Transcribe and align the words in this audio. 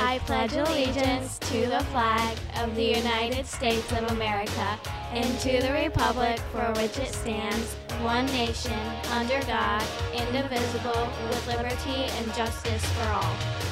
I 0.00 0.20
pledge 0.20 0.52
allegiance 0.52 1.38
to 1.50 1.66
the 1.66 1.80
flag 1.90 2.38
of 2.60 2.74
the 2.76 2.84
United 2.84 3.46
States 3.46 3.90
of 3.90 4.10
America 4.12 4.78
and 5.12 5.38
to 5.40 5.60
the 5.60 5.72
republic 5.72 6.38
for 6.52 6.72
which 6.80 6.98
it 6.98 7.12
stands, 7.12 7.74
one 8.02 8.26
nation, 8.26 8.78
under 9.10 9.40
God, 9.46 9.82
indivisible, 10.14 11.08
with 11.28 11.46
liberty 11.48 12.04
and 12.16 12.32
justice 12.34 12.84
for 12.92 13.08
all. 13.08 13.67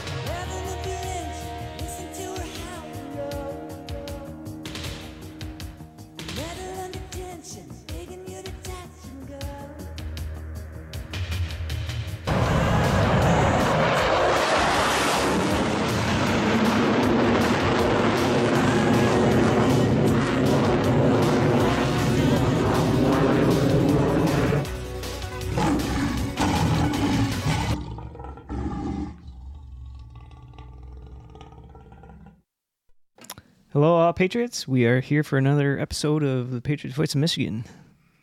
Patriots. 34.21 34.67
We 34.67 34.87
are 34.87 35.01
here 35.01 35.23
for 35.23 35.37
another 35.37 35.79
episode 35.79 36.23
of 36.23 36.51
the 36.51 36.63
Patriots 36.63 36.97
Voice 36.97 37.15
of 37.15 37.21
Michigan. 37.21 37.65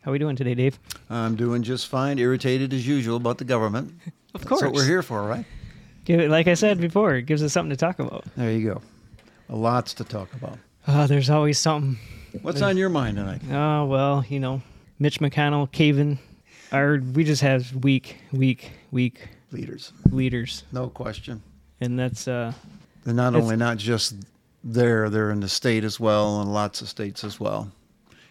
How 0.02 0.10
are 0.10 0.12
we 0.12 0.18
doing 0.18 0.34
today, 0.34 0.54
Dave? 0.56 0.76
I'm 1.08 1.36
doing 1.36 1.62
just 1.62 1.86
fine. 1.86 2.18
Irritated 2.18 2.72
as 2.74 2.84
usual 2.84 3.16
about 3.16 3.38
the 3.38 3.44
government. 3.44 3.94
Of 4.34 4.40
That's 4.40 4.48
course. 4.48 4.62
what 4.62 4.72
we're 4.74 4.84
here 4.84 5.04
for, 5.04 5.22
right? 5.22 5.44
Give 6.04 6.18
it, 6.18 6.28
like 6.28 6.48
I 6.48 6.54
said 6.54 6.80
before, 6.80 7.14
it 7.14 7.22
gives 7.22 7.40
us 7.40 7.52
something 7.52 7.70
to 7.70 7.76
talk 7.76 8.00
about. 8.00 8.24
There 8.34 8.50
you 8.50 8.68
go. 8.68 8.82
Lots 9.48 9.94
to 9.94 10.02
talk 10.02 10.34
about. 10.34 10.58
Oh, 10.88 11.06
there's 11.06 11.30
always 11.30 11.56
something. 11.56 11.96
What's 12.42 12.60
on 12.60 12.76
your 12.76 12.88
mind 12.88 13.16
tonight? 13.16 13.42
Oh, 13.52 13.84
well, 13.86 14.24
you 14.28 14.40
know, 14.40 14.60
Mitch 14.98 15.20
McConnell 15.20 15.70
caving. 15.70 16.18
Our, 16.72 16.98
we 16.98 17.22
just 17.22 17.42
have 17.42 17.72
weak, 17.84 18.16
weak, 18.32 18.72
weak 18.90 19.28
Leaders, 19.52 19.92
leaders. 20.10 20.64
no 20.72 20.88
question. 20.88 21.40
And 21.80 21.96
that's, 21.96 22.26
uh, 22.26 22.52
They're 23.04 23.14
not 23.14 23.36
only 23.36 23.54
not 23.54 23.76
just 23.76 24.16
there, 24.64 25.10
they're 25.10 25.30
in 25.30 25.40
the 25.40 25.48
state 25.48 25.84
as 25.84 26.00
well, 26.00 26.40
and 26.40 26.52
lots 26.52 26.80
of 26.82 26.88
states 26.88 27.22
as 27.22 27.38
well. 27.38 27.70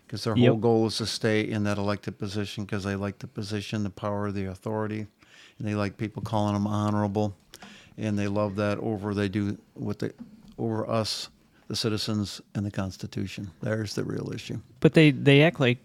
Because 0.06 0.24
their 0.24 0.36
whole 0.36 0.44
Yep. 0.44 0.60
goal 0.62 0.88
is 0.88 0.98
to 0.98 1.06
stay 1.06 1.48
in 1.48 1.64
that 1.64 1.78
elected 1.78 2.18
position 2.20 2.66
because 2.66 2.84
they 2.84 2.96
like 2.96 3.20
the 3.20 3.28
position, 3.28 3.84
the 3.84 3.90
power, 3.90 4.32
the 4.32 4.46
authority, 4.46 5.08
and 5.60 5.68
they 5.68 5.76
like 5.76 5.98
people 5.98 6.22
calling 6.22 6.54
them 6.54 6.68
honorable, 6.68 7.36
and 7.98 8.18
they 8.18 8.28
love 8.28 8.56
that 8.56 8.78
over 8.80 9.14
they 9.14 9.30
do 9.30 9.58
what 9.76 10.00
they 10.00 10.12
over 10.58 10.88
us, 10.90 11.30
the 11.68 11.76
citizens, 11.76 12.42
and 12.54 12.66
the 12.66 12.72
Constitution. 12.72 13.50
There's 13.62 13.96
the 13.96 14.04
real 14.04 14.32
issue. 14.34 14.60
but 14.82 14.94
they, 14.94 15.10
they 15.12 15.42
act 15.42 15.60
like 15.60 15.80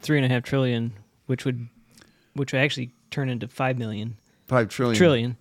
three 0.00 0.16
and 0.16 0.24
a 0.24 0.28
half 0.28 0.42
trillion, 0.42 0.92
which 1.26 1.44
would, 1.44 1.68
which 2.34 2.52
would 2.52 2.60
actually 2.60 2.90
turn 3.10 3.28
into 3.28 3.46
five 3.48 3.76
million 3.78 4.16
Five 4.46 4.68
trillion. 4.68 4.96
trillion. 4.96 5.36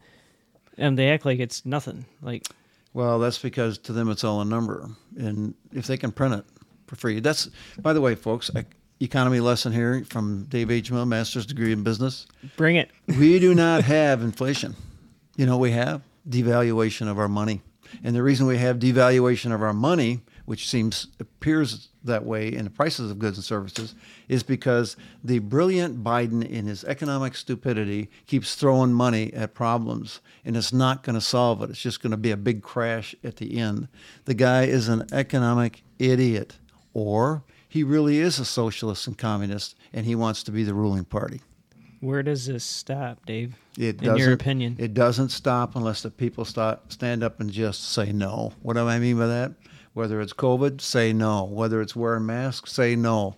And 0.77 0.97
they 0.97 1.09
act 1.09 1.25
like 1.25 1.39
it's 1.39 1.65
nothing. 1.65 2.05
Like, 2.21 2.47
Well, 2.93 3.19
that's 3.19 3.37
because 3.39 3.77
to 3.79 3.93
them 3.93 4.09
it's 4.09 4.23
all 4.23 4.41
a 4.41 4.45
number, 4.45 4.89
and 5.17 5.53
if 5.71 5.87
they 5.87 5.97
can 5.97 6.11
print 6.11 6.33
it 6.33 6.45
for 6.87 6.95
free, 6.95 7.19
that's. 7.19 7.49
By 7.79 7.93
the 7.93 8.01
way, 8.01 8.15
folks, 8.15 8.49
ec- 8.55 8.75
economy 8.99 9.39
lesson 9.39 9.71
here 9.71 10.03
from 10.09 10.45
Dave 10.45 10.71
H. 10.71 10.91
Mill, 10.91 11.05
master's 11.05 11.45
degree 11.45 11.71
in 11.71 11.83
business. 11.83 12.25
bring 12.57 12.75
it. 12.77 12.89
We 13.07 13.39
do 13.39 13.53
not 13.53 13.83
have 13.83 14.21
inflation. 14.21 14.75
You 15.37 15.45
know, 15.45 15.57
we 15.57 15.71
have 15.71 16.01
devaluation 16.27 17.07
of 17.07 17.19
our 17.19 17.27
money, 17.29 17.61
and 18.03 18.15
the 18.15 18.23
reason 18.23 18.47
we 18.47 18.57
have 18.57 18.79
devaluation 18.79 19.53
of 19.53 19.61
our 19.61 19.73
money, 19.73 20.21
which 20.49 20.67
seems 20.67 21.09
appears 21.19 21.89
that 22.03 22.25
way 22.25 22.51
in 22.51 22.63
the 22.63 22.71
prices 22.71 23.11
of 23.11 23.19
goods 23.19 23.37
and 23.37 23.45
services, 23.45 23.93
is 24.27 24.41
because 24.41 24.97
the 25.23 25.37
brilliant 25.37 26.03
Biden, 26.03 26.43
in 26.43 26.65
his 26.65 26.83
economic 26.85 27.35
stupidity, 27.35 28.09
keeps 28.25 28.55
throwing 28.55 28.91
money 28.91 29.31
at 29.31 29.53
problems, 29.53 30.21
and 30.43 30.57
it's 30.57 30.73
not 30.73 31.03
going 31.03 31.13
to 31.13 31.21
solve 31.21 31.61
it. 31.61 31.69
It's 31.69 31.79
just 31.79 32.01
going 32.01 32.09
to 32.09 32.17
be 32.17 32.31
a 32.31 32.35
big 32.35 32.63
crash 32.63 33.13
at 33.23 33.35
the 33.35 33.59
end. 33.59 33.89
The 34.25 34.33
guy 34.33 34.63
is 34.63 34.89
an 34.89 35.05
economic 35.11 35.83
idiot, 35.99 36.57
or 36.95 37.43
he 37.67 37.83
really 37.83 38.17
is 38.17 38.39
a 38.39 38.45
socialist 38.45 39.05
and 39.05 39.15
communist, 39.15 39.75
and 39.93 40.07
he 40.07 40.15
wants 40.15 40.41
to 40.41 40.51
be 40.51 40.63
the 40.63 40.73
ruling 40.73 41.05
party. 41.05 41.41
Where 41.99 42.23
does 42.23 42.47
this 42.47 42.63
stop, 42.63 43.23
Dave? 43.27 43.53
It 43.77 44.01
in 44.01 44.17
your 44.17 44.33
opinion? 44.33 44.77
It 44.79 44.95
doesn't 44.95 45.29
stop 45.29 45.75
unless 45.75 46.01
the 46.01 46.09
people 46.09 46.43
start, 46.43 46.91
stand 46.91 47.23
up 47.23 47.39
and 47.39 47.51
just 47.51 47.91
say 47.91 48.11
no. 48.11 48.53
What 48.63 48.73
do 48.73 48.87
I 48.87 48.97
mean 48.97 49.19
by 49.19 49.27
that? 49.27 49.51
Whether 49.93 50.21
it's 50.21 50.33
COVID, 50.33 50.81
say 50.81 51.13
no. 51.13 51.43
Whether 51.43 51.81
it's 51.81 51.95
wearing 51.95 52.25
masks, 52.25 52.71
say 52.71 52.95
no. 52.95 53.35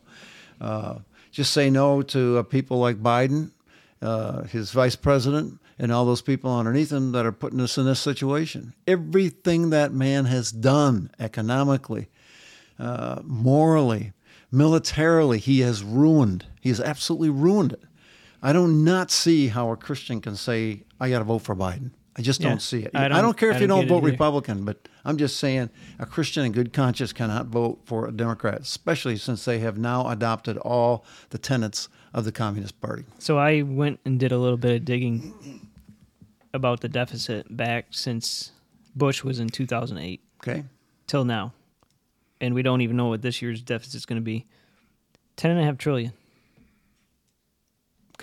Uh, 0.60 1.00
just 1.32 1.54
say 1.54 1.70
no 1.70 2.02
to 2.02 2.38
uh, 2.38 2.44
people 2.44 2.78
like 2.78 2.98
Biden, 2.98 3.52
uh, 4.02 4.44
his 4.44 4.72
vice 4.72 4.96
president, 4.96 5.60
and 5.80 5.92
all 5.92 6.06
those 6.06 6.22
people 6.22 6.56
underneath 6.56 6.92
him 6.92 7.14
that 7.14 7.26
are 7.26 7.32
putting 7.32 7.62
us 7.62 7.78
in 7.78 7.86
this 7.86 8.00
situation. 8.00 8.74
Everything 8.86 9.70
that 9.72 9.94
man 9.94 10.26
has 10.26 10.52
done 10.52 11.10
economically, 11.20 12.10
uh, 12.78 13.22
morally, 13.24 14.14
militarily, 14.52 15.40
he 15.40 15.62
has 15.62 15.84
ruined. 15.84 16.46
He 16.60 16.70
has 16.70 16.82
absolutely 16.82 17.30
ruined 17.30 17.74
it. 17.74 17.84
I 18.44 18.54
do 18.54 18.68
not 18.68 19.10
see 19.10 19.48
how 19.48 19.72
a 19.72 19.78
Christian 19.78 20.20
can 20.20 20.36
say, 20.36 20.84
I 21.00 21.10
got 21.10 21.20
to 21.20 21.26
vote 21.26 21.40
for 21.40 21.56
Biden. 21.56 21.92
I 22.18 22.22
just 22.22 22.42
Yeah, 22.42 22.50
don't 22.50 22.62
see 22.62 22.80
it. 22.84 22.92
I 22.94 23.06
I 23.06 23.08
don't- 23.08 23.22
don't, 23.24 23.38
care 23.38 23.52
if 23.52 23.62
you 23.62 23.68
don't 23.68 23.88
don't 23.88 24.02
vote. 24.02 24.04
Republican, 24.04 24.66
but 24.66 24.90
I'm 25.06 25.16
just 25.18 25.38
saying 25.38 25.70
a 25.98 26.06
Christian 26.06 26.46
in 26.46 26.52
good 26.52 26.74
conscience 26.74 27.14
cannot 27.14 27.46
vote 27.48 27.80
for 27.86 28.06
a 28.08 28.12
Democrat, 28.12 28.60
especially 28.62 29.16
since 29.18 29.46
they 29.46 29.60
have 29.60 29.78
now 29.78 30.08
adopted 30.10 30.58
all 30.58 31.06
the 31.30 31.38
tenets 31.38 31.88
of 32.14 32.26
the 32.26 32.32
Communist 32.34 32.82
Party. 32.82 33.06
So 33.18 33.38
I 33.38 33.62
went 33.62 34.02
and 34.04 34.20
did 34.20 34.34
a 34.34 34.38
little 34.38 34.58
bit 34.58 34.76
of 34.76 34.86
digging 34.86 35.70
about 36.54 36.82
the 36.82 36.90
deficit 36.90 37.56
back 37.56 37.88
since 37.92 38.52
Bush 38.94 39.24
was 39.24 39.40
in 39.40 39.48
2008 39.48 40.20
Okay? 40.42 40.66
till 41.08 41.24
now. 41.24 41.54
And 42.42 42.54
we 42.54 42.62
don't 42.62 42.82
even 42.82 42.98
know 42.98 43.08
what 43.08 43.22
this 43.22 43.42
year's 43.42 43.62
deficit 43.62 43.96
is 43.96 44.06
going 44.06 44.20
to 44.20 44.26
be. 44.26 44.48
Ten 45.38 45.52
and 45.52 45.60
a 45.62 45.64
half 45.64 45.78
trillion. 45.78 46.12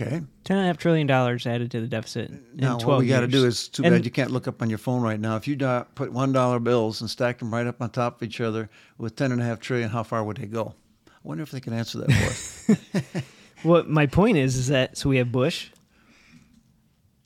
Okay. 0.01 0.21
Ten 0.45 0.57
and 0.59 0.65
a 0.65 0.67
half 0.69 0.77
trillion 0.79 1.07
dollars 1.07 1.47
added 1.47 1.71
to 1.73 1.81
the 1.81 1.87
deficit 1.89 2.31
in 2.31 2.43
Now, 2.55 2.79
12 2.79 2.87
what 2.87 2.99
we 3.01 3.07
got 3.09 3.21
to 3.21 3.27
do 3.27 3.45
is 3.47 3.67
too 3.69 3.83
And- 3.85 3.93
bad 3.95 4.05
you 4.05 4.11
can't 4.11 4.31
look 4.31 4.47
up 4.47 4.63
on 4.63 4.69
your 4.71 4.79
phone 4.79 5.03
right 5.03 5.19
now. 5.19 5.35
If 5.37 5.49
you 5.49 5.57
do, 5.57 5.85
put 5.95 6.13
$1 6.13 6.65
bills 6.65 7.01
and 7.01 7.11
stack 7.11 7.39
them 7.39 7.53
right 7.53 7.67
up 7.67 7.83
on 7.83 7.91
top 7.91 8.23
of 8.23 8.29
each 8.29 8.41
other 8.41 8.69
with 8.99 9.17
ten 9.17 9.33
and 9.33 9.41
a 9.41 9.45
half 9.45 9.59
trillion, 9.61 9.91
how 9.91 10.03
far 10.05 10.23
would 10.23 10.37
they 10.37 10.47
go? 10.47 10.75
I 11.09 11.11
wonder 11.25 11.43
if 11.43 11.51
they 11.51 11.61
can 11.61 11.73
answer 11.73 11.99
that 11.99 12.13
for 12.13 12.25
us. 12.27 13.23
What 13.65 13.89
my 13.89 14.07
point 14.07 14.37
is 14.37 14.55
is 14.57 14.69
that 14.69 14.97
so 14.97 15.09
we 15.09 15.17
have 15.17 15.33
Bush 15.33 15.71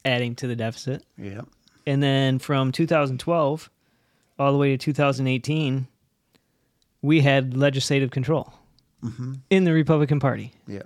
adding 0.04 0.34
to 0.37 0.47
the 0.47 0.56
deficit. 0.56 1.04
yeah. 1.19 1.43
And 1.87 2.00
then 2.03 2.39
from 2.39 2.71
2012 2.72 3.69
all 4.39 4.53
the 4.53 4.59
way 4.59 4.71
to 4.71 4.78
2018, 4.78 5.87
we 7.03 7.21
had 7.21 7.56
legislative 7.56 8.10
control 8.10 8.54
Mm-hmm. 9.04 9.33
in 9.50 9.65
the 9.65 9.72
Republican 9.72 10.21
Party. 10.21 10.53
Yeah. 10.69 10.83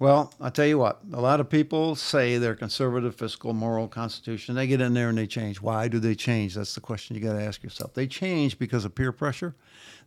Well, 0.00 0.32
I'll 0.40 0.50
tell 0.50 0.66
you 0.66 0.78
what, 0.78 1.00
a 1.12 1.20
lot 1.20 1.40
of 1.40 1.50
people 1.50 1.94
say 1.94 2.38
they're 2.38 2.54
conservative, 2.54 3.14
fiscal, 3.14 3.52
moral, 3.52 3.86
constitution. 3.86 4.54
They 4.54 4.66
get 4.66 4.80
in 4.80 4.94
there 4.94 5.10
and 5.10 5.18
they 5.18 5.26
change. 5.26 5.60
Why 5.60 5.88
do 5.88 5.98
they 5.98 6.14
change? 6.14 6.54
That's 6.54 6.74
the 6.74 6.80
question 6.80 7.14
you 7.16 7.22
got 7.22 7.34
to 7.34 7.42
ask 7.42 7.62
yourself. 7.62 7.92
They 7.92 8.06
change 8.06 8.58
because 8.58 8.86
of 8.86 8.94
peer 8.94 9.12
pressure. 9.12 9.54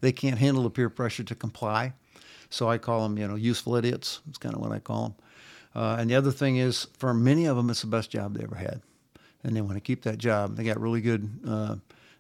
They 0.02 0.12
can't 0.12 0.40
handle 0.40 0.64
the 0.64 0.72
peer 0.72 0.90
pressure 0.90 1.24
to 1.24 1.36
comply. 1.36 1.94
So 2.50 2.68
I 2.68 2.80
call 2.80 3.04
them, 3.08 3.20
you 3.20 3.28
know, 3.28 3.36
useful 3.36 3.76
idiots. 3.76 4.22
That's 4.26 4.40
kind 4.40 4.56
of 4.56 4.62
what 4.62 4.72
I 4.72 4.80
call 4.80 5.04
them. 5.04 5.16
Uh, 5.76 5.98
and 6.00 6.10
the 6.10 6.16
other 6.16 6.32
thing 6.32 6.58
is, 6.58 6.88
for 6.98 7.14
many 7.14 7.46
of 7.46 7.56
them, 7.56 7.70
it's 7.70 7.82
the 7.82 7.88
best 7.88 8.10
job 8.10 8.36
they 8.36 8.44
ever 8.44 8.56
had. 8.56 8.82
And 9.44 9.56
they 9.56 9.62
want 9.62 9.76
to 9.76 9.82
keep 9.82 10.02
that 10.04 10.18
job. 10.18 10.56
They 10.56 10.64
got 10.64 10.80
really 10.82 11.02
good, 11.02 11.30
uh, 11.48 11.76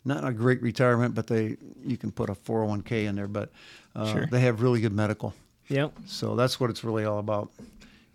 not 0.05 0.23
a 0.23 0.31
great 0.31 0.61
retirement, 0.61 1.15
but 1.15 1.25
they 1.25 1.57
you 1.83 1.97
can 1.97 2.11
put 2.11 2.29
a 2.29 2.35
401k 2.35 3.05
in 3.05 3.15
there, 3.15 3.27
but 3.27 3.51
uh, 3.95 4.11
Sure. 4.13 4.27
they 4.27 4.41
have 4.41 4.61
really 4.61 4.79
good 4.79 4.93
medical. 4.93 5.33
Yep. 5.69 5.93
So 6.05 6.35
that's 6.35 6.59
what 6.59 6.69
it's 6.69 6.83
really 6.83 7.05
all 7.05 7.19
about. 7.19 7.49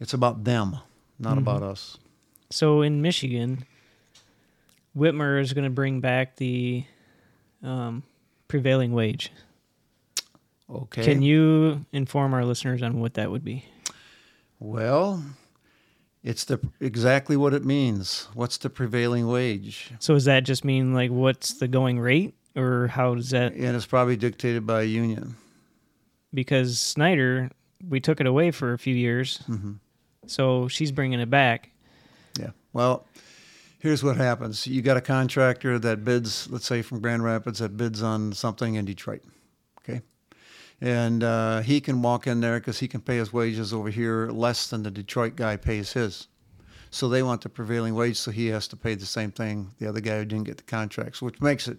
It's 0.01 0.15
about 0.15 0.45
them, 0.45 0.77
not 1.19 1.39
about 1.39 1.63
us. 1.63 1.99
So 2.51 2.83
in 2.83 3.03
Michigan, 3.03 3.65
Whitmer 4.97 5.41
is 5.41 5.53
going 5.53 5.65
to 5.65 5.71
bring 5.71 6.01
back 6.01 6.37
the 6.37 6.85
um, 7.63 8.03
prevailing 8.47 8.93
wage. 8.93 9.33
Okay. 10.71 11.03
Can 11.03 11.23
you 11.23 11.85
inform 11.93 12.35
our 12.35 12.45
listeners 12.45 12.83
on 12.83 13.01
what 13.01 13.15
that 13.15 13.31
would 13.31 13.45
be? 13.45 13.65
Well, 14.61 15.23
it's 16.23 16.45
the 16.45 16.61
exactly 16.81 17.37
what 17.37 17.55
it 17.55 17.65
means. 17.65 18.29
What's 18.35 18.59
the 18.59 18.69
prevailing 18.69 19.29
wage? 19.29 19.93
So 19.99 20.15
does 20.15 20.27
that 20.27 20.45
just 20.45 20.65
mean 20.65 20.93
like 20.93 21.11
what's 21.11 21.55
the 21.55 21.69
going 21.69 21.99
rate, 22.01 22.35
or 22.55 22.89
how 22.89 23.15
does 23.15 23.31
that? 23.31 23.55
And 23.55 23.77
it's 23.77 23.87
probably 23.87 24.17
dictated 24.17 24.67
by 24.67 24.83
a 24.83 24.87
union. 24.87 25.37
Because 26.35 26.79
Snyder, 26.79 27.51
we 27.89 28.01
took 28.01 28.21
it 28.21 28.27
away 28.27 28.51
for 28.51 28.73
a 28.73 28.79
few 28.79 28.95
years, 28.95 29.39
Mm-hmm. 29.49 29.73
so 30.27 30.69
she's 30.69 30.93
bringing 30.93 31.21
it 31.21 31.31
back. 31.31 31.71
Yeah. 32.39 32.51
Well, 32.73 33.07
here's 33.79 34.03
what 34.05 34.17
happens: 34.17 34.67
you 34.67 34.83
got 34.83 34.97
a 34.97 35.01
contractor 35.01 35.79
that 35.79 36.05
bids, 36.05 36.49
let's 36.51 36.67
say 36.67 36.83
from 36.83 37.01
Grand 37.01 37.25
Rapids, 37.25 37.61
that 37.61 37.77
bids 37.77 38.03
on 38.03 38.33
something 38.33 38.75
in 38.75 38.85
Detroit, 38.85 39.23
okay, 39.81 40.03
and 40.81 41.25
uh, 41.25 41.61
he 41.61 41.81
can 41.81 42.03
walk 42.03 42.27
in 42.27 42.41
there 42.41 42.59
because 42.61 42.79
he 42.79 42.89
can 42.89 43.01
pay 43.01 43.17
his 43.17 43.33
wages 43.33 43.73
over 43.73 43.89
here 43.89 44.29
less 44.29 44.69
than 44.69 44.83
the 44.83 44.91
Detroit 44.91 45.35
guy 45.35 45.57
pays 45.57 45.93
his. 45.95 46.29
So 46.91 47.09
they 47.09 47.23
want 47.23 47.43
the 47.43 47.49
prevailing 47.51 47.95
wage, 47.95 48.17
so 48.17 48.31
he 48.31 48.47
has 48.49 48.67
to 48.69 48.77
pay 48.77 48.95
the 48.95 49.05
same 49.07 49.31
thing 49.31 49.71
the 49.79 49.87
other 49.89 50.01
guy 50.01 50.19
who 50.19 50.25
didn't 50.25 50.45
get 50.45 50.57
the 50.59 50.63
contracts, 50.63 51.21
which 51.21 51.41
makes 51.41 51.69
it 51.69 51.79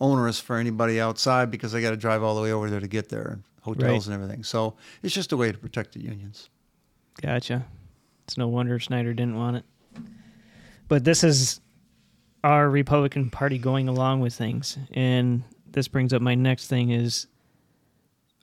onerous 0.00 0.38
for 0.40 0.56
anybody 0.56 1.00
outside 1.00 1.50
because 1.50 1.72
they 1.72 1.80
got 1.80 1.90
to 1.90 1.96
drive 1.96 2.22
all 2.22 2.34
the 2.34 2.42
way 2.42 2.52
over 2.52 2.70
there 2.70 2.80
to 2.80 2.88
get 2.88 3.08
there, 3.08 3.40
hotels 3.62 4.08
Right. 4.08 4.14
and 4.14 4.22
everything. 4.22 4.44
So 4.44 4.76
it's 5.02 5.14
just 5.14 5.32
a 5.32 5.36
way 5.36 5.50
to 5.52 5.58
protect 5.58 5.94
the 5.94 6.00
unions. 6.00 6.50
Gotcha. 7.20 7.66
It's 8.24 8.36
no 8.38 8.46
wonder 8.48 8.78
Snyder 8.78 9.12
didn't 9.14 9.36
want 9.36 9.56
it. 9.56 9.64
But 10.86 11.04
this 11.04 11.24
is 11.24 11.60
our 12.44 12.70
Republican 12.70 13.30
Party 13.30 13.58
going 13.58 13.88
along 13.88 14.20
with 14.20 14.34
things. 14.34 14.78
And 14.92 15.42
this 15.70 15.88
brings 15.88 16.12
up 16.12 16.22
my 16.22 16.34
next 16.34 16.68
thing 16.68 16.90
is 16.90 17.26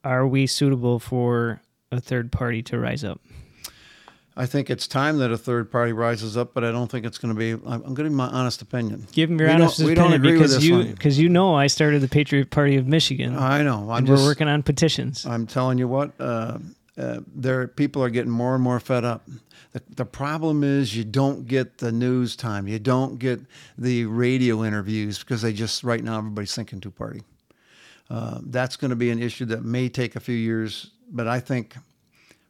are 0.03 0.27
we 0.27 0.45
suitable 0.45 0.99
for 0.99 1.61
a 1.91 1.99
third 1.99 2.31
party 2.31 2.61
to 2.63 2.77
rise 2.79 3.03
up? 3.03 3.21
I 4.37 4.45
think 4.45 4.69
it's 4.69 4.85
time 4.85 5.19
that 5.19 5.31
a 5.31 5.37
third 5.37 5.71
party 5.71 5.93
rises 5.93 6.35
up, 6.35 6.53
but 6.53 6.65
I 6.65 6.71
don't 6.71 6.91
think 6.91 7.05
it's 7.05 7.17
going 7.17 7.33
to 7.33 7.39
be. 7.39 7.51
I'm 7.51 7.81
going 7.81 7.95
to 7.95 8.03
give 8.03 8.11
my 8.11 8.27
honest 8.27 8.61
opinion. 8.61 9.07
Give 9.13 9.29
me 9.29 9.37
your 9.37 9.47
We 9.47 9.53
honest 9.53 9.79
opinion 9.79 10.21
because 10.21 10.65
you 10.65 10.83
because 10.83 11.17
you 11.17 11.29
know 11.29 11.55
I 11.55 11.67
started 11.67 12.01
the 12.01 12.09
Patriot 12.09 12.49
Party 12.49 12.75
of 12.75 12.85
Michigan 12.85 13.37
I 13.37 13.63
know. 13.63 13.89
I'm 13.89 13.99
and 13.99 14.07
just, 14.07 14.21
we're 14.21 14.29
working 14.29 14.49
on 14.49 14.61
petitions. 14.63 15.25
I'm 15.25 15.47
telling 15.47 15.77
you 15.77 15.87
what. 15.87 16.11
Uh, 16.19 16.59
uh, 16.97 17.19
there, 17.35 17.67
people 17.67 18.01
are 18.01 18.09
getting 18.09 18.31
more 18.31 18.55
and 18.55 18.63
more 18.63 18.79
fed 18.79 19.03
up. 19.03 19.27
The, 19.73 19.81
the 19.89 20.05
problem 20.05 20.63
is 20.63 20.95
you 20.95 21.03
don't 21.03 21.45
get 21.45 21.79
the 21.79 21.91
news 21.91 22.37
time. 22.37 22.67
You 22.67 22.79
don't 22.79 23.19
get 23.19 23.41
the 23.77 24.05
radio 24.05 24.63
interviews 24.63 25.19
because 25.19 25.41
they 25.41 25.51
just 25.51 25.83
right 25.83 26.01
now 26.01 26.17
everybody's 26.17 26.55
thinking 26.55 26.79
two 26.79 26.91
party. 26.91 27.21
Uh, 28.09 28.39
that's 28.43 28.77
going 28.77 28.89
to 28.89 28.95
be 28.95 29.09
an 29.09 29.21
issue 29.21 29.45
that 29.45 29.65
may 29.65 29.89
take 29.89 30.15
a 30.15 30.19
few 30.19 30.35
years, 30.35 30.91
but 31.11 31.27
I 31.27 31.39
think 31.39 31.75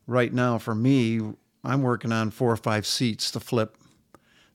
right 0.05 0.31
now 0.31 0.57
for 0.57 0.75
me, 0.75 1.21
I'm 1.65 1.81
working 1.81 2.11
on 2.11 2.31
four 2.31 2.51
or 2.51 2.57
five 2.57 2.85
seats 2.85 3.31
to 3.31 3.39
flip 3.39 3.75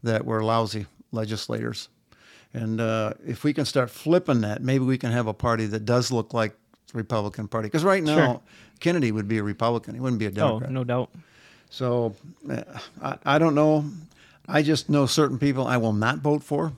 that 0.02 0.24
were 0.24 0.42
lousy 0.42 0.86
legislators. 1.12 1.88
And 2.54 2.80
uh, 2.80 3.14
if 3.26 3.44
we 3.44 3.52
can 3.52 3.64
start 3.64 3.90
flipping 3.90 4.40
that, 4.42 4.62
maybe 4.62 4.84
we 4.84 4.98
can 4.98 5.12
have 5.12 5.26
a 5.26 5.34
party 5.34 5.66
that 5.66 5.84
does 5.84 6.10
look 6.10 6.32
like 6.34 6.56
the 6.92 6.98
Republican 6.98 7.46
Party. 7.48 7.66
Because 7.68 7.84
right 7.84 8.02
now, 8.02 8.16
Sure. 8.16 8.40
Kennedy 8.80 9.12
would 9.12 9.28
be 9.28 9.38
a 9.38 9.42
Republican; 9.42 9.94
he 9.94 10.00
wouldn't 10.00 10.18
be 10.18 10.26
a 10.26 10.30
Democrat. 10.30 10.70
oh, 10.70 10.72
Democrat. 10.72 10.72
no 10.72 10.84
doubt. 10.84 11.10
So 11.68 12.14
uh, 12.50 12.62
I, 13.02 13.18
I 13.34 13.38
don't 13.38 13.54
know. 13.54 13.84
I 14.48 14.62
just 14.62 14.88
know 14.88 15.06
certain 15.06 15.38
people 15.38 15.66
I 15.66 15.76
will 15.76 15.92
not 15.92 16.18
vote 16.18 16.42
for. 16.42 16.72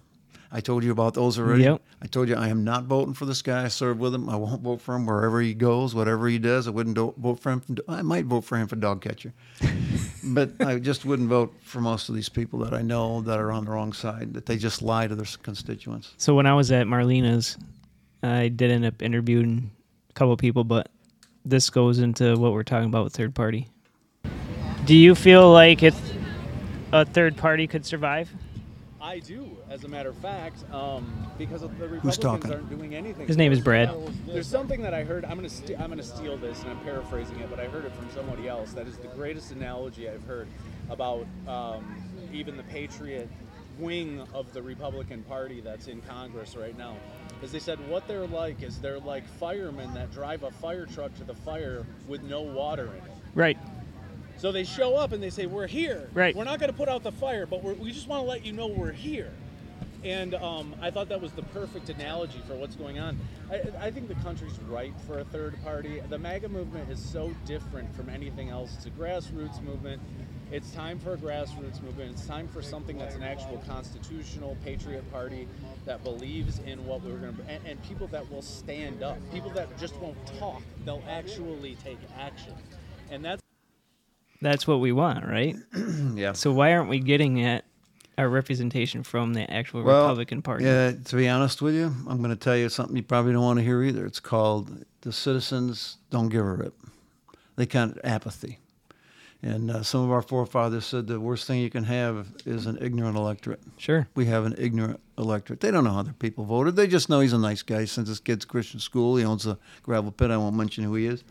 I 0.54 0.60
told 0.60 0.84
you 0.84 0.93
about 0.93 1.14
those 1.14 1.38
already. 1.38 1.62
Yep. 1.62 1.81
I 2.02 2.06
told 2.06 2.28
you 2.28 2.37
I 2.37 2.49
am 2.49 2.62
not 2.62 2.84
voting 2.84 3.14
for 3.14 3.25
this 3.25 3.40
guy. 3.40 3.64
I 3.64 3.69
served 3.69 3.99
with 3.99 4.14
him. 4.14 4.28
I 4.28 4.37
won't 4.37 4.60
vote 4.60 4.82
for 4.82 4.94
him 4.94 5.06
wherever 5.06 5.40
he 5.40 5.54
goes, 5.54 5.94
whatever 5.94 6.28
he 6.28 6.38
does. 6.38 6.69
I 6.69 6.70
wouldn't 6.70 6.94
do, 6.94 7.14
vote 7.16 7.40
for 7.40 7.52
him. 7.52 7.62
I 7.88 8.02
might 8.02 8.26
vote 8.26 8.43
for 8.44 8.58
him 8.58 8.69
for 8.69 8.76
dog 8.76 9.00
catcher, 9.00 9.32
but 10.25 10.50
I 10.60 10.78
just 10.78 11.06
wouldn't 11.06 11.31
vote 11.31 11.54
for 11.62 11.81
most 11.81 12.10
of 12.10 12.14
these 12.14 12.28
people 12.28 12.58
that 12.60 12.75
I 12.75 12.82
know 12.82 13.22
that 13.22 13.40
are 13.40 13.50
on 13.50 13.64
the 13.64 13.70
wrong 13.70 13.94
side. 13.94 14.34
That 14.34 14.44
they 14.44 14.58
just 14.58 14.82
lie 14.82 15.06
to 15.06 15.14
their 15.14 15.26
constituents. 15.43 16.12
So 16.19 16.34
when 16.34 16.46
I 16.46 16.52
was 16.54 16.70
at 16.70 16.87
Marlena's, 16.87 17.56
I 18.22 18.49
did 18.49 18.70
end 18.70 18.84
up 18.84 19.00
interviewing 19.00 19.70
a 20.10 20.12
couple 20.12 20.34
of 20.34 20.38
people, 20.38 20.64
but 20.64 20.90
this 21.46 21.70
goes 21.70 21.99
into 21.99 22.37
what 22.37 22.52
we're 22.52 22.62
talking 22.62 22.88
about 22.88 23.04
with 23.04 23.14
third 23.14 23.34
party. 23.34 23.69
Do 24.84 24.94
you 24.94 25.14
feel 25.14 25.50
like 25.50 25.82
it 25.82 25.94
a 26.93 27.06
third 27.06 27.38
party 27.38 27.66
could 27.66 27.87
survive? 27.87 28.31
I 29.02 29.19
do, 29.19 29.58
as 29.69 29.82
a 29.82 29.88
matter 29.88 30.10
of 30.10 30.16
fact, 30.19 30.64
um, 30.72 31.26
because 31.37 31.62
of 31.62 31.76
the 31.78 31.88
Who's 31.88 32.04
Republicans 32.16 32.43
talking? 32.44 32.52
aren't 32.52 32.70
doing 32.70 32.94
anything. 32.94 33.26
His 33.26 33.37
name 33.37 33.50
is 33.50 33.60
Brad. 33.60 33.90
There's 34.26 34.46
something 34.46 34.81
that 34.82 34.94
I 34.94 35.02
heard. 35.02 35.25
I'm 35.25 35.34
gonna 35.34 35.49
st- 35.49 35.78
I'm 35.81 35.90
gonna 35.90 36.04
steal 36.04 36.37
this, 36.37 36.62
and 36.62 36.70
I'm 36.70 36.78
paraphrasing 36.81 37.40
it, 37.40 37.50
but 37.50 37.58
I 37.58 37.66
heard 37.66 37.84
it 37.84 37.93
from 37.94 38.08
somebody 38.14 38.46
else. 38.46 38.72
That 38.72 38.87
is 38.87 38.96
the 38.99 39.08
greatest 39.08 39.50
analogy 39.50 40.08
I've 40.08 40.22
heard 40.25 40.46
about 40.88 41.26
um, 41.49 41.84
even 42.32 42.56
the 42.56 42.62
Patriot 42.62 43.28
wing 43.76 44.22
of 44.34 44.52
the 44.52 44.62
Republican 44.62 45.25
Party 45.25 45.60
that's 45.60 45.88
in 45.88 46.00
Congress 46.02 46.54
right 46.54 46.78
now. 46.78 46.96
Is 47.43 47.50
they 47.50 47.58
said 47.58 47.81
what 47.88 48.06
they're 48.06 48.26
like 48.26 48.62
is 48.62 48.78
they're 48.78 49.00
like 49.00 49.26
firemen 49.26 49.93
that 49.94 50.12
drive 50.12 50.44
a 50.44 50.52
fire 50.52 50.87
truck 50.87 51.12
to 51.16 51.25
the 51.25 51.34
fire 51.34 51.84
with 52.06 52.22
no 52.22 52.40
water 52.43 52.84
in 52.87 53.04
it. 53.04 53.12
Right. 53.34 53.58
So 54.42 54.50
they 54.50 54.64
show 54.64 54.96
up 54.96 55.12
and 55.12 55.22
they 55.22 55.30
say, 55.30 55.46
"We're 55.46 55.68
here. 55.68 56.10
Right. 56.12 56.34
We're 56.34 56.42
not 56.42 56.58
going 56.58 56.72
to 56.72 56.76
put 56.76 56.88
out 56.88 57.04
the 57.04 57.12
fire, 57.12 57.46
but 57.46 57.62
we're, 57.62 57.74
we 57.74 57.92
just 57.92 58.08
want 58.08 58.24
to 58.24 58.28
let 58.28 58.44
you 58.44 58.52
know 58.52 58.66
we're 58.66 58.90
here." 58.90 59.30
And 60.02 60.34
um, 60.34 60.74
I 60.82 60.90
thought 60.90 61.08
that 61.10 61.20
was 61.20 61.30
the 61.30 61.44
perfect 61.44 61.88
analogy 61.90 62.42
for 62.48 62.56
what's 62.56 62.74
going 62.74 62.98
on. 62.98 63.20
I, 63.52 63.62
I 63.78 63.90
think 63.92 64.08
the 64.08 64.16
country's 64.16 64.58
ripe 64.62 65.00
for 65.06 65.20
a 65.20 65.24
third 65.26 65.62
party. 65.62 66.02
The 66.08 66.18
MAGA 66.18 66.48
movement 66.48 66.90
is 66.90 66.98
so 66.98 67.32
different 67.46 67.94
from 67.94 68.08
anything 68.08 68.48
else. 68.48 68.74
It's 68.74 68.86
a 68.86 68.90
grassroots 68.90 69.62
movement. 69.62 70.02
It's 70.50 70.72
time 70.72 70.98
for 70.98 71.12
a 71.12 71.16
grassroots 71.16 71.80
movement. 71.80 72.10
It's 72.10 72.26
time 72.26 72.48
for 72.48 72.62
something 72.62 72.98
that's 72.98 73.14
an 73.14 73.22
actual 73.22 73.62
constitutional 73.68 74.56
patriot 74.64 75.08
party 75.12 75.46
that 75.84 76.02
believes 76.02 76.58
in 76.66 76.84
what 76.84 77.04
we're 77.04 77.18
going 77.18 77.36
to, 77.36 77.42
and, 77.48 77.64
and 77.64 77.82
people 77.84 78.08
that 78.08 78.28
will 78.28 78.42
stand 78.42 79.04
up. 79.04 79.18
People 79.32 79.50
that 79.50 79.78
just 79.78 79.94
won't 79.98 80.18
talk. 80.40 80.62
They'll 80.84 81.04
actually 81.08 81.76
take 81.84 81.98
action. 82.18 82.54
And 83.08 83.24
that's 83.24 83.41
That's 84.42 84.66
what 84.66 84.80
we 84.80 84.92
want, 84.92 85.24
right? 85.26 85.56
Yeah. 86.14 86.32
So 86.32 86.52
why 86.52 86.74
aren't 86.74 86.90
we 86.90 86.98
getting 86.98 87.42
at 87.44 87.64
our 88.18 88.28
representation 88.28 89.02
from 89.02 89.32
the 89.32 89.50
actual 89.50 89.82
Well, 89.82 90.02
Republican 90.02 90.42
Party? 90.42 90.64
Yeah, 90.64 90.92
to 90.92 91.16
be 91.16 91.28
honest 91.28 91.62
with 91.62 91.74
you, 91.74 91.86
I'm 92.06 92.18
going 92.18 92.30
to 92.30 92.36
tell 92.36 92.56
you 92.56 92.68
something 92.68 92.94
you 92.96 93.02
probably 93.02 93.32
don't 93.32 93.42
want 93.42 93.58
to 93.60 93.64
hear 93.64 93.82
either. 93.82 94.04
It's 94.04 94.20
called 94.20 94.84
the 95.00 95.12
citizens 95.12 95.96
don't 96.10 96.28
give 96.28 96.44
a 96.44 96.52
rip. 96.52 96.74
They 97.56 97.66
kind 97.66 97.92
of 97.92 98.00
apathy. 98.04 98.58
And 99.42 99.70
uh, 99.70 99.82
some 99.82 100.02
of 100.04 100.10
our 100.10 100.22
forefathers 100.22 100.84
said 100.86 101.06
the 101.06 101.18
worst 101.18 101.46
thing 101.46 101.60
you 101.60 101.70
can 101.70 101.84
have 101.84 102.28
is 102.44 102.66
an 102.66 102.78
ignorant 102.80 103.16
electorate. 103.16 103.60
Sure. 103.76 104.06
We 104.14 104.26
have 104.26 104.44
an 104.44 104.54
ignorant 104.58 105.00
electorate. 105.18 105.60
They 105.60 105.70
don't 105.70 105.84
know 105.84 105.92
how 105.92 106.02
their 106.02 106.12
people 106.12 106.44
voted. 106.44 106.76
They 106.76 106.86
just 106.86 107.08
know 107.08 107.20
he's 107.20 107.32
a 107.32 107.38
nice 107.38 107.62
guy. 107.62 107.86
Since 107.86 108.08
his 108.08 108.20
kid's 108.20 108.44
Christian 108.44 108.78
school, 108.80 109.16
he 109.16 109.24
owns 109.24 109.46
a 109.46 109.58
gravel 109.82 110.12
pit. 110.12 110.30
I 110.30 110.36
won't 110.36 110.56
mention 110.56 110.84
who 110.84 110.94
he 110.94 111.06
is. 111.06 111.24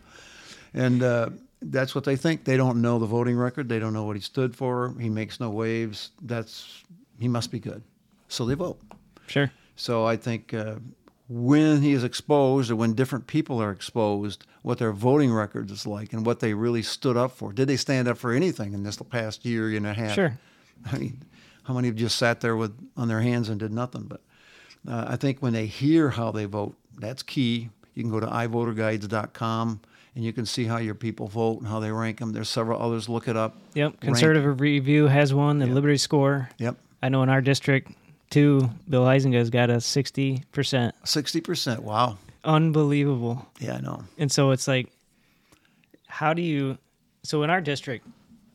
And 0.74 1.02
uh, 1.02 1.30
that's 1.64 1.94
what 1.94 2.04
they 2.04 2.16
think. 2.16 2.44
They 2.44 2.56
don't 2.56 2.82
know 2.82 2.98
the 2.98 3.06
voting 3.06 3.36
record. 3.36 3.68
They 3.68 3.78
don't 3.78 3.92
know 3.92 4.04
what 4.04 4.16
he 4.16 4.22
stood 4.22 4.54
for. 4.54 4.94
He 4.98 5.08
makes 5.08 5.40
no 5.40 5.50
waves. 5.50 6.10
That's 6.20 6.82
he 7.18 7.28
must 7.28 7.50
be 7.50 7.58
good. 7.58 7.82
So 8.28 8.44
they 8.46 8.54
vote. 8.54 8.80
Sure. 9.26 9.50
So 9.76 10.04
I 10.04 10.16
think 10.16 10.52
uh, 10.54 10.76
when 11.28 11.82
he 11.82 11.92
is 11.92 12.04
exposed, 12.04 12.70
or 12.70 12.76
when 12.76 12.94
different 12.94 13.26
people 13.26 13.62
are 13.62 13.70
exposed, 13.70 14.44
what 14.62 14.78
their 14.78 14.92
voting 14.92 15.32
records 15.32 15.72
is 15.72 15.86
like, 15.86 16.12
and 16.12 16.26
what 16.26 16.40
they 16.40 16.54
really 16.54 16.82
stood 16.82 17.16
up 17.16 17.32
for. 17.32 17.52
Did 17.52 17.68
they 17.68 17.76
stand 17.76 18.08
up 18.08 18.18
for 18.18 18.32
anything 18.32 18.74
in 18.74 18.82
this 18.82 18.96
past 18.96 19.44
year, 19.44 19.68
year 19.68 19.78
and 19.78 19.86
a 19.86 19.94
half? 19.94 20.14
Sure. 20.14 20.38
I 20.92 20.98
mean, 20.98 21.22
how 21.64 21.74
many 21.74 21.88
have 21.88 21.96
just 21.96 22.16
sat 22.16 22.40
there 22.40 22.56
with 22.56 22.76
on 22.96 23.08
their 23.08 23.20
hands 23.20 23.48
and 23.48 23.60
did 23.60 23.72
nothing? 23.72 24.02
But 24.02 24.20
uh, 24.86 25.06
I 25.08 25.16
think 25.16 25.40
when 25.40 25.52
they 25.52 25.66
hear 25.66 26.10
how 26.10 26.32
they 26.32 26.44
vote, 26.44 26.74
that's 26.98 27.22
key. 27.22 27.70
You 27.94 28.02
can 28.02 28.10
go 28.10 28.20
to 28.20 28.26
ivoterguides.com 28.26 29.80
and 30.14 30.24
you 30.24 30.32
can 30.32 30.44
see 30.46 30.64
how 30.64 30.76
your 30.78 30.94
people 30.94 31.26
vote 31.28 31.58
and 31.60 31.66
how 31.68 31.80
they 31.80 31.90
rank 31.90 32.18
them. 32.18 32.32
There's 32.32 32.48
several 32.48 32.80
others. 32.82 33.08
Look 33.08 33.28
it 33.28 33.36
up. 33.36 33.56
Yep. 33.74 33.92
Rank. 33.92 34.00
Conservative 34.00 34.60
Review 34.60 35.06
has 35.06 35.32
one. 35.32 35.58
The 35.58 35.66
Yep. 35.66 35.74
Liberty 35.74 35.96
Score. 35.96 36.48
Yep, 36.58 36.76
I 37.02 37.08
know 37.08 37.22
in 37.22 37.28
our 37.28 37.40
district 37.40 37.92
too, 38.30 38.70
Bill 38.88 39.04
Huizinga's 39.04 39.50
got 39.50 39.70
a 39.70 39.80
sixty 39.80 40.42
percent. 40.52 40.94
sixty 41.04 41.40
percent. 41.40 41.82
Wow. 41.82 42.18
Unbelievable. 42.44 43.46
Yeah, 43.60 43.76
I 43.76 43.80
know. 43.80 44.02
And 44.18 44.30
so 44.32 44.50
it's 44.50 44.66
like, 44.66 44.88
how 46.06 46.34
do 46.34 46.42
you? 46.42 46.76
So 47.22 47.42
in 47.44 47.50
our 47.50 47.60
district, 47.60 48.06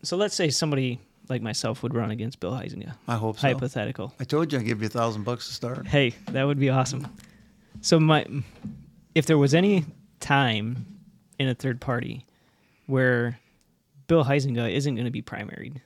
so 0.04 0.18
let's 0.18 0.36
say 0.36 0.50
somebody 0.50 1.00
like 1.30 1.42
myself 1.42 1.84
would 1.84 1.94
run 1.94 2.12
against 2.12 2.40
Bill 2.40 2.52
Huizinga. 2.52 2.94
I 3.08 3.16
hope 3.16 3.38
so. 3.40 3.48
Hypothetical. 3.48 4.14
I 4.20 4.24
told 4.24 4.52
you 4.52 4.60
I'd 4.60 4.66
give 4.66 4.82
you 4.82 4.88
a 4.88 4.90
thousand 4.90 5.24
bucks 5.24 5.48
to 5.48 5.54
start. 5.54 5.88
Hey, 5.88 6.14
that 6.32 6.44
would 6.44 6.60
be 6.60 6.70
awesome. 6.70 7.08
So 7.82 8.00
my, 8.00 8.26
if 9.16 9.26
there 9.26 9.38
was 9.38 9.54
any 9.54 9.86
time 10.20 10.86
in 11.40 11.48
a 11.48 11.54
third 11.56 11.80
party 11.82 12.24
where 12.86 13.40
Bill 14.08 14.24
Huizinga 14.26 14.72
isn't 14.72 14.96
going 14.96 15.06
to 15.06 15.12
be 15.12 15.22
primaried, 15.22 15.82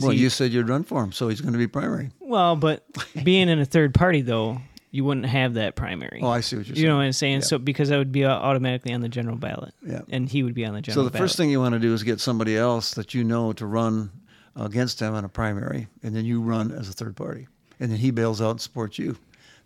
Well, 0.00 0.10
he, 0.10 0.18
you 0.18 0.30
said 0.30 0.52
you'd 0.52 0.68
run 0.68 0.84
for 0.84 1.02
him, 1.02 1.12
so 1.12 1.28
he's 1.28 1.40
going 1.40 1.52
to 1.52 1.58
be 1.58 1.66
primary. 1.66 2.10
well, 2.20 2.54
but 2.56 2.84
being 3.24 3.48
in 3.48 3.58
a 3.58 3.64
third 3.64 3.92
party 3.94 4.20
though, 4.22 4.60
you 4.92 5.04
wouldn't 5.04 5.26
have 5.26 5.54
that 5.54 5.76
primary. 5.76 6.20
Oh, 6.22 6.28
I 6.28 6.40
see 6.40 6.56
what 6.56 6.66
you're 6.66 6.74
saying. 6.74 6.82
you 6.84 6.88
know 6.88 6.96
what 6.96 7.02
I'm 7.02 7.12
saying? 7.12 7.34
Yeah. 7.40 7.46
So 7.46 7.58
because 7.58 7.88
that 7.90 7.98
would 7.98 8.10
be 8.12 8.24
uh, 8.24 8.32
automatically 8.32 8.92
on 8.92 9.00
the 9.00 9.08
general 9.08 9.36
ballot, 9.36 9.72
Yeah. 9.86 10.00
and 10.08 10.28
he 10.28 10.42
would 10.42 10.54
be 10.54 10.64
on 10.64 10.74
the 10.74 10.80
general. 10.82 11.04
So 11.04 11.08
the 11.10 11.16
first 11.18 11.36
thing 11.36 11.48
you 11.50 11.60
want 11.60 11.74
to 11.74 11.78
do 11.78 11.92
is 11.94 12.02
get 12.02 12.20
somebody 12.20 12.56
else 12.56 12.94
that 12.94 13.14
you 13.14 13.22
know 13.24 13.52
to 13.54 13.66
run 13.66 14.10
against 14.56 15.00
him 15.00 15.14
in 15.14 15.24
a 15.24 15.28
primary, 15.28 15.86
and 16.02 16.14
then 16.14 16.24
you 16.24 16.40
run 16.40 16.72
as 16.72 16.88
a 16.88 16.92
third 16.92 17.14
party, 17.16 17.46
and 17.78 17.90
then 17.90 17.98
he 17.98 18.10
bails 18.10 18.40
out 18.40 18.50
and 18.52 18.60
supports 18.60 18.98
you. 18.98 19.16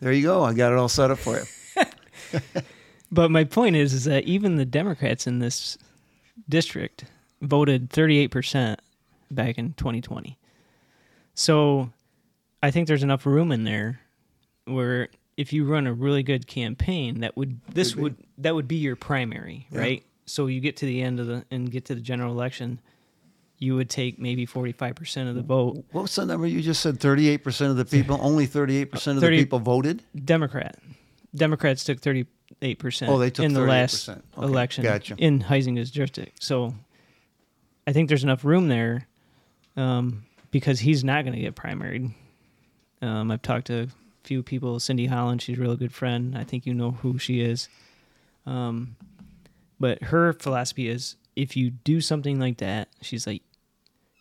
There 0.01 0.13
you 0.13 0.23
go. 0.25 0.43
I 0.45 0.53
got 0.53 0.73
it 0.73 0.79
all 0.79 0.89
set 0.91 1.11
up 1.11 1.19
for 1.19 1.39
you. 1.39 1.85
But 3.11 3.31
my 3.31 3.45
point 3.45 3.77
is, 3.77 3.93
is 3.93 4.05
that 4.05 4.25
even 4.25 4.57
the 4.57 4.65
Democrats 4.65 5.27
in 5.27 5.39
this 5.39 5.79
district 6.49 7.05
voted 7.43 7.91
38% 7.91 8.77
back 9.31 9.59
in 9.59 9.75
2020. 9.75 10.37
So 11.35 11.91
I 12.63 12.71
think 12.71 12.89
there's 12.89 13.03
enough 13.03 13.27
room 13.27 13.53
in 13.53 13.65
there 13.65 14.01
where 14.67 15.09
if 15.37 15.53
you 15.53 15.65
run 15.65 15.87
a 15.87 15.93
really 15.93 16.23
good 16.23 16.47
campaign, 16.47 17.21
that 17.21 17.37
would 17.37 17.61
this 17.69 17.91
Could 17.93 17.97
be. 17.97 18.03
would 18.03 18.17
that 18.39 18.55
would 18.55 18.69
be 18.69 18.77
your 18.77 18.97
primary, 18.97 19.67
Yeah. 19.71 19.79
right? 19.81 20.03
So 20.27 20.47
you 20.47 20.61
get 20.61 20.77
to 20.79 20.87
the 20.87 21.03
end 21.03 21.21
of 21.21 21.27
the 21.27 21.45
and 21.51 21.71
get 21.71 21.85
to 21.87 21.95
the 21.95 22.01
general 22.01 22.33
election, 22.33 22.81
you 23.59 23.75
would 23.77 23.91
take 23.91 24.19
maybe 24.19 24.47
45% 24.47 25.29
of 25.29 25.35
the 25.35 25.43
vote. 25.43 25.85
What's 25.93 26.15
the 26.17 26.25
number 26.25 26.47
you 26.47 26.61
just 26.63 26.81
said? 26.81 26.99
Thirty-eight 27.01 27.45
percent 27.45 27.71
of 27.71 27.77
the 27.77 27.85
people. 27.85 28.19
Only 28.21 28.47
thirty-eight 28.47 28.91
percent 28.91 29.17
of 29.17 29.21
the 29.21 29.27
30 29.27 29.39
people 29.39 29.59
voted. 29.59 30.03
Democrat. 30.25 30.77
Democrats 31.35 31.83
took 31.85 32.01
38% 32.65 33.09
Oh, 33.09 33.19
they 33.19 33.31
took 33.31 33.45
in 33.45 33.53
the 33.53 33.61
last 33.61 34.09
38%. 34.09 34.11
Okay, 34.11 34.47
election 34.47 34.85
gotcha. 34.85 35.15
in 35.19 35.43
Huizinga's 35.43 35.91
district. 35.91 36.43
So 36.43 36.75
I 37.87 37.93
think 37.93 38.09
there's 38.09 38.25
enough 38.25 38.45
room 38.45 38.69
there 38.69 39.07
um, 39.77 40.25
because 40.51 40.81
he's 40.81 41.05
not 41.05 41.25
going 41.25 41.35
to 41.35 41.41
get 41.41 41.55
primaried. 41.55 42.13
Um, 43.03 43.31
I've 43.31 43.43
talked 43.43 43.67
to 43.67 43.83
a 43.83 43.89
few 44.25 44.43
people. 44.43 44.81
Cindy 44.81 45.07
Holland, 45.07 45.43
she's 45.43 45.59
a 45.59 45.61
real 45.61 45.77
good 45.77 45.93
friend. 45.93 46.37
I 46.37 46.45
think 46.45 46.67
you 46.67 46.75
know 46.75 46.93
who 46.93 47.19
she 47.19 47.41
is. 47.41 47.69
Um, 48.47 48.97
but 49.79 50.03
her 50.05 50.33
philosophy 50.33 50.89
is 50.89 51.17
if 51.37 51.57
you 51.57 51.71
do 51.71 52.01
something 52.01 52.39
like 52.39 52.59
that, 52.59 52.89
she's 53.03 53.27
like, 53.27 53.43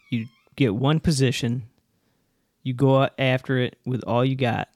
you 0.10 0.28
get 0.56 0.76
one 0.76 1.00
position, 1.00 1.64
you 2.64 2.74
go 2.74 3.08
after 3.18 3.58
it 3.58 3.78
with 3.86 4.04
all 4.04 4.26
you 4.26 4.36
got, 4.36 4.70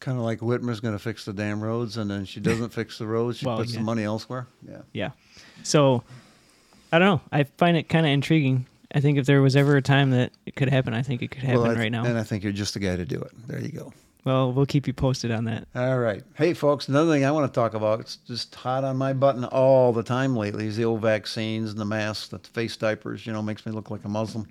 Kind 0.00 0.16
of 0.18 0.24
like 0.24 0.40
Whitmer's 0.40 0.80
going 0.80 0.94
to 0.94 0.98
fix 0.98 1.24
the 1.26 1.32
damn 1.32 1.60
roads, 1.62 1.96
and 1.98 2.10
then 2.10 2.24
she 2.24 2.40
doesn't 2.48 2.70
fix 2.70 2.98
the 2.98 3.06
roads. 3.06 3.38
She 3.38 3.46
Well, 3.46 3.58
puts 3.58 3.72
yeah. 3.72 3.78
the 3.80 3.84
money 3.84 4.02
elsewhere. 4.04 4.46
Yeah. 4.68 4.78
Yeah. 4.92 5.10
So 5.62 6.02
I 6.92 6.98
don't 6.98 7.06
know. 7.06 7.20
I 7.30 7.44
find 7.44 7.76
it 7.76 7.88
kind 7.88 8.06
of 8.06 8.10
intriguing. 8.12 8.66
I 8.94 9.00
think 9.00 9.18
if 9.18 9.26
there 9.26 9.40
was 9.42 9.54
ever 9.56 9.76
a 9.76 9.82
time 9.82 10.10
that 10.10 10.32
it 10.46 10.56
could 10.56 10.68
happen, 10.68 10.94
I 10.94 11.02
think 11.02 11.22
it 11.22 11.30
could 11.30 11.42
happen 11.44 11.62
Well, 11.62 11.70
I- 11.70 11.74
right 11.74 11.92
now. 11.92 12.04
And 12.04 12.18
I 12.18 12.22
think 12.24 12.42
you're 12.42 12.52
just 12.52 12.74
the 12.74 12.80
guy 12.80 12.96
to 12.96 13.04
do 13.04 13.20
it. 13.20 13.30
There 13.46 13.60
you 13.60 13.70
go. 13.70 13.92
well, 14.24 14.52
we'll 14.52 14.66
keep 14.66 14.86
you 14.88 14.92
posted 14.92 15.30
on 15.30 15.44
that. 15.44 15.68
All 15.76 15.98
right. 15.98 16.22
Hey, 16.34 16.54
folks, 16.54 16.88
another 16.88 17.12
thing 17.12 17.24
I 17.24 17.30
want 17.30 17.52
to 17.52 17.54
talk 17.60 17.74
about, 17.74 18.00
it's 18.00 18.16
just 18.16 18.54
hot 18.54 18.82
on 18.84 18.96
my 18.96 19.12
button 19.12 19.44
all 19.44 19.92
the 19.92 20.02
time 20.02 20.34
lately, 20.34 20.66
is 20.66 20.76
the 20.76 20.84
old 20.86 21.02
vaccines 21.02 21.70
and 21.70 21.78
the 21.78 21.84
masks, 21.84 22.28
the 22.28 22.38
face 22.38 22.76
diapers, 22.76 23.26
you 23.26 23.32
know, 23.32 23.42
makes 23.42 23.64
me 23.64 23.70
look 23.72 23.90
like 23.90 24.04
a 24.04 24.08
Muslim. 24.08 24.48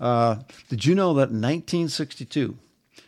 Uh, 0.00 0.36
did 0.68 0.84
you 0.84 0.94
know 0.94 1.14
that 1.14 1.30
in 1.30 1.40
1962, 1.40 2.56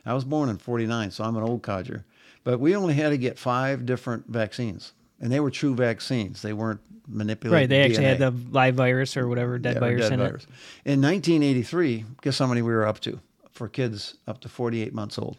I 0.07 0.15
was 0.15 0.25
born 0.25 0.49
in 0.49 0.59
49, 0.59 1.11
so 1.11 1.25
I'm 1.25 1.37
an 1.37 1.43
old 1.43 1.63
codger, 1.63 2.05
but 2.45 2.59
we 2.61 2.75
only 2.75 2.95
had 2.95 3.11
to 3.11 3.19
get 3.19 3.39
five 3.39 3.85
different 3.87 4.27
vaccines, 4.29 4.93
and 5.21 5.31
they 5.31 5.41
were 5.41 5.51
true 5.51 5.75
vaccines. 5.75 6.43
They 6.43 6.53
weren't 6.53 6.81
manipulated. 7.07 7.53
Right. 7.63 7.69
They 7.69 7.83
actually 7.83 8.05
had 8.05 8.19
the 8.19 8.31
live 8.51 8.75
virus 8.77 9.17
or 9.17 9.29
whatever, 9.29 9.59
dead 9.59 9.75
Yeah, 9.75 9.81
virus 9.81 10.03
dead 10.03 10.13
in 10.13 10.19
virus. 10.21 10.45
it. 10.85 10.93
In 10.93 11.03
1983, 11.03 12.05
guess 12.23 12.39
how 12.39 12.47
many 12.47 12.63
we 12.63 12.73
were 12.73 12.87
up 12.87 13.01
to 13.01 13.21
for 13.51 13.69
kids 13.69 14.17
up 14.27 14.41
to 14.43 14.49
48 14.49 14.95
months 14.95 15.19
old? 15.19 15.37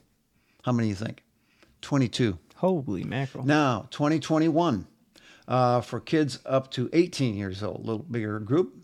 How 0.63 0.71
many 0.71 0.87
do 0.87 0.89
you 0.89 0.95
think? 0.95 1.23
22. 1.81 2.37
Holy 2.55 3.03
mackerel. 3.03 3.43
Now, 3.45 3.87
2021, 3.89 4.85
uh, 5.47 5.81
for 5.81 5.99
kids 5.99 6.39
up 6.45 6.69
to 6.71 6.89
18 6.93 7.33
years 7.35 7.63
old, 7.63 7.77
a 7.77 7.81
little 7.81 8.03
bigger 8.03 8.39
group. 8.39 8.75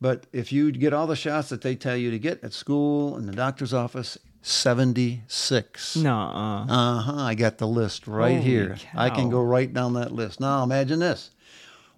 But 0.00 0.26
if 0.32 0.52
you 0.52 0.72
get 0.72 0.92
all 0.92 1.06
the 1.06 1.14
shots 1.14 1.48
that 1.50 1.60
they 1.60 1.76
tell 1.76 1.96
you 1.96 2.10
to 2.10 2.18
get 2.18 2.42
at 2.42 2.52
school 2.52 3.14
and 3.16 3.28
the 3.28 3.32
doctor's 3.32 3.72
office, 3.72 4.18
76. 4.42 5.96
No. 5.96 6.14
Uh, 6.14 6.66
Uh 6.68 7.00
huh. 7.00 7.16
I 7.16 7.34
got 7.34 7.58
the 7.58 7.66
list 7.66 8.06
right 8.06 8.36
Holy 8.36 8.42
here. 8.44 8.76
I 8.94 9.08
can 9.10 9.30
go 9.30 9.40
right 9.40 9.72
down 9.72 9.94
that 9.94 10.12
list. 10.12 10.40
Now, 10.40 10.62
imagine 10.62 10.98
this. 10.98 11.30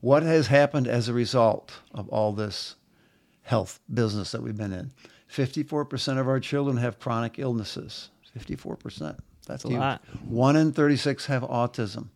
What 0.00 0.22
has 0.22 0.48
happened 0.48 0.86
as 0.86 1.08
a 1.08 1.14
result 1.14 1.80
of 1.94 2.08
all 2.10 2.32
this 2.32 2.76
health 3.42 3.80
business 3.92 4.32
that 4.32 4.42
we've 4.42 4.56
been 4.56 4.72
in? 4.72 4.92
54% 5.30 6.18
of 6.18 6.28
our 6.28 6.38
children 6.38 6.76
have 6.76 7.00
chronic 7.00 7.38
illnesses. 7.38 8.10
54%. 8.38 9.18
That's 9.46 9.64
a 9.64 9.68
huge. 9.68 9.80
lot. 9.80 10.04
One 10.24 10.56
in 10.56 10.72
36 10.72 11.26
have 11.26 11.42
autism. 11.42 12.08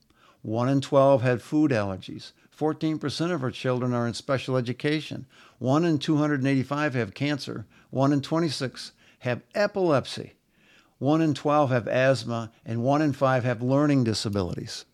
One 0.42 0.68
in 0.68 0.80
12 0.80 1.22
had 1.22 1.42
food 1.42 1.70
allergies. 1.70 2.32
14% 2.56 3.32
of 3.32 3.42
our 3.42 3.50
children 3.50 3.94
are 3.94 4.06
in 4.06 4.14
special 4.14 4.56
education. 4.56 5.26
One 5.58 5.84
in 5.84 5.98
285 5.98 6.94
have 6.94 7.14
cancer. 7.14 7.66
One 7.90 8.12
in 8.12 8.20
26 8.20 8.92
have 9.20 9.42
epilepsy. 9.54 10.34
One 10.98 11.20
in 11.20 11.34
12 11.34 11.70
have 11.70 11.86
asthma, 11.88 12.50
and 12.64 12.82
one 12.82 13.02
in 13.02 13.12
five 13.12 13.44
have 13.44 13.62
learning 13.62 14.04
disabilities. 14.04 14.84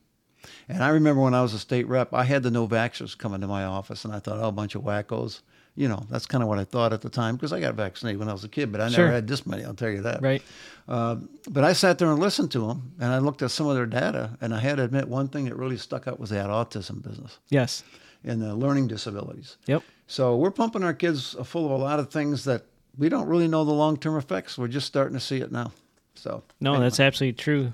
And 0.69 0.83
I 0.85 0.89
remember 0.89 1.23
when 1.23 1.35
I 1.35 1.41
was 1.43 1.55
a 1.55 1.59
state 1.59 1.89
rep, 1.89 2.13
I 2.13 2.25
had 2.25 2.43
the 2.43 2.51
no 2.51 2.69
vaxxers 2.69 3.17
come 3.17 3.33
into 3.35 3.47
my 3.47 3.65
office, 3.65 4.05
and 4.05 4.13
I 4.15 4.19
thought, 4.19 4.39
oh, 4.39 4.49
a 4.49 4.53
bunch 4.53 4.75
of 4.75 4.83
wackos. 4.83 5.41
You 5.77 5.89
know, 5.89 6.07
that's 6.09 6.27
kind 6.27 6.41
of 6.45 6.49
what 6.49 6.59
I 6.61 6.65
thought 6.65 6.93
at 6.93 7.01
the 7.01 7.09
time 7.09 7.35
because 7.35 7.53
I 7.53 7.59
got 7.59 7.75
vaccinated 7.75 8.21
when 8.21 8.29
I 8.29 8.33
was 8.33 8.45
a 8.45 8.49
kid, 8.49 8.71
but 8.71 8.81
I 8.81 8.89
Sure. 8.91 9.05
never 9.07 9.15
had 9.17 9.27
this 9.27 9.45
many, 9.45 9.65
I'll 9.65 9.75
tell 9.75 9.91
you 9.91 10.03
that. 10.03 10.23
right. 10.23 10.41
Um, 10.87 11.29
but 11.51 11.65
I 11.65 11.73
sat 11.73 11.99
there 11.99 12.11
and 12.11 12.21
listened 12.21 12.51
to 12.53 12.69
them, 12.69 12.93
and 13.01 13.11
I 13.13 13.19
looked 13.19 13.43
at 13.43 13.51
some 13.51 13.67
of 13.67 13.75
their 13.75 13.87
data, 13.87 14.37
and 14.41 14.55
I 14.55 14.61
had 14.61 14.77
to 14.77 14.85
admit 14.85 15.09
one 15.09 15.27
thing 15.29 15.47
that 15.47 15.57
really 15.57 15.79
stuck 15.79 16.07
out 16.07 16.21
was 16.21 16.31
that 16.31 16.47
autism 16.49 17.03
business 17.03 17.39
Yes. 17.49 17.83
and 18.23 18.41
the 18.41 18.55
learning 18.55 18.87
disabilities. 18.89 19.57
Yep. 19.67 19.83
So 20.07 20.37
we're 20.37 20.51
pumping 20.53 20.85
our 20.85 20.93
kids 20.95 21.35
full 21.45 21.65
of 21.65 21.73
a 21.73 21.83
lot 21.83 21.99
of 21.99 22.11
things 22.11 22.45
that 22.45 22.63
we 22.99 23.09
don't 23.09 23.27
really 23.27 23.49
know 23.49 23.65
the 23.65 23.73
long 23.73 23.97
term 23.97 24.17
effects. 24.17 24.57
We're 24.59 24.69
just 24.69 24.87
starting 24.87 25.15
to 25.15 25.21
see 25.21 25.39
it 25.39 25.51
now. 25.53 25.73
So 26.15 26.43
No, 26.61 26.73
anyway. 26.73 26.87
that's 26.87 27.01
absolutely 27.01 27.35
true. 27.39 27.73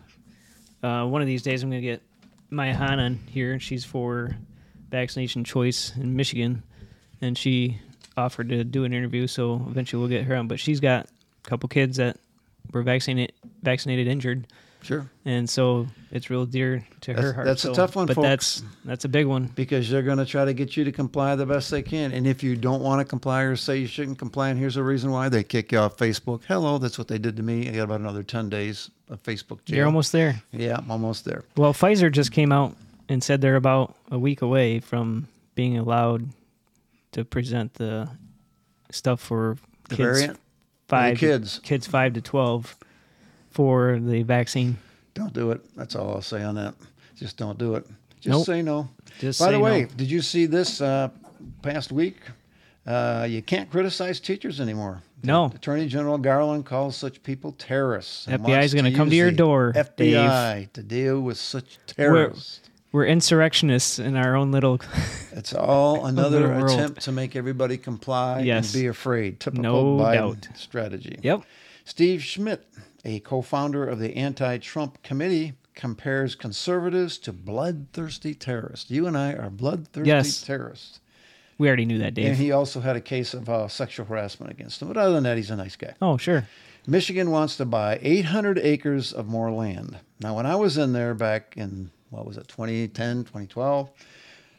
Uh, 0.83 1.07
one 1.07 1.21
of 1.21 1.27
these 1.27 1.43
days, 1.43 1.63
I'm 1.63 1.71
going 1.71 1.83
to 1.83 1.87
get 1.87 2.03
my 2.51 2.73
Han 2.73 2.99
on 3.01 3.15
here. 3.29 3.61
She's 3.61 3.85
for 3.85 4.37
vaccination 4.91 5.45
choice 5.45 5.95
in 5.97 6.17
Michigan, 6.17 6.63
and 7.21 7.37
she 7.37 7.79
offered 8.17 8.49
to 8.49 8.65
do 8.65 8.85
an 8.85 8.93
interview. 8.93 9.27
So 9.27 9.55
eventually, 9.69 10.01
we'll 10.01 10.09
get 10.09 10.25
her 10.25 10.35
on. 10.37 10.49
But 10.49 10.59
she's 10.59 10.81
got 10.81 11.07
a 11.45 11.49
couple 11.49 11.69
kids 11.69 11.99
that 11.99 12.17
were 12.73 12.83
vaccinated, 12.83 13.35
vaccinated, 13.63 14.07
injured, 14.09 14.47
sure 14.83 15.09
and 15.25 15.49
so 15.49 15.87
it's 16.11 16.29
real 16.31 16.47
dear 16.47 16.85
to 17.03 17.13
her 17.15 17.33
heart. 17.33 17.47
that's 17.47 17.65
a 17.65 17.73
tough 17.73 17.95
one, 17.97 18.07
but 18.07 18.17
folks. 18.17 18.27
that's 18.27 18.63
that's 18.85 19.05
a 19.05 19.09
big 19.09 19.27
one. 19.27 19.45
because 19.55 19.89
they're 19.89 20.03
going 20.03 20.19
to 20.19 20.27
try 20.27 20.45
to 20.45 20.53
get 20.53 20.77
you 20.77 20.83
to 20.85 20.91
comply 20.93 21.37
the 21.37 21.47
best 21.47 21.71
they 21.71 21.83
can. 21.83 22.11
And 22.13 22.27
if 22.27 22.43
you 22.43 22.57
don't 22.57 22.83
want 22.83 23.01
to 23.01 23.05
comply 23.05 23.43
or 23.43 23.55
say 23.55 23.77
you 23.77 23.87
shouldn't 23.87 24.19
comply, 24.19 24.49
and 24.49 24.59
here's 24.59 24.77
a 24.77 24.83
reason 24.83 25.11
why, 25.13 25.29
they 25.29 25.45
kick 25.45 25.71
you 25.71 25.79
off 25.79 25.97
Facebook. 25.97 26.43
Hello, 26.49 26.79
that's 26.79 26.99
what 26.99 27.07
they 27.07 27.19
did 27.19 27.37
to 27.37 27.43
me. 27.45 27.69
I 27.69 27.73
got 27.73 27.83
about 27.85 28.01
another 28.01 28.23
10 28.25 28.49
days 28.49 28.91
of 29.09 29.23
Facebook 29.23 29.65
jail. 29.65 29.77
You're 29.77 29.87
almost 29.87 30.11
there. 30.11 30.43
Yeah, 30.53 30.79
I'm 30.79 30.91
almost 30.91 31.25
there. 31.25 31.45
Well, 31.57 31.73
Pfizer 31.73 32.11
just 32.11 32.33
came 32.33 32.51
out 32.51 32.75
and 33.09 33.23
said 33.23 33.41
they're 33.41 33.57
about 33.57 33.95
a 34.11 34.19
week 34.19 34.43
away 34.43 34.81
from 34.81 35.29
being 35.55 35.79
allowed 35.79 36.29
to 37.13 37.25
present 37.25 37.75
the 37.75 38.09
stuff 38.91 39.21
for 39.21 39.57
The 39.89 39.97
kids 39.97 40.19
variant? 40.19 40.41
five 40.89 41.19
kids. 41.19 41.61
kids 41.63 41.87
five 41.87 42.15
to 42.15 42.21
twelve 42.21 42.77
for 43.51 43.99
the 44.01 44.23
vaccine. 44.23 44.79
Don't 45.15 45.33
do 45.33 45.51
it. 45.51 45.61
That's 45.77 45.95
all 45.97 46.11
I'll 46.15 46.23
say 46.23 46.43
on 46.43 46.55
that. 46.57 46.75
Just 47.17 47.37
don't 47.37 47.59
do 47.59 47.75
it. 47.75 47.87
Just 48.21 48.29
Nope. 48.39 48.47
say 48.47 48.63
no. 48.63 48.89
Just 49.19 49.41
By 49.41 49.53
the 49.53 49.59
way, 49.61 49.83
no. 49.83 49.89
did 49.97 50.11
you 50.11 50.21
see 50.23 50.47
this 50.47 50.81
uh, 50.81 51.09
past 51.63 51.91
week? 51.93 52.17
Uh, 52.87 53.27
you 53.29 53.43
can't 53.43 53.71
criticize 53.71 54.21
teachers 54.21 54.61
anymore. 54.61 55.03
No. 55.23 55.47
Attorney 55.47 55.87
General 55.87 56.17
Garland 56.17 56.65
calls 56.65 56.97
such 56.97 57.23
people 57.23 57.53
terrorists. 57.53 58.27
and 58.27 58.43
FBI 58.43 58.63
is 58.65 58.73
gonna 58.73 58.93
come 58.93 59.11
to 59.11 59.17
your 59.17 59.31
door, 59.31 59.73
FBI 59.77 60.73
to 60.73 60.83
deal 60.83 61.21
with 61.21 61.37
such 61.37 61.79
terrorists. 61.87 62.61
We're 62.93 63.07
insurrectionists 63.07 63.99
in 63.99 64.17
our 64.17 64.35
own 64.37 64.51
little. 64.53 64.81
It's 65.33 65.55
all 65.55 66.07
another 66.13 66.53
attempt 66.55 67.03
to 67.03 67.13
make 67.13 67.37
everybody 67.37 67.77
comply 67.79 68.41
Yes. 68.41 68.75
and 68.75 68.83
be 68.83 68.87
afraid. 68.89 69.39
Typical 69.41 69.63
No 69.63 69.97
Biden 70.05 70.41
doubt. 70.41 70.49
strategy. 70.57 71.19
yep. 71.23 71.43
Steve 71.91 72.23
Schmidt, 72.23 72.69
a 73.05 73.19
co 73.19 73.43
founder 73.43 73.85
of 73.85 73.99
the 73.99 74.17
anti 74.17 74.59
Trump 74.59 75.03
committee, 75.03 75.55
compares 75.75 76.37
conservatives 76.37 77.19
to 77.19 77.33
bloodthirsty 77.33 78.33
terrorists. 78.33 78.93
You 78.93 79.09
and 79.09 79.19
I 79.19 79.33
are 79.33 79.51
bloodthirsty 79.51 80.09
Yes. 80.09 80.41
terrorists. 80.41 81.01
We 81.59 81.67
already 81.67 81.87
knew 81.87 81.99
that, 81.99 82.15
Dave. 82.15 82.27
And 82.27 82.37
he 82.37 82.53
also 82.53 82.81
had 82.81 82.95
a 82.95 83.01
case 83.01 83.35
of 83.35 83.49
uh, 83.49 83.67
sexual 83.67 84.07
harassment 84.07 84.53
against 84.53 84.81
him. 84.81 84.87
But 84.87 84.99
other 84.99 85.15
than 85.15 85.25
that, 85.25 85.37
he's 85.37 85.51
a 85.51 85.57
nice 85.57 85.75
guy. 85.75 85.95
oh, 86.01 86.17
sure. 86.17 86.47
Michigan 86.87 87.33
wants 87.33 87.57
to 87.57 87.65
buy 87.65 87.99
800 88.01 88.59
acres 88.59 89.13
of 89.13 89.27
more 89.27 89.51
land. 89.51 89.99
Now, 90.21 90.37
when 90.37 90.47
I 90.47 90.55
was 90.55 90.79
in 90.79 90.93
there 90.93 91.13
back 91.15 91.55
in, 91.57 91.91
what 92.11 92.25
was 92.25 92.37
it, 92.39 92.47
2010, 92.47 93.25
2012, 93.25 93.91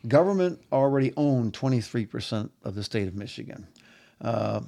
government 0.09 0.61
already 0.71 1.13
owned 1.15 1.53
23% 1.53 2.50
of 2.65 2.75
the 2.75 2.83
state 2.83 3.07
of 3.07 3.15
Michigan. 3.15 3.67
Uh, 4.19 4.61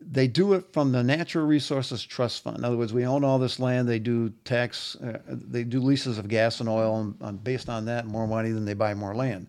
they 0.00 0.26
do 0.26 0.54
it 0.54 0.72
from 0.72 0.92
the 0.92 1.02
Natural 1.02 1.46
Resources 1.46 2.02
Trust 2.02 2.42
Fund. 2.42 2.58
In 2.58 2.64
other 2.64 2.76
words, 2.76 2.92
we 2.92 3.04
own 3.04 3.22
all 3.24 3.38
this 3.38 3.58
land. 3.60 3.88
They 3.88 3.98
do 3.98 4.30
tax, 4.44 4.96
uh, 4.96 5.18
they 5.28 5.64
do 5.64 5.80
leases 5.80 6.18
of 6.18 6.28
gas 6.28 6.60
and 6.60 6.68
oil, 6.68 7.00
and 7.00 7.14
um, 7.20 7.36
based 7.36 7.68
on 7.68 7.84
that, 7.86 8.06
more 8.06 8.26
money, 8.26 8.50
than 8.50 8.64
they 8.64 8.74
buy 8.74 8.94
more 8.94 9.14
land. 9.14 9.46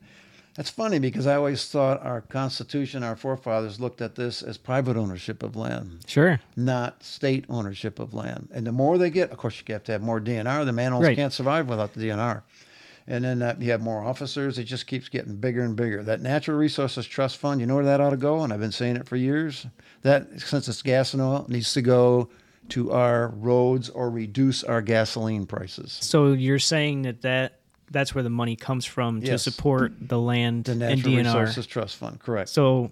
That's 0.56 0.70
funny 0.70 1.00
because 1.00 1.28
I 1.28 1.36
always 1.36 1.70
thought 1.70 2.04
our 2.06 2.20
Constitution, 2.22 3.04
our 3.04 3.16
forefathers 3.16 3.80
looked 3.80 4.02
at 4.02 4.16
this 4.16 4.42
as 4.42 4.58
private 4.58 4.98
ownership 4.98 5.44
of 5.44 5.56
land 5.56 6.00
Sure. 6.08 6.42
not 6.58 7.02
state 7.04 7.46
ownership 7.48 8.00
of 8.00 8.14
land. 8.14 8.50
And 8.54 8.68
the 8.68 8.74
more 8.74 8.98
they 8.98 9.10
get, 9.10 9.32
of 9.32 9.38
course, 9.38 9.64
you 9.66 9.74
have 9.74 9.86
to 9.86 9.94
have 9.94 10.02
more 10.02 10.20
DNR. 10.20 10.66
The 10.66 10.82
animals 10.82 11.06
Right. 11.06 11.16
can't 11.16 11.32
survive 11.32 11.70
without 11.70 11.94
the 11.94 12.02
DNR. 12.02 12.44
And 13.08 13.24
then 13.24 13.42
uh, 13.42 13.56
you 13.60 13.72
have 13.72 13.82
more 13.82 14.04
officers. 14.04 14.58
It 14.60 14.66
just 14.66 14.88
keeps 14.88 15.10
getting 15.10 15.36
bigger 15.36 15.64
and 15.64 15.76
bigger. 15.76 16.04
That 16.04 16.22
Natural 16.22 16.58
Resources 16.58 17.06
Trust 17.06 17.38
Fund, 17.38 17.60
you 17.60 17.68
know 17.68 17.76
where 17.76 17.86
that 17.86 18.00
ought 18.00 18.12
to 18.12 18.18
go? 18.18 18.42
And 18.44 18.54
I've 18.54 18.60
been 18.60 18.72
saying 18.72 18.96
it 18.98 19.08
for 19.08 19.16
years. 19.16 19.66
That, 20.04 20.40
since 20.40 20.68
it's 20.68 20.82
gas 20.82 21.14
and 21.14 21.22
oil, 21.22 21.46
needs 21.50 21.74
to 21.74 21.82
go 21.82 22.30
to 22.70 22.92
our 22.92 23.30
roads 23.30 23.90
or 23.90 24.10
reduce 24.10 24.64
our 24.64 24.82
gasoline 24.82 25.46
prices. 25.46 25.98
So 26.02 26.34
you're 26.34 26.60
saying 26.60 27.02
that, 27.02 27.22
that 27.24 27.60
that's 27.90 28.16
where 28.16 28.24
the 28.24 28.30
money 28.30 28.56
comes 28.56 28.86
from 28.86 29.20
to 29.22 29.28
Yes. 29.28 29.44
support 29.44 29.94
the 30.00 30.20
land 30.20 30.66
The 30.66 30.72
and 30.74 30.80
Natural 30.80 31.14
DNR. 31.14 31.18
Resources 31.18 31.68
Trust 31.68 31.98
Fund, 31.98 32.20
correct. 32.20 32.50
So, 32.50 32.92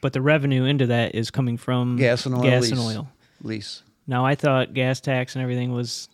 but 0.00 0.12
the 0.12 0.20
revenue 0.20 0.64
into 0.64 0.86
that 0.86 1.14
is 1.14 1.30
coming 1.30 1.56
from 1.56 1.96
gas 1.96 2.26
and 2.26 2.34
oil. 2.36 2.42
Gas 2.42 2.62
lease. 2.62 2.70
and 2.72 2.80
oil. 2.80 3.08
Lease. 3.42 3.82
Now 4.06 4.24
I 4.24 4.34
thought 4.34 4.74
gas 4.74 5.00
tax 5.00 5.34
and 5.34 5.42
everything 5.42 5.72
was, 5.72 6.08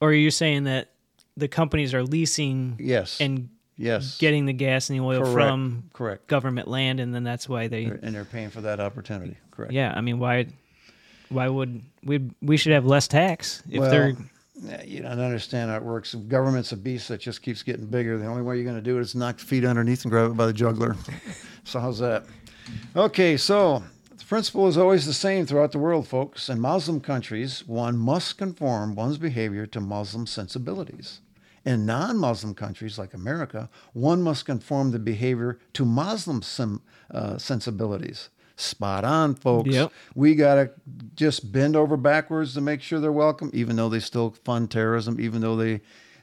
or 0.00 0.10
are 0.10 0.14
you 0.14 0.30
saying 0.30 0.64
that 0.64 0.88
the 1.36 1.48
companies 1.48 1.94
are 1.94 2.02
leasing 2.02 2.76
Yes. 2.78 3.20
and 3.20 3.48
yes. 3.76 4.18
getting 4.18 4.46
the 4.46 4.52
gas 4.52 4.88
and 4.90 4.98
the 4.98 5.04
oil 5.04 5.20
correct. 5.20 5.32
from 5.32 5.84
correct. 5.92 6.26
government 6.26 6.68
land, 6.68 7.00
and 7.00 7.14
then 7.14 7.24
that's 7.24 7.48
why 7.48 7.68
they. 7.68 7.84
And 7.84 8.14
they're 8.14 8.24
paying 8.24 8.50
for 8.50 8.60
that 8.62 8.80
opportunity. 8.80 9.36
Correct. 9.50 9.72
Yeah, 9.72 9.92
I 9.94 10.00
mean, 10.00 10.18
why? 10.18 10.46
Why 11.28 11.48
would 11.48 11.82
we? 12.04 12.30
We 12.42 12.56
should 12.56 12.72
have 12.72 12.86
less 12.86 13.08
tax 13.08 13.62
if 13.70 13.80
well, 13.80 13.90
they're. 13.90 14.16
you 14.84 15.00
don't 15.02 15.18
understand 15.18 15.70
how 15.70 15.76
it 15.78 15.82
works. 15.82 16.14
Government's 16.14 16.72
a 16.72 16.76
beast 16.76 17.08
that 17.08 17.20
just 17.20 17.42
keeps 17.42 17.62
getting 17.62 17.86
bigger. 17.86 18.18
The 18.18 18.26
only 18.26 18.42
way 18.42 18.56
you're 18.56 18.64
going 18.64 18.76
to 18.76 18.82
do 18.82 18.98
it 18.98 19.00
is 19.00 19.14
knock 19.14 19.38
the 19.38 19.44
feet 19.44 19.64
underneath 19.64 20.04
and 20.04 20.10
grab 20.12 20.30
it 20.30 20.36
by 20.36 20.46
the 20.46 20.52
jugular. 20.52 20.96
so 21.64 21.80
how's 21.80 21.98
that? 21.98 22.24
Okay, 22.94 23.36
so 23.36 23.82
the 24.16 24.24
principle 24.24 24.68
is 24.68 24.76
always 24.78 25.06
the 25.06 25.12
same 25.12 25.44
throughout 25.46 25.72
the 25.72 25.78
world, 25.78 26.06
folks. 26.06 26.48
In 26.48 26.60
Muslim 26.60 27.00
countries, 27.00 27.66
one 27.66 27.96
must 27.96 28.38
conform 28.38 28.94
one's 28.94 29.18
behavior 29.18 29.66
to 29.66 29.80
Muslim 29.80 30.26
sensibilities. 30.26 31.20
In 31.64 31.86
non-Muslim 31.86 32.54
countries 32.54 32.98
like 32.98 33.14
America, 33.14 33.70
one 33.94 34.22
must 34.22 34.44
conform 34.44 34.90
the 34.90 34.98
behavior 34.98 35.58
to 35.72 35.84
Muslim 35.84 36.42
sim, 36.42 36.82
uh, 37.10 37.38
sensibilities. 37.38 38.28
Spot 38.56 39.04
on, 39.04 39.34
folks. 39.34 39.70
Yep. 39.70 39.90
We 40.14 40.34
got 40.34 40.54
to 40.56 40.70
just 41.16 41.50
bend 41.50 41.74
over 41.74 41.96
backwards 41.96 42.54
to 42.54 42.60
make 42.60 42.82
sure 42.82 43.00
they're 43.00 43.10
welcome, 43.10 43.50
even 43.52 43.76
though 43.76 43.88
they 43.88 43.98
still 43.98 44.30
fund 44.44 44.70
terrorism, 44.70 45.18
even 45.20 45.40
though 45.40 45.56
they 45.56 45.80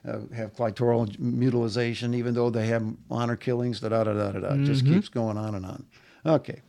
uh, 0.07 0.19
have 0.33 0.53
clitoral 0.55 1.17
mutilization, 1.19 2.13
even 2.13 2.33
though 2.33 2.49
they 2.49 2.67
have 2.67 2.85
honor 3.09 3.35
killings, 3.35 3.81
da 3.81 3.89
da 3.89 4.03
da 4.03 4.13
da 4.13 4.31
da. 4.31 4.39
da. 4.39 4.53
It 4.53 4.63
just 4.63 4.85
keeps 4.85 5.09
going 5.09 5.37
on 5.37 5.55
and 5.55 5.65
on. 5.65 5.85
Okay. 6.25 6.61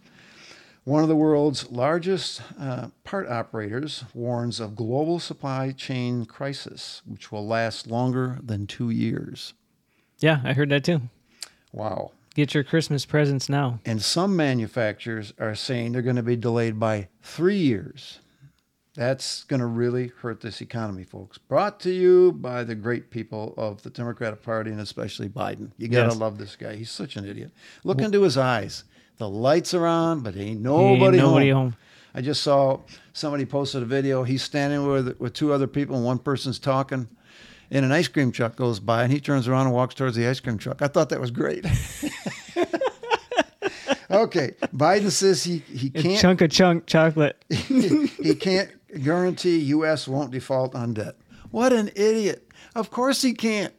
One 0.84 1.02
of 1.04 1.08
the 1.08 1.14
world's 1.16 1.70
largest 1.70 2.42
uh, 2.58 2.88
part 3.04 3.28
operators 3.28 4.04
warns 4.14 4.58
of 4.58 4.74
global 4.74 5.20
supply 5.20 5.70
chain 5.70 6.24
crisis, 6.24 7.02
which 7.06 7.30
will 7.30 7.46
last 7.46 7.86
longer 7.86 8.38
than 8.42 8.66
two 8.66 8.90
years. 8.90 9.54
Yeah, 10.18 10.40
I 10.44 10.54
heard 10.54 10.70
that 10.70 10.82
too. 10.84 11.02
Wow. 11.72 12.10
Get 12.34 12.54
your 12.54 12.64
Christmas 12.64 13.04
presents 13.04 13.48
now. 13.48 13.78
And 13.84 14.02
some 14.02 14.34
manufacturers 14.34 15.32
are 15.38 15.54
saying 15.54 15.92
they're 15.92 16.02
going 16.02 16.16
to 16.16 16.22
be 16.22 16.36
delayed 16.36 16.80
by 16.80 17.08
three 17.22 17.58
years. 17.58 18.18
That's 18.94 19.44
going 19.44 19.60
to 19.60 19.66
really 19.66 20.08
hurt 20.20 20.40
this 20.40 20.60
economy, 20.60 21.04
folks. 21.04 21.38
Brought 21.38 21.78
to 21.80 21.90
you 21.90 22.32
by 22.32 22.64
the 22.64 22.74
great 22.74 23.10
people 23.10 23.54
of 23.56 23.82
the 23.82 23.90
Democratic 23.90 24.42
Party 24.42 24.70
and 24.70 24.80
especially 24.80 25.28
Biden. 25.28 25.70
You 25.78 25.88
got 25.88 26.02
to 26.04 26.08
Yes. 26.10 26.16
love 26.16 26.38
this 26.38 26.56
guy. 26.56 26.74
He's 26.76 26.90
such 26.90 27.16
an 27.16 27.24
idiot. 27.26 27.52
Look 27.84 28.00
into 28.00 28.22
his 28.22 28.36
eyes. 28.36 28.84
The 29.22 29.28
lights 29.28 29.72
are 29.72 29.86
on, 29.86 30.18
but 30.18 30.34
ain't 30.34 30.48
Ain't 30.48 30.62
nobody, 30.62 31.18
nobody 31.18 31.50
home. 31.50 31.66
home. 31.70 31.76
I 32.12 32.22
just 32.22 32.42
saw 32.42 32.80
somebody 33.12 33.46
posted 33.46 33.80
a 33.80 33.86
video. 33.86 34.24
He's 34.24 34.42
standing 34.42 34.84
with 34.84 35.16
with 35.20 35.32
two 35.32 35.52
other 35.52 35.68
people, 35.68 35.94
and 35.94 36.04
one 36.04 36.18
person's 36.18 36.58
talking. 36.58 37.06
And 37.70 37.84
an 37.84 37.92
ice 37.92 38.08
cream 38.08 38.32
truck 38.32 38.56
goes 38.56 38.80
by, 38.80 39.04
and 39.04 39.12
he 39.12 39.20
turns 39.20 39.46
around 39.46 39.66
and 39.66 39.74
walks 39.76 39.94
towards 39.94 40.16
the 40.16 40.26
ice 40.26 40.40
cream 40.40 40.58
truck. 40.58 40.82
I 40.82 40.88
thought 40.88 41.10
that 41.10 41.20
was 41.20 41.30
great. 41.30 41.64
okay, 44.10 44.54
Biden 44.74 45.12
says 45.12 45.44
he 45.44 45.58
he 45.58 45.90
can't 45.90 46.20
chunk 46.20 46.40
of 46.40 46.50
chunk 46.50 46.86
chocolate. 46.86 47.44
he 47.48 48.34
can't 48.34 48.70
guarantee 49.04 49.58
U.S. 49.58 50.08
won't 50.08 50.32
default 50.32 50.74
on 50.74 50.94
debt. 50.94 51.14
What 51.52 51.72
an 51.72 51.92
idiot! 51.94 52.50
Of 52.74 52.90
course 52.90 53.22
he 53.22 53.34
can't. 53.34 53.72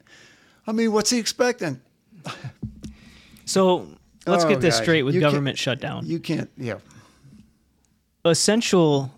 I 0.66 0.72
mean, 0.72 0.90
what's 0.90 1.10
he 1.10 1.18
expecting? 1.18 1.82
So 3.44 3.88
let's 4.26 4.44
Oh, 4.44 4.48
get 4.48 4.60
this 4.60 4.76
straight 4.76 5.02
with 5.02 5.14
you 5.14 5.20
government 5.20 5.58
shutdown. 5.58 6.06
You 6.06 6.18
can't. 6.18 6.50
Yeah, 6.56 6.78
Essential 8.24 9.10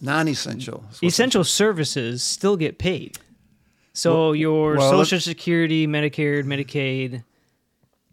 non-essential. 0.00 0.84
essential 1.02 1.44
services 1.44 2.22
still 2.22 2.56
get 2.56 2.78
paid. 2.78 3.18
So 3.92 4.32
your 4.32 4.76
well, 4.76 4.90
Social 4.90 5.20
Security, 5.20 5.86
Medicare, 5.86 6.42
Medicaid, 6.44 7.22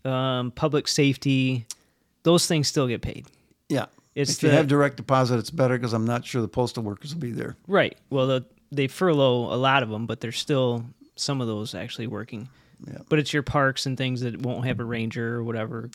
um, 0.10 0.51
public 0.51 0.88
safety, 0.88 1.65
those 2.23 2.45
things 2.45 2.67
still 2.67 2.88
get 2.88 3.01
paid. 3.01 3.25
Yeah. 3.67 3.86
It's 4.13 4.31
if 4.34 4.43
you 4.43 4.49
have 4.49 4.67
direct 4.67 4.97
deposit, 4.97 5.39
it's 5.39 5.49
better 5.49 5.77
because 5.77 5.93
I'm 5.93 6.05
not 6.05 6.25
sure 6.25 6.41
the 6.41 6.47
postal 6.47 6.84
workers 6.84 7.15
will 7.15 7.21
be 7.21 7.31
there. 7.31 7.55
Right. 7.67 7.97
Well, 8.10 8.27
the, 8.27 8.45
they 8.71 8.88
furlough 8.88 9.53
a 9.53 9.57
lot 9.57 9.81
of 9.84 9.89
them, 9.89 10.05
but 10.05 10.19
there's 10.21 10.38
still 10.38 10.86
some 11.15 11.41
of 11.41 11.47
those 11.47 11.73
actually 11.73 12.07
working. 12.07 12.47
Yeah. 12.88 12.99
But 13.10 13.19
it's 13.19 13.34
your 13.34 13.43
parks 13.43 13.86
and 13.86 13.97
things 13.97 14.21
that 14.21 14.38
won't 14.41 14.65
have 14.65 14.79
a 14.79 14.84
ranger 14.84 15.36
or 15.36 15.43
whatever. 15.43 15.89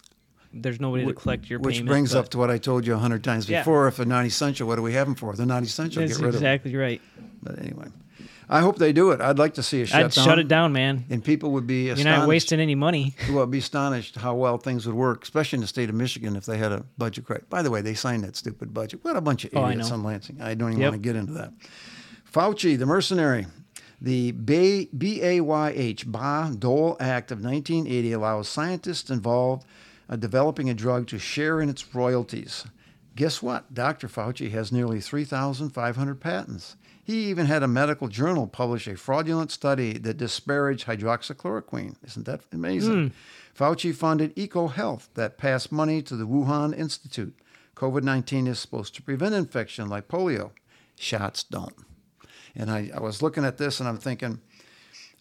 There's 0.62 0.80
nobody 0.80 1.04
to 1.06 1.12
collect 1.12 1.48
your 1.50 1.58
Which 1.60 1.74
payment. 1.76 1.88
brings 1.88 2.12
but 2.12 2.18
up 2.20 2.28
to 2.30 2.38
what 2.38 2.50
I 2.50 2.58
told 2.58 2.86
you 2.86 2.94
a 2.94 2.98
hundred 2.98 3.22
times 3.24 3.48
Yeah. 3.48 3.60
before. 3.60 3.88
If 3.88 3.96
they're 3.96 4.06
non-essential, 4.06 4.66
what 4.66 4.76
do 4.76 4.82
we 4.82 4.92
have 4.94 5.06
them 5.06 5.14
for? 5.14 5.34
They're 5.34 5.46
not 5.46 5.62
essential. 5.62 6.02
That's 6.02 6.16
get 6.18 6.24
rid 6.26 6.34
exactly 6.34 6.74
right. 6.76 7.00
of 7.16 7.22
them. 7.22 7.30
But 7.42 7.58
anyway, 7.60 7.86
I 8.48 8.60
hope 8.60 8.78
they 8.78 8.92
do 8.92 9.10
it. 9.10 9.20
I'd 9.20 9.38
like 9.38 9.54
to 9.54 9.62
see 9.62 9.78
a 9.80 9.82
I'd 9.82 9.88
shutdown. 9.88 10.24
shut 10.24 10.38
it 10.38 10.48
down, 10.48 10.72
man. 10.72 11.04
And 11.10 11.22
people 11.24 11.50
would 11.52 11.66
be 11.66 11.86
You're 11.86 11.96
not 12.04 12.28
wasting 12.28 12.60
any 12.60 12.74
money. 12.74 13.14
Well, 13.32 13.46
be 13.46 13.58
astonished 13.58 14.16
how 14.16 14.34
well 14.34 14.56
things 14.58 14.86
would 14.86 14.94
work, 14.94 15.24
especially 15.24 15.56
in 15.58 15.60
the 15.62 15.66
state 15.66 15.88
of 15.88 15.94
Michigan 15.94 16.36
if 16.36 16.46
they 16.46 16.58
had 16.58 16.72
a 16.72 16.84
budget 16.98 17.24
credit. 17.24 17.48
By 17.50 17.62
the 17.62 17.70
way, 17.70 17.80
they 17.80 17.94
signed 17.94 18.24
that 18.24 18.36
stupid 18.36 18.72
budget. 18.72 19.00
What 19.02 19.16
a 19.16 19.20
bunch 19.20 19.44
of 19.44 19.50
Oh, 19.54 19.68
idiots 19.68 19.90
on 19.90 20.02
Lansing. 20.04 20.40
I 20.40 20.54
don't 20.54 20.70
even 20.70 20.80
Yep. 20.82 20.90
want 20.92 21.02
to 21.02 21.06
get 21.08 21.16
into 21.16 21.32
that. 21.34 21.52
Fauci, 22.32 22.78
the 22.78 22.86
mercenary. 22.86 23.46
The 24.00 24.32
Bay, 24.32 24.88
BAYH, 24.96 26.04
Ba 26.06 26.54
Dole 26.58 26.96
Act 27.00 27.32
of 27.32 27.40
1980 27.42 28.12
allows 28.12 28.46
scientists 28.48 29.08
involved 29.10 29.64
uh, 30.08 30.16
developing 30.16 30.70
a 30.70 30.74
drug 30.74 31.06
to 31.08 31.18
share 31.18 31.60
in 31.60 31.68
its 31.68 31.94
royalties. 31.94 32.64
Guess 33.14 33.42
what? 33.42 33.72
Dr. 33.72 34.08
Fauci 34.08 34.50
has 34.50 34.70
nearly 34.70 35.00
3,500 35.00 36.20
patents. 36.20 36.76
He 37.02 37.26
even 37.30 37.46
had 37.46 37.62
a 37.62 37.68
medical 37.68 38.08
journal 38.08 38.46
publish 38.46 38.86
a 38.88 38.96
fraudulent 38.96 39.50
study 39.50 39.96
that 39.98 40.16
disparaged 40.16 40.86
hydroxychloroquine. 40.86 41.94
Isn't 42.04 42.26
that 42.26 42.42
amazing? 42.52 43.12
Fauci 43.56 43.94
funded 43.94 44.34
EcoHealth 44.36 45.08
that 45.14 45.38
passed 45.38 45.72
money 45.72 46.02
to 46.02 46.16
the 46.16 46.26
Wuhan 46.26 46.76
Institute. 46.76 47.34
COVID 47.76 48.02
19 48.02 48.46
is 48.46 48.58
supposed 48.58 48.94
to 48.96 49.02
prevent 49.02 49.34
infection 49.34 49.88
like 49.88 50.08
polio. 50.08 50.50
Shots 50.98 51.44
don't. 51.44 51.74
And 52.54 52.70
I, 52.70 52.90
I 52.94 53.00
was 53.00 53.22
looking 53.22 53.44
at 53.44 53.58
this 53.58 53.80
and 53.80 53.88
I'm 53.88 53.98
thinking, 53.98 54.40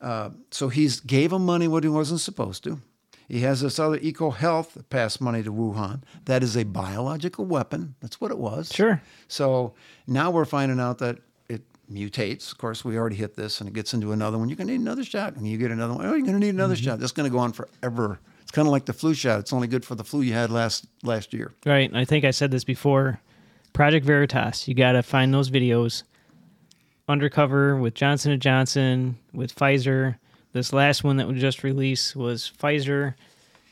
uh, 0.01 0.31
so 0.51 0.69
he's 0.69 0.99
gave 0.99 1.31
him 1.31 1.45
money 1.45 1.67
what 1.67 1.83
he 1.83 1.89
wasn't 1.89 2.21
supposed 2.21 2.63
to. 2.63 2.79
He 3.27 3.41
has 3.41 3.61
this 3.61 3.79
other 3.79 3.97
EcoHealth 3.97 4.89
passed 4.89 5.19
money 5.19 5.41
to 5.43 5.51
Wuhan. 5.51 6.01
That 6.25 6.43
is 6.43 6.55
a 6.55 6.63
biological 6.63 7.45
weapon. 7.45 7.95
That's 8.01 8.21
what 8.21 8.31
it 8.31 8.37
was. 8.37 8.71
Sure. 8.73 9.01
So 9.27 9.73
now 10.07 10.31
we're 10.31 10.45
finding 10.45 10.79
out 10.79 10.99
that 10.99 11.17
it 11.49 11.63
mutates. 11.91 12.51
Of 12.51 12.57
course, 12.57 12.85
we 12.85 12.97
already 12.97 13.15
hit 13.15 13.35
this 13.35 13.59
and 13.59 13.67
it 13.67 13.73
gets 13.73 13.93
into 13.93 14.11
another 14.11 14.37
one. 14.37 14.49
You're 14.49 14.57
going 14.57 14.67
to 14.67 14.73
need 14.73 14.81
another 14.81 15.03
shot. 15.03 15.35
And 15.35 15.47
you 15.47 15.57
get 15.57 15.71
another 15.71 15.95
one. 15.95 16.05
Oh, 16.05 16.13
you're 16.13 16.25
going 16.25 16.39
to 16.39 16.45
need 16.45 16.53
another 16.53 16.75
mm-hmm. 16.75 16.85
shot. 16.85 16.99
That's 16.99 17.11
going 17.11 17.29
to 17.29 17.33
go 17.33 17.39
on 17.39 17.51
forever. 17.51 18.19
It's 18.41 18.51
kind 18.51 18.67
of 18.67 18.71
like 18.71 18.85
the 18.85 18.93
flu 18.93 19.15
shot. 19.15 19.39
It's 19.39 19.53
only 19.53 19.67
good 19.67 19.83
for 19.83 19.95
the 19.95 20.03
flu 20.03 20.21
you 20.21 20.33
had 20.33 20.51
last 20.51 20.85
last 21.03 21.33
year. 21.33 21.51
Right. 21.65 21.91
I 21.95 22.05
think 22.05 22.25
I 22.25 22.31
said 22.31 22.51
this 22.51 22.63
before. 22.63 23.19
Project 23.73 24.05
Veritas. 24.05 24.67
You 24.67 24.75
got 24.75 24.93
to 24.93 25.03
find 25.03 25.33
those 25.33 25.49
videos. 25.49 26.03
Undercover 27.07 27.75
with 27.75 27.93
Johnson 27.93 28.31
and 28.31 28.41
Johnson, 28.41 29.17
with 29.33 29.55
Pfizer. 29.55 30.15
This 30.55 30.71
last 30.71 31.03
one 31.03 31.17
that 31.17 31.27
was 31.27 31.41
just 31.41 31.63
released 31.65 32.15
was 32.15 32.49
Pfizer, 32.57 33.15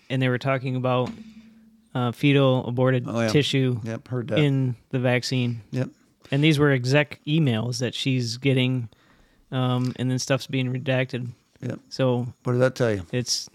and 0.09 0.21
they 0.21 0.27
were 0.27 0.37
talking 0.37 0.75
about 0.75 1.09
uh, 1.95 2.11
fetal 2.11 2.67
aborted 2.67 3.05
Oh, 3.07 3.21
yeah. 3.21 3.29
tissue 3.29 3.79
Yep, 3.85 4.07
heard 4.09 4.27
that. 4.27 4.39
in 4.39 4.75
the 4.89 4.99
vaccine. 4.99 5.61
yep. 5.71 5.87
And 6.29 6.43
these 6.43 6.59
were 6.59 6.71
exec 6.71 7.21
emails 7.25 7.79
that 7.79 7.95
she's 7.95 8.35
getting, 8.35 8.89
um, 9.49 9.93
and 9.95 10.11
then 10.11 10.19
stuff's 10.19 10.47
being 10.47 10.73
redacted. 10.73 11.29
Yep. 11.61 11.79
So 11.87 12.27
What 12.43 12.51
did 12.51 12.59
that 12.61 12.75
tell 12.75 12.91
you? 12.91 13.05
it's 13.13 13.49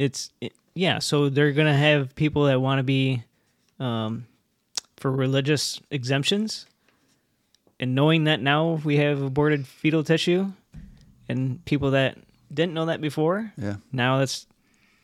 it's 0.00 0.30
it, 0.40 0.52
yeah 0.74 0.98
so 0.98 1.28
they're 1.28 1.52
gonna 1.52 1.76
have 1.76 2.16
people 2.16 2.46
that 2.46 2.60
want 2.60 2.80
to 2.80 2.82
be 2.82 3.22
um, 3.78 4.26
for 4.96 5.12
religious 5.12 5.80
exemptions 5.92 6.66
and 7.78 7.94
knowing 7.94 8.24
that 8.24 8.40
now 8.40 8.80
we 8.84 8.96
have 8.96 9.22
aborted 9.22 9.64
fetal 9.68 10.02
tissue 10.02 10.50
and 11.28 11.64
people 11.66 11.92
that 11.92 12.18
didn't 12.52 12.74
know 12.74 12.86
that 12.86 13.00
before 13.00 13.52
Yeah. 13.56 13.76
now 13.92 14.18
that's 14.18 14.46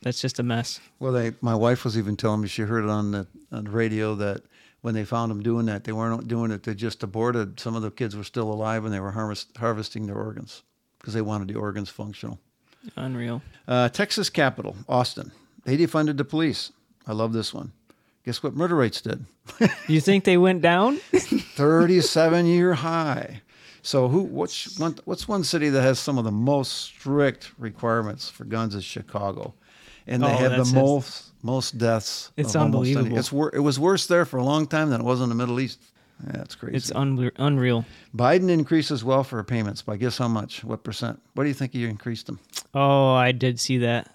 that's 0.01 0.19
just 0.21 0.39
a 0.39 0.43
mess 0.43 0.79
Well, 0.99 1.11
they, 1.11 1.33
my 1.41 1.53
wife 1.55 1.83
was 1.85 1.97
even 1.97 2.15
telling 2.17 2.41
me 2.41 2.47
she 2.47 2.63
heard 2.63 2.83
it 2.83 2.89
on 2.89 3.11
the 3.11 3.27
on 3.51 3.65
the 3.65 3.69
radio 3.71 4.15
that 4.15 4.41
when 4.81 4.95
they 4.95 5.05
found 5.05 5.29
them 5.29 5.43
doing 5.43 5.67
that, 5.67 5.83
they 5.83 5.91
weren't 5.91 6.27
doing 6.27 6.49
it. 6.49 6.63
They 6.63 6.73
just 6.73 7.03
aborted. 7.03 7.59
Some 7.59 7.75
of 7.75 7.83
the 7.83 7.91
kids 7.91 8.15
were 8.15 8.23
still 8.23 8.51
alive 8.51 8.83
and 8.83 8.91
they 8.91 8.99
were 8.99 9.11
harvest, 9.11 9.55
harvesting 9.57 10.07
their 10.07 10.15
organs 10.17 10.63
because 10.97 11.13
they 11.13 11.21
wanted 11.21 11.49
the 11.49 11.53
organs 11.59 11.89
functional. 11.89 12.39
unreal 12.95 13.43
Uh, 13.67 13.89
Texas 13.89 14.31
Capitol, 14.31 14.75
Austin. 14.89 15.31
They 15.65 15.77
defunded 15.77 16.17
the 16.17 16.25
police. 16.25 16.71
I 17.05 17.13
love 17.13 17.31
this 17.31 17.53
one. 17.53 17.73
Guess 18.25 18.41
what 18.41 18.55
murder 18.55 18.75
rates 18.75 19.01
did? 19.01 19.25
You 19.87 20.01
think 20.01 20.23
they 20.23 20.37
went 20.37 20.63
down? 20.63 20.97
37 21.55 22.45
year 22.47 22.73
high. 22.73 23.41
So 23.81 24.07
who 24.07 24.21
what's 24.23 24.77
one 24.79 24.95
what's 25.05 25.27
one 25.27 25.43
city 25.43 25.69
that 25.69 25.81
has 25.81 25.99
some 25.99 26.17
of 26.17 26.23
the 26.23 26.31
most 26.31 26.71
strict 26.73 27.51
requirements 27.57 28.29
for 28.29 28.43
guns 28.45 28.75
is 28.75 28.83
Chicago. 28.85 29.53
And 30.07 30.21
they 30.23 30.27
Oh, 30.27 30.37
have 30.37 30.51
the 30.67 30.73
most 30.75 31.31
most 31.43 31.77
deaths. 31.77 32.31
It's 32.37 32.55
of 32.55 32.61
almost 32.63 32.87
any- 32.87 32.95
unbelievable. 32.95 33.19
It's 33.19 33.31
wor- 33.31 33.55
it 33.55 33.59
was 33.59 33.79
worse 33.79 34.05
there 34.07 34.25
for 34.25 34.37
a 34.37 34.43
long 34.43 34.67
time 34.67 34.89
than 34.89 35.01
it 35.01 35.03
was 35.03 35.21
in 35.21 35.29
the 35.29 35.35
Middle 35.35 35.59
East. 35.59 35.79
That's 36.23 36.53
crazy. 36.53 36.77
It's 36.77 36.91
unre- 36.91 37.31
unreal. 37.37 37.83
Biden 38.15 38.49
increases 38.49 39.03
welfare 39.03 39.43
payments 39.43 39.81
by 39.81 39.97
guess 39.97 40.19
how 40.19 40.27
much? 40.27 40.63
What 40.63 40.83
percent? 40.83 41.19
What 41.33 41.43
do 41.43 41.49
you 41.49 41.55
think 41.55 41.73
he 41.73 41.85
increased 41.85 42.27
them? 42.27 42.39
Oh, 42.75 43.13
I 43.13 43.31
did 43.31 43.59
see 43.59 43.79
that. 43.79 44.11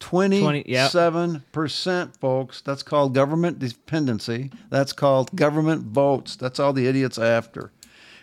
27 0.00 1.42
percent, 1.52 2.16
folks. 2.20 2.60
That's 2.60 2.82
called 2.82 3.14
government 3.14 3.58
dependency. 3.58 4.50
That's 4.70 4.92
called 4.92 5.34
government 5.36 5.84
votes. 5.84 6.36
That's 6.36 6.58
all 6.58 6.72
the 6.72 6.86
idiots 6.86 7.18
after. 7.18 7.70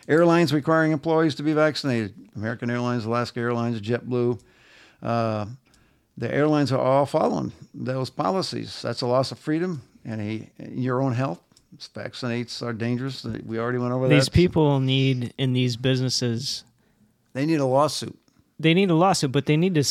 Airlines 0.07 0.53
requiring 0.53 0.91
employees 0.91 1.35
to 1.35 1.43
be 1.43 1.53
vaccinated. 1.53 2.13
American 2.35 2.69
Airlines, 2.69 3.05
Alaska 3.05 3.39
Airlines, 3.39 3.81
JetBlue. 3.81 4.39
Uh, 5.01 5.45
the 6.17 6.33
airlines 6.33 6.71
are 6.71 6.79
all 6.79 7.05
following 7.05 7.51
those 7.73 8.09
policies. 8.09 8.81
That's 8.81 9.01
a 9.01 9.07
loss 9.07 9.31
of 9.31 9.39
freedom 9.39 9.81
and 10.05 10.21
a, 10.21 10.51
your 10.69 11.01
own 11.01 11.13
health. 11.13 11.41
Vaccinates 11.95 12.61
are 12.61 12.73
dangerous. 12.73 13.23
We 13.23 13.57
already 13.57 13.77
went 13.77 13.93
over 13.93 14.07
These 14.07 14.25
that. 14.25 14.33
people 14.33 14.79
need 14.79 15.33
in 15.37 15.53
these 15.53 15.77
businesses. 15.77 16.63
They 17.33 17.45
need 17.45 17.59
a 17.59 17.65
lawsuit. 17.65 18.17
They 18.59 18.73
need 18.73 18.89
a 18.91 18.95
lawsuit, 18.95 19.31
but 19.31 19.45
they 19.45 19.57
need 19.57 19.75
to 19.75 19.83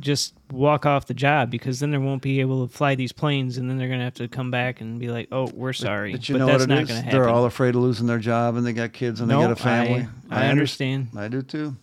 just 0.00 0.34
walk 0.50 0.86
off 0.86 1.06
the 1.06 1.14
job 1.14 1.50
because 1.50 1.80
then 1.80 1.90
they 1.90 1.98
won't 1.98 2.22
be 2.22 2.40
able 2.40 2.66
to 2.66 2.72
fly 2.72 2.94
these 2.94 3.12
planes, 3.12 3.58
and 3.58 3.68
then 3.68 3.76
they're 3.78 3.88
gonna 3.88 4.04
have 4.04 4.14
to 4.14 4.28
come 4.28 4.50
back 4.50 4.80
and 4.80 4.98
be 5.00 5.08
like, 5.08 5.28
"Oh, 5.32 5.48
we're 5.54 5.72
sorry," 5.72 6.12
But 6.12 6.28
you 6.28 6.38
know 6.38 6.46
that's 6.46 6.60
what 6.60 6.68
not 6.68 6.86
gonna 6.88 7.00
happen. 7.02 7.10
They're 7.18 7.28
all 7.28 7.44
afraid 7.44 7.74
of 7.74 7.82
losing 7.82 8.06
their 8.06 8.18
job, 8.18 8.56
and 8.56 8.66
they 8.66 8.72
got 8.72 8.92
kids, 8.92 9.20
and 9.20 9.28
No, 9.28 9.38
they 9.40 9.44
got 9.48 9.52
a 9.52 9.56
family. 9.56 10.06
I- 10.30 10.36
I 10.36 10.40
under- 10.42 10.50
understand. 10.52 11.08
I 11.16 11.28
do 11.28 11.42
too. 11.42 11.76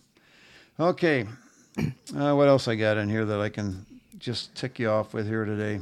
Okay, 0.78 1.26
uh, 2.16 2.34
what 2.34 2.48
else 2.48 2.68
I 2.68 2.74
got 2.74 2.96
in 2.96 3.08
here 3.08 3.24
that 3.24 3.40
I 3.40 3.48
can 3.48 3.84
just 4.18 4.54
tick 4.54 4.78
you 4.78 4.90
off 4.90 5.14
with 5.14 5.26
here 5.26 5.44
today? 5.44 5.80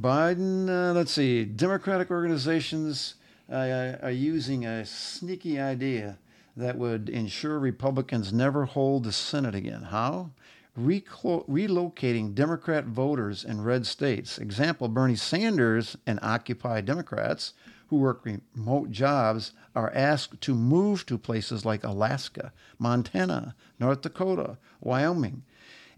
Biden. 0.00 0.68
Uh, 0.68 0.92
let's 0.92 1.12
see. 1.12 1.44
Democratic 1.44 2.10
organizations 2.10 3.14
uh, 3.50 3.92
are 4.02 4.10
using 4.10 4.66
a 4.66 4.84
sneaky 4.84 5.58
idea 5.58 6.18
that 6.56 6.76
would 6.76 7.08
ensure 7.08 7.58
Republicans 7.58 8.32
never 8.32 8.64
hold 8.64 9.04
the 9.04 9.12
Senate 9.12 9.54
again. 9.54 9.82
How? 9.82 10.30
Relocating 10.78 12.34
Democrat 12.34 12.84
voters 12.84 13.44
in 13.44 13.62
red 13.62 13.86
states. 13.86 14.38
Example 14.38 14.88
Bernie 14.88 15.16
Sanders 15.16 15.96
and 16.06 16.18
Occupy 16.22 16.82
Democrats 16.82 17.54
who 17.88 17.96
work 17.96 18.24
remote 18.24 18.90
jobs 18.90 19.52
are 19.74 19.92
asked 19.94 20.40
to 20.40 20.54
move 20.54 21.06
to 21.06 21.18
places 21.18 21.64
like 21.64 21.84
Alaska, 21.84 22.52
Montana, 22.78 23.54
North 23.78 24.02
Dakota, 24.02 24.58
Wyoming. 24.80 25.42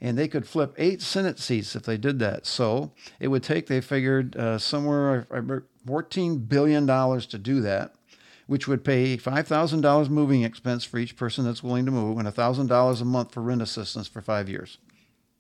And 0.01 0.17
they 0.17 0.29
could 0.29 0.47
flip 0.47 0.75
eight 0.77 1.03
Senate 1.03 1.39
seats 1.39 1.75
if 1.75 1.83
they 1.83 1.97
did 1.97 2.19
that. 2.21 2.47
So 2.47 2.93
it 3.19 3.29
would 3.29 3.43
take, 3.43 3.67
they 3.67 3.81
figured, 3.81 4.37
uh, 4.37 4.59
somewhere 4.59 5.27
uh, 5.31 5.61
$14 5.87 6.49
billion 6.49 6.87
to 6.87 7.39
do 7.39 7.61
that 7.63 7.95
which 8.49 8.67
would 8.67 8.83
pay 8.83 9.17
$5,000 9.17 10.09
moving 10.09 10.43
expense 10.43 10.83
for 10.83 10.99
each 10.99 11.15
person 11.17 11.45
that's 11.45 11.63
willing 11.63 11.85
to 11.85 11.93
move 11.93 12.19
and 12.19 12.27
$1,000 12.27 13.01
a 13.01 13.05
month 13.05 13.33
for 13.33 13.41
rent 13.43 13.63
assistance 13.63 14.09
for 14.09 14.21
five 14.21 14.49
years. 14.49 14.79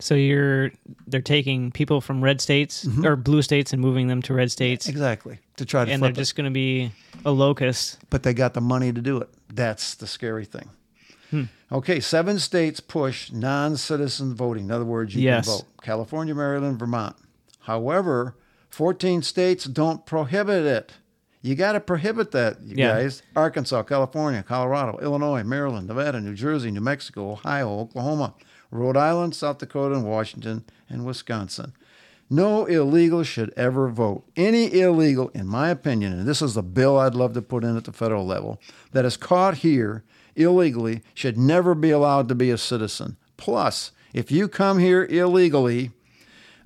So 0.01 0.15
you're 0.15 0.71
they're 1.09 1.21
taking 1.21 1.73
people 1.73 2.01
from 2.01 2.23
red 2.23 2.41
states 2.41 2.85
Mm-hmm. 2.85 3.05
or 3.05 3.17
blue 3.17 3.43
states 3.43 3.73
and 3.73 3.83
moving 3.83 4.07
them 4.07 4.23
to 4.23 4.35
red 4.35 4.53
states, 4.53 4.89
Exactly. 4.89 5.41
To 5.57 5.65
try 5.65 5.85
to 5.85 5.91
and 5.91 6.01
they're 6.01 6.11
it. 6.11 6.15
just 6.17 6.37
going 6.37 6.45
to 6.45 6.53
be 6.53 6.93
a 7.25 7.33
locust. 7.33 7.99
But 8.09 8.23
they 8.23 8.33
got 8.33 8.55
the 8.55 8.61
money 8.61 8.93
to 8.93 9.01
do 9.01 9.17
it. 9.19 9.29
That's 9.53 9.97
the 9.97 10.07
scary 10.07 10.45
thing. 10.45 10.69
Okay, 11.71 12.01
seven 12.01 12.39
states 12.39 12.81
push 12.81 13.31
non 13.33 13.77
citizen 13.77 14.35
voting. 14.35 14.65
In 14.67 14.71
other 14.71 14.85
words, 14.87 15.15
you 15.15 15.23
Yes. 15.23 15.47
can 15.47 15.57
vote 15.59 15.65
California, 15.83 16.35
Maryland, 16.35 16.79
Vermont. 16.79 17.17
However, 17.61 18.35
14 18.71 19.21
states 19.23 19.65
don't 19.65 20.07
prohibit 20.07 20.65
it. 20.65 20.93
You 21.41 21.55
got 21.55 21.73
to 21.73 21.81
prohibit 21.81 22.33
that, 22.33 22.61
you 22.63 22.75
Yeah. 22.77 22.95
guys. 22.95 23.23
Arkansas, 23.37 23.83
California, 23.85 24.43
Colorado, 24.43 24.99
Illinois, 25.01 25.43
Maryland, 25.45 25.87
Nevada, 25.87 26.21
New 26.21 26.35
Jersey, 26.35 26.71
New 26.71 26.81
Mexico, 26.81 27.31
Ohio, 27.33 27.69
Oklahoma, 27.81 28.35
Rhode 28.71 28.97
Island, 28.97 29.35
South 29.35 29.59
Dakota, 29.59 29.95
and 29.95 30.05
Washington, 30.05 30.65
and 30.89 31.05
Wisconsin. 31.07 31.73
No 32.29 32.67
illegal 32.67 33.23
should 33.23 33.55
ever 33.57 33.89
vote. 33.89 34.25
Any 34.37 34.79
illegal, 34.81 35.31
in 35.33 35.47
my 35.47 35.71
opinion, 35.71 36.13
and 36.13 36.29
this 36.29 36.43
is 36.43 36.57
a 36.57 36.63
bill 36.63 36.99
I'd 36.99 37.15
love 37.15 37.33
to 37.35 37.43
put 37.43 37.65
in 37.65 37.77
at 37.77 37.85
the 37.85 37.93
federal 37.93 38.27
level, 38.27 38.61
that 38.93 39.05
is 39.07 39.17
caught 39.17 39.59
here 39.59 40.05
illegally 40.37 41.03
should 41.15 41.39
never 41.39 41.75
be 41.75 41.91
allowed 41.91 42.29
to 42.29 42.35
be 42.35 42.51
a 42.51 42.59
citizen. 42.59 43.17
Plus, 43.39 43.93
if 44.13 44.31
you 44.31 44.49
come 44.49 44.79
here 44.79 45.07
illegally, 45.07 45.93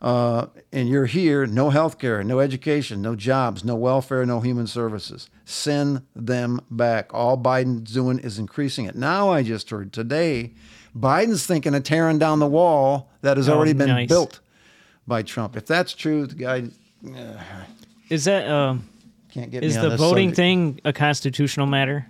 uh, 0.02 0.46
and 0.72 0.88
you're 0.88 1.06
here, 1.06 1.46
no 1.46 1.70
health 1.70 1.98
care, 1.98 2.22
no 2.24 2.40
education, 2.40 3.00
no 3.00 3.14
jobs, 3.16 3.64
no 3.64 3.74
welfare, 3.76 4.26
no 4.26 4.40
human 4.40 4.66
services. 4.66 5.30
Send 5.44 6.02
them 6.14 6.60
back. 6.70 7.14
All 7.14 7.38
Biden's 7.38 7.92
doing 7.94 8.18
is 8.18 8.38
increasing 8.38 8.84
it. 8.86 8.96
Now, 8.96 9.30
I 9.30 9.42
just 9.44 9.70
heard 9.70 9.92
today, 9.92 10.52
Biden's 10.98 11.46
thinking 11.46 11.74
of 11.74 11.84
tearing 11.84 12.18
down 12.18 12.40
the 12.40 12.46
wall 12.48 13.10
that 13.22 13.36
has 13.36 13.48
Oh, 13.48 13.54
already 13.54 13.72
been 13.74 13.88
nice. 13.88 14.08
built 14.08 14.40
by 15.06 15.22
Trump. 15.22 15.56
If 15.56 15.66
that's 15.66 15.94
true, 15.94 16.26
the 16.26 16.34
guy 16.34 16.64
Is 18.10 18.24
that 18.24 18.48
um, 18.48 18.88
can't 19.30 19.50
get 19.50 19.62
is 19.64 19.76
me 19.76 19.82
on 19.84 19.88
the 19.90 19.96
voting 19.96 20.28
subject. 20.30 20.36
thing 20.36 20.80
a 20.84 20.92
constitutional 20.92 21.66
matter? 21.66 22.06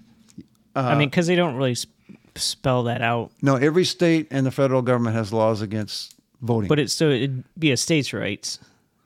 I 0.74 0.92
Uh, 0.94 0.98
mean, 0.98 1.10
because 1.10 1.26
they 1.26 1.36
don't 1.36 1.56
really 1.56 1.74
sp- 1.76 1.92
spell 2.36 2.84
that 2.84 3.02
out, 3.02 3.30
No, 3.42 3.56
every 3.56 3.84
state 3.84 4.28
and 4.30 4.46
the 4.46 4.50
federal 4.50 4.80
government 4.82 5.14
has 5.16 5.32
laws 5.32 5.60
against 5.60 6.14
voting. 6.42 6.68
but 6.68 6.78
it's 6.78 6.92
so 6.92 7.08
it'd 7.08 7.44
be 7.58 7.70
a 7.70 7.76
states' 7.76 8.12
rights 8.12 8.58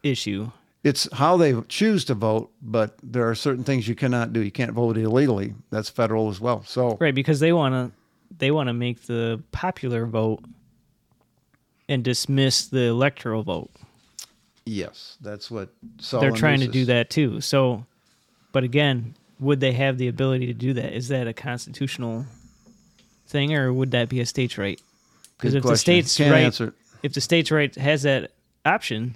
issue. 0.03 0.51
it's 0.85 1.09
how 1.13 1.37
they 1.37 1.55
choose 1.69 2.05
to 2.07 2.15
vote, 2.15 2.51
but 2.63 2.97
there 3.03 3.29
are 3.29 3.35
certain 3.35 3.63
things 3.65 3.87
you 3.89 3.95
cannot 3.95 4.33
do. 4.33 4.41
You 4.41 4.51
can't 4.53 4.73
vote 4.73 4.97
illegally. 4.97 5.55
That's 5.71 5.89
federal 5.89 6.29
as 6.29 6.41
well. 6.41 6.63
So 6.65 6.97
Right, 7.01 7.15
because 7.15 7.41
they 7.41 7.53
want 7.53 7.75
to 7.75 8.37
they 8.39 8.51
want 8.51 8.69
to 8.69 8.73
make 8.73 9.03
the 9.07 9.41
popular 9.53 10.07
vote 10.07 10.41
and 11.89 12.03
dismiss 12.03 12.67
the 12.67 12.83
electoral 12.83 13.43
vote. 13.43 13.71
yes, 14.65 15.17
that's 15.21 15.51
what 15.51 15.69
so 15.99 16.19
They're 16.19 16.31
Solon 16.31 16.39
trying 16.41 16.61
to 16.61 16.69
do 16.69 16.85
that 16.87 17.11
too. 17.11 17.41
So, 17.41 17.85
but 18.53 18.65
again, 18.65 19.15
would 19.39 19.61
they 19.61 19.73
have 19.73 19.97
the 19.99 20.09
ability 20.09 20.47
to 20.47 20.55
do 20.55 20.73
that? 20.75 20.93
Is 20.93 21.09
that 21.09 21.29
a 21.29 21.33
constitutional 21.33 22.27
thing, 23.29 23.55
or 23.55 23.73
would 23.73 23.93
that 23.93 24.09
be 24.09 24.21
a 24.21 24.27
states' 24.27 24.59
right? 24.59 24.81
Because 25.39 25.55
if 25.55 25.63
the 25.63 25.77
states' 25.77 26.17
Can't 26.17 26.33
right, 26.33 26.45
answer. 26.45 26.75
If 27.07 27.15
the 27.15 27.21
states' 27.21 27.53
right 27.53 27.73
has 27.77 28.03
that 28.03 28.33
option, 28.65 29.15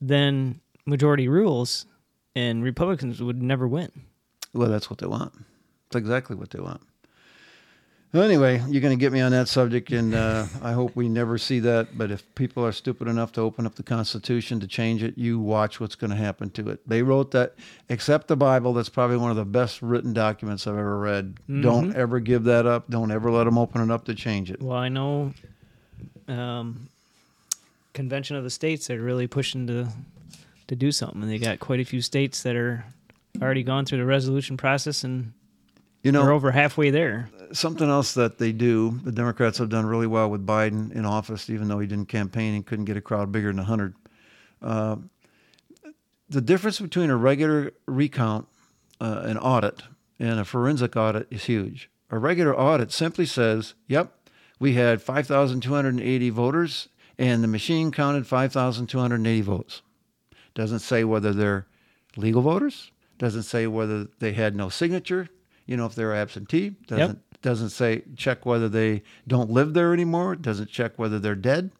then 0.00 0.60
majority 0.86 1.26
rules, 1.26 1.84
and 2.36 2.62
Republicans 2.62 3.20
would 3.20 3.42
never 3.42 3.66
win. 3.66 3.90
Well, 4.54 4.68
that's 4.68 4.88
what 4.88 5.00
they 5.00 5.06
want. 5.06 5.32
That's 5.90 5.96
exactly 5.96 6.36
what 6.36 6.50
they 6.50 6.60
want. 6.60 6.80
Well, 8.12 8.22
anyway, 8.22 8.62
you're 8.68 8.80
going 8.80 8.96
to 8.96 9.00
get 9.00 9.12
me 9.12 9.20
on 9.20 9.32
that 9.32 9.48
subject, 9.48 9.90
and 9.90 10.14
uh, 10.14 10.46
I 10.62 10.72
hope 10.72 10.94
we 10.94 11.08
never 11.08 11.38
see 11.38 11.58
that. 11.60 11.98
But 11.98 12.12
if 12.12 12.22
people 12.36 12.64
are 12.64 12.70
stupid 12.70 13.08
enough 13.08 13.32
to 13.32 13.40
open 13.40 13.66
up 13.66 13.74
the 13.74 13.82
Constitution 13.82 14.60
to 14.60 14.68
change 14.68 15.02
it, 15.02 15.18
you 15.18 15.40
watch 15.40 15.80
what's 15.80 15.96
going 15.96 16.12
to 16.12 16.16
happen 16.16 16.50
to 16.50 16.70
it. 16.70 16.88
They 16.88 17.02
wrote 17.02 17.32
that, 17.32 17.56
except 17.88 18.28
the 18.28 18.36
Bible, 18.36 18.72
that's 18.72 18.88
probably 18.88 19.16
one 19.16 19.32
of 19.32 19.36
the 19.36 19.44
best 19.44 19.82
written 19.82 20.12
documents 20.12 20.68
I've 20.68 20.78
ever 20.78 20.98
read. 20.98 21.40
Don't 21.60 21.96
ever 21.96 22.20
give 22.20 22.44
that 22.44 22.64
up. 22.64 22.88
Don't 22.88 23.10
ever 23.10 23.30
let 23.30 23.44
them 23.44 23.58
open 23.58 23.82
it 23.82 23.92
up 23.92 24.04
to 24.04 24.14
change 24.14 24.52
it. 24.52 24.62
Well, 24.62 24.78
I 24.78 24.88
know 24.88 25.34
um, 26.28 26.88
Convention 27.92 28.36
of 28.36 28.44
the 28.44 28.50
States 28.50 28.90
are 28.90 29.00
really 29.00 29.26
pushing 29.26 29.66
to 29.68 29.88
to 30.68 30.74
do 30.76 30.90
something, 30.90 31.22
and 31.22 31.30
they 31.30 31.38
got 31.38 31.60
quite 31.60 31.78
a 31.78 31.84
few 31.84 32.00
states 32.02 32.42
that 32.42 32.56
are 32.56 32.84
already 33.40 33.62
gone 33.62 33.84
through 33.84 33.98
the 33.98 34.04
resolution 34.04 34.56
process, 34.56 35.04
and 35.04 35.32
You 36.02 36.10
they're 36.10 36.24
know, 36.24 36.32
over 36.34 36.50
halfway 36.50 36.90
there. 36.90 37.30
something 37.52 37.88
else 37.88 38.14
that 38.14 38.38
they 38.38 38.50
do, 38.50 38.98
the 39.04 39.12
Democrats 39.12 39.58
have 39.58 39.68
done 39.68 39.86
really 39.86 40.08
well 40.08 40.28
with 40.28 40.44
Biden 40.44 40.90
in 40.92 41.04
office, 41.06 41.48
even 41.48 41.68
though 41.68 41.78
he 41.78 41.86
didn't 41.86 42.08
campaign 42.08 42.54
and 42.54 42.66
couldn't 42.66 42.86
get 42.86 42.96
a 42.96 43.00
crowd 43.00 43.30
bigger 43.30 43.46
than 43.48 43.58
100. 43.58 43.94
Uh, 44.60 44.96
the 46.28 46.40
difference 46.40 46.80
between 46.80 47.10
a 47.10 47.16
regular 47.16 47.70
recount, 47.86 48.48
uh, 49.00 49.22
an 49.24 49.38
audit, 49.38 49.82
and 50.18 50.40
a 50.40 50.44
forensic 50.44 50.96
audit 50.96 51.28
is 51.30 51.44
huge. 51.44 51.88
A 52.10 52.18
regular 52.18 52.58
audit 52.58 52.90
simply 52.90 53.26
says, 53.26 53.74
yep, 53.86 54.12
we 54.58 54.74
had 54.74 55.02
5,280 55.02 56.30
voters, 56.30 56.88
and 57.18 57.42
the 57.42 57.48
machine 57.48 57.90
counted 57.90 58.26
5,280 58.26 59.40
votes. 59.42 59.82
Doesn't 60.54 60.78
say 60.80 61.04
whether 61.04 61.32
they're 61.32 61.66
legal 62.16 62.42
voters. 62.42 62.90
Doesn't 63.18 63.44
say 63.44 63.66
whether 63.66 64.08
they 64.18 64.32
had 64.32 64.56
no 64.56 64.68
signature. 64.68 65.28
You 65.66 65.76
know, 65.76 65.86
if 65.86 65.94
they're 65.94 66.14
absentee. 66.14 66.76
Doesn't 66.86 67.20
doesn't 67.42 67.70
say 67.70 68.02
check 68.16 68.44
whether 68.46 68.68
they 68.68 69.02
don't 69.28 69.50
live 69.50 69.74
there 69.74 69.92
anymore. 69.92 70.34
Doesn't 70.34 70.70
check 70.70 70.92
whether 70.96 71.18
they're 71.18 71.34
dead. 71.34 71.70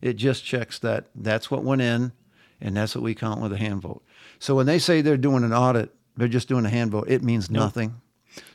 It 0.00 0.14
just 0.14 0.44
checks 0.44 0.78
that 0.78 1.06
that's 1.14 1.50
what 1.50 1.62
went 1.62 1.82
in, 1.82 2.12
and 2.60 2.76
that's 2.76 2.94
what 2.94 3.04
we 3.04 3.14
count 3.14 3.40
with 3.40 3.52
a 3.52 3.58
hand 3.58 3.82
vote. 3.82 4.02
So 4.38 4.54
when 4.54 4.66
they 4.66 4.78
say 4.78 5.02
they're 5.02 5.16
doing 5.16 5.44
an 5.44 5.52
audit, 5.52 5.94
they're 6.16 6.28
just 6.28 6.48
doing 6.48 6.64
a 6.64 6.70
hand 6.70 6.90
vote. 6.92 7.04
It 7.08 7.22
means 7.22 7.50
nothing. 7.50 8.00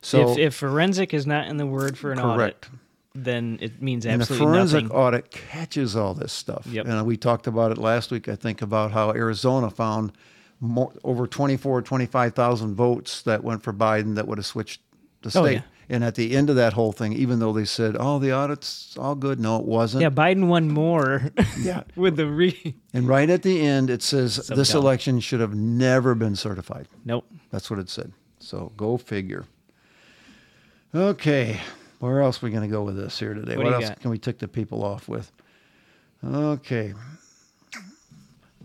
So 0.01 0.31
if, 0.31 0.38
if 0.38 0.55
forensic 0.55 1.13
is 1.13 1.27
not 1.27 1.47
in 1.47 1.57
the 1.57 1.65
word 1.65 1.97
for 1.97 2.11
an 2.11 2.19
correct. 2.19 2.69
audit, 2.69 2.79
then 3.15 3.58
it 3.62 3.82
means 3.82 4.06
absolutely 4.06 4.45
nothing. 4.45 4.60
And 4.60 4.69
the 4.69 4.69
forensic 4.73 4.84
nothing. 4.84 4.97
audit 4.97 5.32
catches 5.32 5.95
all 5.95 6.13
this 6.13 6.34
stuff. 6.34 6.67
Yep. 6.67 6.86
And 6.86 7.06
we 7.06 7.15
talked 7.17 7.47
about 7.47 7.71
it 7.71 7.78
last 7.78 8.12
week, 8.12 8.28
I 8.28 8.36
think, 8.36 8.62
about 8.62 8.91
how 8.91 9.12
Arizona 9.12 9.69
found 9.69 10.12
more, 10.60 10.91
over 11.04 11.25
24, 11.25 11.82
25,000 11.82 12.75
votes 12.75 13.21
that 13.23 13.43
went 13.43 13.63
for 13.63 13.71
Biden 13.73 14.15
that 14.15 14.28
would 14.28 14.38
have 14.38 14.45
switched 14.45 14.82
the 15.21 15.28
oh, 15.28 15.30
state. 15.30 15.39
Oh, 15.41 15.45
yeah. 15.47 15.62
And 15.88 16.04
at 16.04 16.15
the 16.15 16.36
end 16.36 16.49
of 16.49 16.56
that 16.56 16.73
whole 16.73 16.91
thing, 16.91 17.13
even 17.13 17.38
though 17.39 17.54
they 17.54 17.63
said, 17.65 17.95
oh, 17.99 18.17
the 18.17 18.32
audit's 18.32 18.97
all 18.97 19.13
good, 19.13 19.39
no, 19.39 19.58
it 19.60 19.65
wasn't. 19.65 20.01
yeah, 20.01 20.10
Biden 20.10 20.47
won 20.47 20.67
more 20.69 21.30
Yeah. 21.60 21.84
with 21.95 22.15
the 22.17 22.25
re. 22.25 22.75
And 22.91 23.08
right 23.08 23.30
at 23.30 23.43
the 23.43 23.62
end, 23.62 23.91
it 23.91 24.01
says 24.01 24.43
So 24.47 24.56
this 24.56 24.71
dumb. 24.71 24.82
election 24.82 25.19
should 25.19 25.41
have 25.41 25.54
never 25.54 26.15
been 26.15 26.36
certified. 26.36 26.88
Nope. 27.06 27.25
That's 27.51 27.69
what 27.69 27.78
it 27.80 27.89
said. 27.89 28.13
So 28.39 28.71
go 28.75 28.97
figure. 28.97 29.45
Okay. 30.93 31.62
Where 32.06 32.22
else 32.22 32.41
are 32.41 32.46
we 32.46 32.52
going 32.52 32.62
to 32.62 32.70
go 32.70 32.84
with 32.84 32.96
this 32.96 33.18
here 33.18 33.34
today? 33.34 33.58
What 33.58 33.65
What, 33.65 33.74
else 33.76 33.89
got? 33.89 34.00
can 34.00 34.12
we 34.12 34.20
tick 34.20 34.38
the 34.38 34.48
people 34.48 34.84
off 34.84 35.08
with? 35.08 35.32
Okay. 36.24 36.94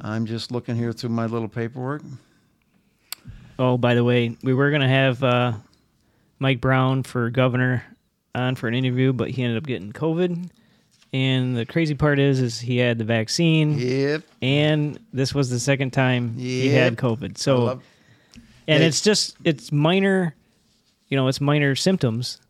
I'm 0.02 0.26
just 0.26 0.52
looking 0.52 0.76
here 0.76 0.92
through 0.92 1.10
my 1.10 1.26
little 1.26 1.48
paperwork. 1.48 2.02
Oh, 3.58 3.76
by 3.78 3.94
the 3.94 4.04
way, 4.04 4.36
we 4.42 4.52
were 4.54 4.70
gonna 4.70 4.88
have 4.88 5.22
uh, 5.24 5.52
Mike 6.38 6.60
Brown 6.60 7.02
for 7.02 7.28
governor 7.30 7.84
on 8.34 8.56
for 8.56 8.68
an 8.68 8.74
interview, 8.74 9.12
but 9.12 9.30
he 9.30 9.42
ended 9.42 9.58
up 9.58 9.66
getting 9.66 9.92
COVID. 9.92 10.48
And 11.12 11.56
the 11.56 11.66
crazy 11.66 11.94
part 11.94 12.18
is, 12.18 12.40
is 12.40 12.60
he 12.60 12.76
had 12.78 12.98
the 12.98 13.04
vaccine, 13.04 13.76
Yep. 13.78 14.22
and 14.42 14.98
this 15.12 15.34
was 15.34 15.50
the 15.50 15.58
second 15.58 15.90
time 15.92 16.36
he 16.36 16.68
had 16.68 16.96
COVID. 16.96 17.36
So, 17.36 17.80
and 18.68 18.82
it's 18.82 19.00
just 19.00 19.36
it's 19.44 19.72
minor, 19.72 20.34
you 21.08 21.16
know, 21.16 21.26
it's 21.28 21.40
minor 21.40 21.74
symptoms, 21.74 22.40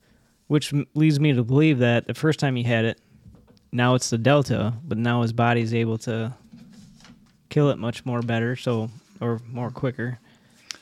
which 0.51 0.75
leads 0.95 1.21
me 1.21 1.33
to 1.33 1.45
believe 1.45 1.79
that 1.79 2.09
the 2.09 2.13
first 2.13 2.41
time 2.41 2.57
he 2.57 2.65
had 2.65 2.85
it, 2.85 3.01
now 3.71 3.95
it's 3.95 4.11
the 4.11 4.19
Delta, 4.19 4.75
but 4.83 4.99
now 4.99 5.23
his 5.23 5.33
body's 5.33 5.73
able 5.73 5.97
to 5.99 6.35
kill 7.51 7.71
it 7.71 7.79
much 7.79 8.05
more 8.05 8.21
better, 8.21 8.57
so 8.57 8.91
or 9.21 9.41
more 9.47 9.71
quicker. 9.71 10.19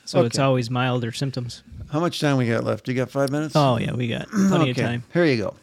So 0.05 0.25
it's 0.25 0.39
always 0.39 0.71
milder 0.71 1.11
symptoms. 1.11 1.61
How 1.91 1.99
much 1.99 2.19
time 2.19 2.37
we 2.37 2.47
got 2.47 2.63
left? 2.63 2.87
You 2.87 2.95
got 2.95 3.11
five 3.11 3.29
minutes? 3.29 3.55
Oh 3.55 3.77
yeah, 3.77 3.93
we 3.93 4.07
got 4.07 4.27
plenty 4.31 4.71
of 4.71 4.77
time. 4.77 5.03
Here 5.13 5.25
you 5.25 5.37
go. 5.37 5.53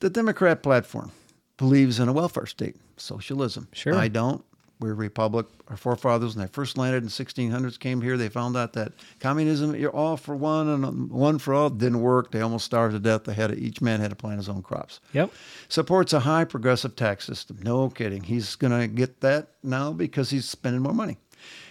The 0.00 0.10
Democrat 0.10 0.62
platform 0.62 1.10
believes 1.56 2.00
in 2.00 2.08
a 2.08 2.12
welfare 2.12 2.44
state, 2.44 2.76
socialism. 2.98 3.66
Sure. 3.72 3.94
I 3.94 4.08
don't. 4.08 4.44
We're 4.82 4.92
a 4.92 4.94
republic. 4.94 5.46
Our 5.68 5.76
forefathers, 5.76 6.34
when 6.34 6.44
they 6.44 6.52
first 6.52 6.76
landed 6.76 6.98
in 6.98 7.04
the 7.04 7.10
1600s, 7.10 7.78
came 7.78 8.00
here. 8.00 8.16
They 8.16 8.28
found 8.28 8.56
out 8.56 8.72
that 8.72 8.92
communism, 9.20 9.76
you're 9.76 9.94
all 9.94 10.16
for 10.16 10.34
one 10.34 10.68
and 10.68 11.08
one 11.08 11.38
for 11.38 11.54
all, 11.54 11.70
didn't 11.70 12.00
work. 12.00 12.32
They 12.32 12.40
almost 12.40 12.64
starved 12.64 12.94
to 12.94 12.98
death. 12.98 13.24
They 13.24 13.34
had 13.34 13.50
to, 13.50 13.58
each 13.58 13.80
man 13.80 14.00
had 14.00 14.10
to 14.10 14.16
plant 14.16 14.38
his 14.38 14.48
own 14.48 14.60
crops. 14.62 14.98
Yep. 15.12 15.30
Supports 15.68 16.12
a 16.12 16.20
high 16.20 16.44
progressive 16.44 16.96
tax 16.96 17.26
system. 17.26 17.60
No 17.62 17.88
kidding. 17.90 18.24
He's 18.24 18.56
going 18.56 18.78
to 18.78 18.88
get 18.88 19.20
that 19.20 19.50
now 19.62 19.92
because 19.92 20.30
he's 20.30 20.48
spending 20.48 20.82
more 20.82 20.92
money. 20.92 21.16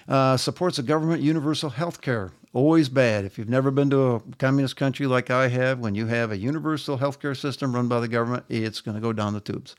Uh, 0.07 0.37
supports 0.37 0.79
a 0.79 0.83
government 0.83 1.21
universal 1.21 1.69
health 1.69 1.99
care. 1.99 2.31
Always 2.53 2.87
bad. 2.87 3.25
If 3.25 3.37
you've 3.37 3.49
never 3.49 3.71
been 3.71 3.89
to 3.89 4.01
a 4.01 4.21
communist 4.39 4.75
country 4.77 5.05
like 5.05 5.29
I 5.29 5.49
have, 5.49 5.79
when 5.79 5.95
you 5.95 6.07
have 6.07 6.31
a 6.31 6.37
universal 6.37 6.97
health 6.97 7.19
care 7.19 7.35
system 7.35 7.75
run 7.75 7.87
by 7.87 7.99
the 7.99 8.07
government, 8.07 8.45
it's 8.47 8.81
going 8.81 8.95
to 8.95 9.01
go 9.01 9.13
down 9.13 9.33
the 9.33 9.39
tubes. 9.41 9.75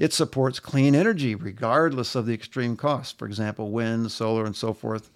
It 0.00 0.14
supports 0.14 0.58
clean 0.60 0.94
energy 0.94 1.34
regardless 1.34 2.14
of 2.14 2.24
the 2.24 2.32
extreme 2.32 2.74
costs. 2.74 3.12
For 3.12 3.26
example, 3.26 3.70
wind, 3.70 4.10
solar, 4.10 4.46
and 4.46 4.56
so 4.56 4.72
forth. 4.72 5.10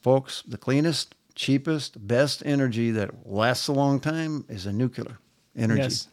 Folks, 0.00 0.42
the 0.48 0.56
cleanest, 0.56 1.14
cheapest, 1.34 2.06
best 2.08 2.42
energy 2.46 2.90
that 2.90 3.28
lasts 3.30 3.68
a 3.68 3.72
long 3.72 4.00
time 4.00 4.46
is 4.48 4.64
a 4.64 4.72
nuclear 4.72 5.18
energy. 5.54 5.82
Yes. 5.82 6.08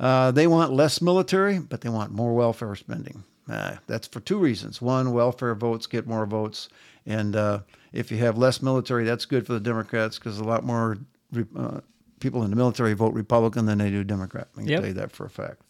Uh, 0.00 0.30
they 0.30 0.46
want 0.46 0.72
less 0.72 1.02
military, 1.02 1.58
but 1.58 1.82
they 1.82 1.90
want 1.90 2.10
more 2.10 2.34
welfare 2.34 2.74
spending. 2.74 3.22
Uh, 3.46 3.76
that's 3.86 4.06
for 4.08 4.20
two 4.20 4.38
reasons. 4.38 4.80
One, 4.80 5.12
welfare 5.12 5.54
votes 5.54 5.86
get 5.86 6.06
more 6.06 6.24
votes, 6.24 6.70
and 7.04 7.36
uh, 7.36 7.58
if 7.92 8.10
you 8.10 8.16
have 8.18 8.38
less 8.38 8.62
military, 8.62 9.04
that's 9.04 9.26
good 9.26 9.46
for 9.46 9.52
the 9.52 9.60
Democrats 9.60 10.18
because 10.18 10.38
a 10.38 10.44
lot 10.44 10.64
more 10.64 10.96
re- 11.32 11.44
uh, 11.54 11.80
people 12.18 12.44
in 12.44 12.50
the 12.50 12.56
military 12.56 12.94
vote 12.94 13.12
Republican 13.12 13.66
than 13.66 13.76
they 13.78 13.90
do 13.90 14.04
Democrat. 14.04 14.48
I 14.56 14.60
can 14.60 14.68
Yep. 14.70 14.80
tell 14.80 14.88
you 14.88 14.94
that 14.94 15.12
for 15.12 15.26
a 15.26 15.30
fact. 15.30 15.60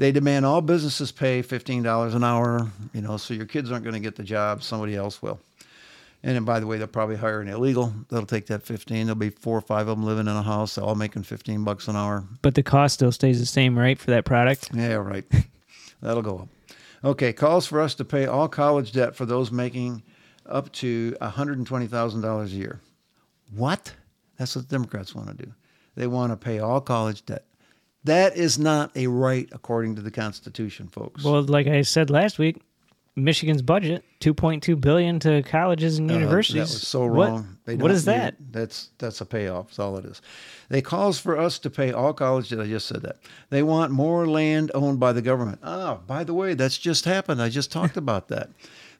They 0.00 0.12
demand 0.12 0.46
all 0.46 0.62
businesses 0.62 1.12
pay 1.12 1.42
fifteen 1.42 1.82
dollars 1.82 2.14
an 2.14 2.24
hour. 2.24 2.70
You 2.94 3.02
know, 3.02 3.18
so 3.18 3.34
your 3.34 3.44
kids 3.44 3.70
aren't 3.70 3.84
going 3.84 3.92
to 3.92 4.00
get 4.00 4.16
the 4.16 4.22
job; 4.22 4.62
somebody 4.62 4.96
else 4.96 5.20
will. 5.20 5.38
And 6.22 6.34
then, 6.34 6.44
by 6.44 6.58
the 6.58 6.66
way, 6.66 6.78
they'll 6.78 6.86
probably 6.86 7.16
hire 7.16 7.42
an 7.42 7.48
illegal. 7.48 7.92
They'll 8.08 8.24
take 8.24 8.46
that 8.46 8.62
fifteen. 8.62 9.04
There'll 9.04 9.18
be 9.18 9.28
four 9.28 9.58
or 9.58 9.60
five 9.60 9.88
of 9.88 9.98
them 9.98 10.06
living 10.06 10.26
in 10.26 10.34
a 10.34 10.42
house, 10.42 10.78
all 10.78 10.94
making 10.94 11.24
fifteen 11.24 11.64
bucks 11.64 11.86
an 11.86 11.96
hour. 11.96 12.24
But 12.40 12.54
the 12.54 12.62
cost 12.62 12.94
still 12.94 13.12
stays 13.12 13.40
the 13.40 13.44
same, 13.44 13.78
right, 13.78 13.98
for 13.98 14.10
that 14.10 14.24
product? 14.24 14.70
Yeah, 14.72 14.94
right. 14.94 15.26
That'll 16.00 16.22
go 16.22 16.38
up. 16.38 16.48
Okay, 17.04 17.34
calls 17.34 17.66
for 17.66 17.78
us 17.82 17.94
to 17.96 18.04
pay 18.06 18.24
all 18.24 18.48
college 18.48 18.92
debt 18.92 19.14
for 19.14 19.26
those 19.26 19.52
making 19.52 20.02
up 20.46 20.72
to 20.72 21.14
$120,000 21.20 22.44
a 22.44 22.48
year. 22.48 22.80
What? 23.54 23.92
That's 24.38 24.56
what 24.56 24.66
the 24.66 24.74
Democrats 24.74 25.14
want 25.14 25.28
to 25.28 25.44
do. 25.44 25.52
They 25.94 26.06
want 26.06 26.32
to 26.32 26.38
pay 26.38 26.58
all 26.58 26.80
college 26.80 27.26
debt. 27.26 27.44
That 28.04 28.36
is 28.36 28.58
not 28.58 28.96
a 28.96 29.06
right 29.08 29.48
according 29.52 29.96
to 29.96 30.02
the 30.02 30.10
Constitution, 30.10 30.88
folks. 30.88 31.22
Well, 31.22 31.42
like 31.42 31.66
I 31.66 31.82
said 31.82 32.08
last 32.08 32.38
week, 32.38 32.62
Michigan's 33.16 33.60
budget 33.60 34.04
two 34.20 34.32
point 34.32 34.62
two 34.62 34.76
billion 34.76 35.18
to 35.20 35.42
colleges 35.42 35.98
and 35.98 36.10
Uh, 36.10 36.14
universities. 36.14 36.68
That 36.70 36.74
was 36.76 36.88
so 36.88 37.00
What- 37.06 37.28
wrong. 37.28 37.56
What 37.66 37.78
don't 37.78 37.90
is 37.90 38.04
that? 38.06 38.36
That's 38.50 38.90
that's 38.98 39.20
a 39.20 39.26
payoff. 39.26 39.66
That's 39.66 39.78
all 39.78 39.96
it 39.98 40.04
is. 40.06 40.22
They 40.70 40.80
calls 40.80 41.18
for 41.18 41.36
us 41.38 41.58
to 41.58 41.68
pay 41.70 41.92
all 41.92 42.12
colleges. 42.14 42.58
I 42.58 42.66
just 42.66 42.86
said 42.86 43.02
that. 43.02 43.16
They 43.50 43.62
want 43.62 43.92
more 43.92 44.26
land 44.26 44.70
owned 44.74 44.98
by 45.00 45.12
the 45.12 45.22
government. 45.22 45.58
Ah, 45.62 45.98
by 46.06 46.24
the 46.24 46.32
way, 46.34 46.54
that's 46.54 46.78
just 46.78 47.04
happened. 47.04 47.42
I 47.42 47.48
just 47.50 47.70
talked 47.78 47.96
about 47.98 48.28
that. 48.28 48.50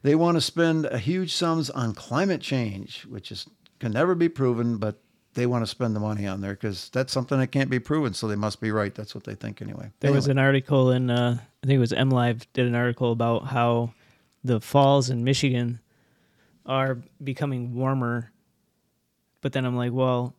They 0.02 0.14
want 0.14 0.36
to 0.36 0.40
spend 0.42 0.86
a 0.86 0.98
huge 0.98 1.32
sums 1.34 1.70
on 1.70 1.94
climate 1.94 2.40
change, 2.42 3.06
which 3.08 3.32
is 3.32 3.46
can 3.78 3.92
never 3.92 4.14
be 4.14 4.28
proven, 4.28 4.76
but 4.76 5.00
they 5.40 5.46
want 5.46 5.62
to 5.62 5.66
spend 5.66 5.96
the 5.96 6.00
money 6.00 6.26
on 6.26 6.42
there 6.42 6.52
because 6.52 6.90
that's 6.90 7.10
something 7.14 7.38
that 7.38 7.46
can't 7.46 7.70
be 7.70 7.78
proven. 7.78 8.12
So 8.12 8.28
they 8.28 8.36
must 8.36 8.60
be 8.60 8.70
right. 8.70 8.94
That's 8.94 9.14
what 9.14 9.24
they 9.24 9.34
think 9.34 9.62
anyway. 9.62 9.90
There 10.00 10.12
was 10.12 10.28
an 10.28 10.38
article 10.38 10.90
in, 10.90 11.08
uh, 11.08 11.38
I 11.64 11.66
think 11.66 11.76
it 11.76 11.80
was 11.80 11.92
MLive 11.92 12.42
did 12.52 12.66
an 12.66 12.74
article 12.74 13.10
about 13.10 13.46
how 13.46 13.94
the 14.44 14.60
falls 14.60 15.08
in 15.08 15.24
Michigan 15.24 15.80
are 16.66 16.98
becoming 17.24 17.74
warmer. 17.74 18.30
But 19.40 19.54
then 19.54 19.64
I'm 19.64 19.76
like, 19.76 19.92
well, 19.92 20.34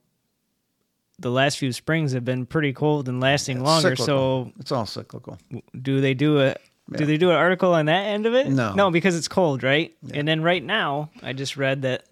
the 1.18 1.32
last 1.32 1.58
few 1.58 1.72
springs 1.74 2.14
have 2.14 2.24
been 2.24 2.46
pretty 2.46 2.72
cold 2.72 3.10
and 3.10 3.20
lasting 3.20 3.58
It's 3.58 3.66
longer. 3.66 3.96
cyclical. 3.96 4.52
it's 4.60 4.72
all 4.72 4.86
cyclical. 4.86 5.40
Do 5.82 6.00
they 6.00 6.14
do 6.14 6.40
a 6.42 6.50
Yeah. 6.92 6.98
do 6.98 7.06
they 7.08 7.18
do 7.18 7.32
an 7.32 7.38
article 7.38 7.74
on 7.74 7.88
that 7.88 8.04
end 8.06 8.28
of 8.28 8.36
it? 8.36 8.50
No. 8.50 8.74
no, 8.76 8.92
because 8.92 9.16
it's 9.18 9.28
cold, 9.28 9.64
right? 9.64 9.96
Yeah. 10.04 10.20
And 10.20 10.28
then 10.28 10.44
right 10.44 10.64
now, 10.64 11.10
I 11.24 11.34
just 11.34 11.58
read 11.58 11.82
that 11.82 12.04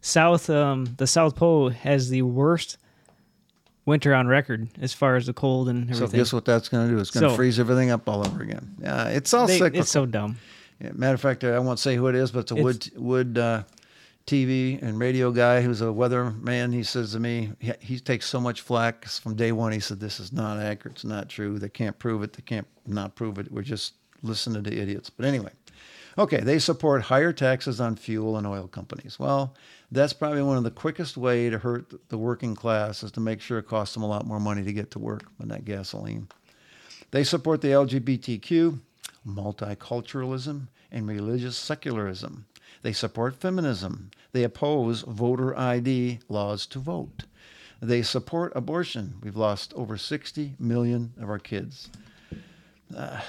South 0.00 0.48
um, 0.50 0.86
the 0.96 1.06
South 1.06 1.34
Pole 1.36 1.70
has 1.70 2.08
the 2.10 2.22
worst 2.22 2.78
winter 3.86 4.14
on 4.14 4.26
record 4.26 4.68
as 4.80 4.92
far 4.92 5.16
as 5.16 5.26
the 5.26 5.32
cold 5.32 5.68
and 5.68 5.84
everything. 5.90 6.08
So 6.08 6.16
guess 6.16 6.32
what 6.32 6.44
that's 6.44 6.68
going 6.68 6.88
to 6.88 6.94
do? 6.94 7.00
It's 7.00 7.10
going 7.10 7.24
to 7.24 7.30
So- 7.30 7.36
freeze 7.36 7.58
everything 7.58 7.90
up 7.90 8.08
all 8.08 8.26
over 8.26 8.42
again. 8.42 8.76
Yeah, 8.80 9.08
it's 9.08 9.32
all 9.32 9.46
They- 9.46 9.54
cyclical. 9.58 9.80
it's 9.80 9.90
so 9.90 10.06
dumb. 10.06 10.38
Yeah, 10.80 10.90
matter 10.94 11.14
of 11.14 11.20
fact, 11.20 11.42
I 11.42 11.58
won't 11.58 11.78
say 11.80 11.96
who 11.96 12.06
it 12.08 12.14
is, 12.14 12.30
but 12.30 12.40
it's 12.40 12.52
a 12.52 12.54
It's- 12.56 12.64
wood 12.64 12.90
wood 12.96 13.38
uh, 13.38 13.62
TV 14.26 14.78
and 14.82 14.98
radio 15.00 15.32
guy 15.32 15.62
who's 15.62 15.80
a 15.80 15.90
weather 15.90 16.30
man. 16.32 16.70
He 16.70 16.82
says 16.82 17.12
to 17.12 17.18
me, 17.18 17.52
he, 17.58 17.72
he 17.80 17.98
takes 17.98 18.26
so 18.26 18.38
much 18.40 18.60
flack 18.60 19.06
from 19.06 19.34
day 19.34 19.52
one. 19.52 19.72
He 19.72 19.80
said, 19.80 19.98
"This 20.00 20.20
is 20.20 20.32
not 20.34 20.58
accurate. 20.60 20.96
It's 20.96 21.04
not 21.04 21.28
true. 21.30 21.58
They 21.58 21.70
can't 21.70 21.98
prove 21.98 22.22
it. 22.22 22.34
They 22.34 22.42
can't 22.42 22.66
not 22.86 23.14
prove 23.16 23.38
it. 23.38 23.50
We're 23.50 23.62
just 23.62 23.94
listening 24.22 24.62
to 24.64 24.72
idiots." 24.72 25.08
But 25.08 25.24
anyway, 25.24 25.50
okay, 26.18 26.40
they 26.40 26.58
support 26.58 27.02
higher 27.02 27.32
taxes 27.32 27.80
on 27.80 27.96
fuel 27.96 28.36
and 28.36 28.46
oil 28.46 28.66
companies. 28.66 29.18
Well, 29.18 29.54
that's 29.90 30.12
probably 30.12 30.42
one 30.42 30.56
of 30.56 30.64
the 30.64 30.70
quickest 30.70 31.16
way 31.16 31.48
to 31.48 31.58
hurt 31.58 31.92
the 32.08 32.18
working 32.18 32.54
class 32.54 33.02
is 33.02 33.12
to 33.12 33.20
make 33.20 33.40
sure 33.40 33.58
it 33.58 33.68
costs 33.68 33.94
them 33.94 34.02
a 34.02 34.08
lot 34.08 34.26
more 34.26 34.40
money 34.40 34.62
to 34.64 34.72
get 34.72 34.90
to 34.92 34.98
work 34.98 35.24
than 35.38 35.48
that 35.48 35.64
gasoline. 35.64 36.28
They 37.10 37.24
support 37.24 37.62
the 37.62 37.68
LGBTQ, 37.68 38.80
multiculturalism, 39.26 40.68
and 40.90 41.06
religious 41.06 41.56
secularism. 41.56 42.46
They 42.82 42.92
support 42.92 43.34
feminism. 43.34 44.10
They 44.32 44.44
oppose 44.44 45.02
voter 45.02 45.56
ID 45.56 46.20
laws 46.28 46.66
to 46.66 46.78
vote. 46.78 47.24
They 47.80 48.02
support 48.02 48.52
abortion. 48.56 49.14
We've 49.22 49.36
lost 49.36 49.72
over 49.74 49.96
60 49.96 50.54
million 50.58 51.12
of 51.20 51.30
our 51.30 51.38
kids. 51.38 51.90
Ah, 52.96 53.24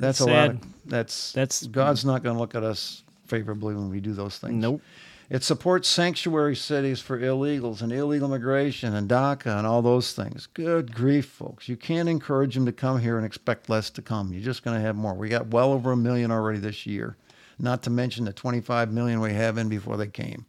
that's 0.00 0.20
It's 0.20 0.28
a 0.28 0.32
lot. 0.32 0.50
Of, 0.50 0.60
that's 0.86 1.32
That's- 1.32 1.66
God's 1.66 2.04
not 2.04 2.22
going 2.22 2.34
to 2.34 2.40
look 2.40 2.54
at 2.54 2.64
us 2.64 3.02
favorably 3.26 3.74
when 3.74 3.90
we 3.90 4.00
do 4.00 4.12
those 4.12 4.38
things. 4.38 4.54
Nope. 4.54 4.80
It 5.28 5.44
supports 5.44 5.88
sanctuary 5.88 6.56
cities 6.56 6.98
for 7.00 7.16
illegals 7.20 7.82
and 7.82 7.92
illegal 7.92 8.26
immigration 8.34 8.96
and 8.96 9.08
DACA 9.08 9.56
and 9.58 9.64
all 9.64 9.80
those 9.80 10.12
things. 10.12 10.48
Good 10.54 10.92
grief, 10.92 11.26
folks. 11.26 11.68
You 11.68 11.76
can't 11.76 12.08
encourage 12.08 12.54
them 12.54 12.66
to 12.66 12.72
come 12.72 12.98
here 12.98 13.16
and 13.16 13.24
expect 13.24 13.68
less 13.68 13.90
to 13.90 14.02
come. 14.02 14.32
You're 14.32 14.42
just 14.42 14.64
going 14.64 14.76
to 14.76 14.82
have 14.84 14.96
more. 14.96 15.14
We 15.14 15.28
got 15.28 15.46
well 15.46 15.72
over 15.72 15.92
a 15.92 15.96
million 15.96 16.32
already 16.32 16.58
this 16.58 16.84
year. 16.84 17.16
not 17.60 17.82
to 17.84 17.90
mention 17.90 18.24
the 18.24 18.32
25 18.32 18.90
million 18.90 19.20
we 19.20 19.34
have 19.34 19.56
in 19.58 19.68
before 19.68 19.96
they 19.96 20.08
came. 20.08 20.46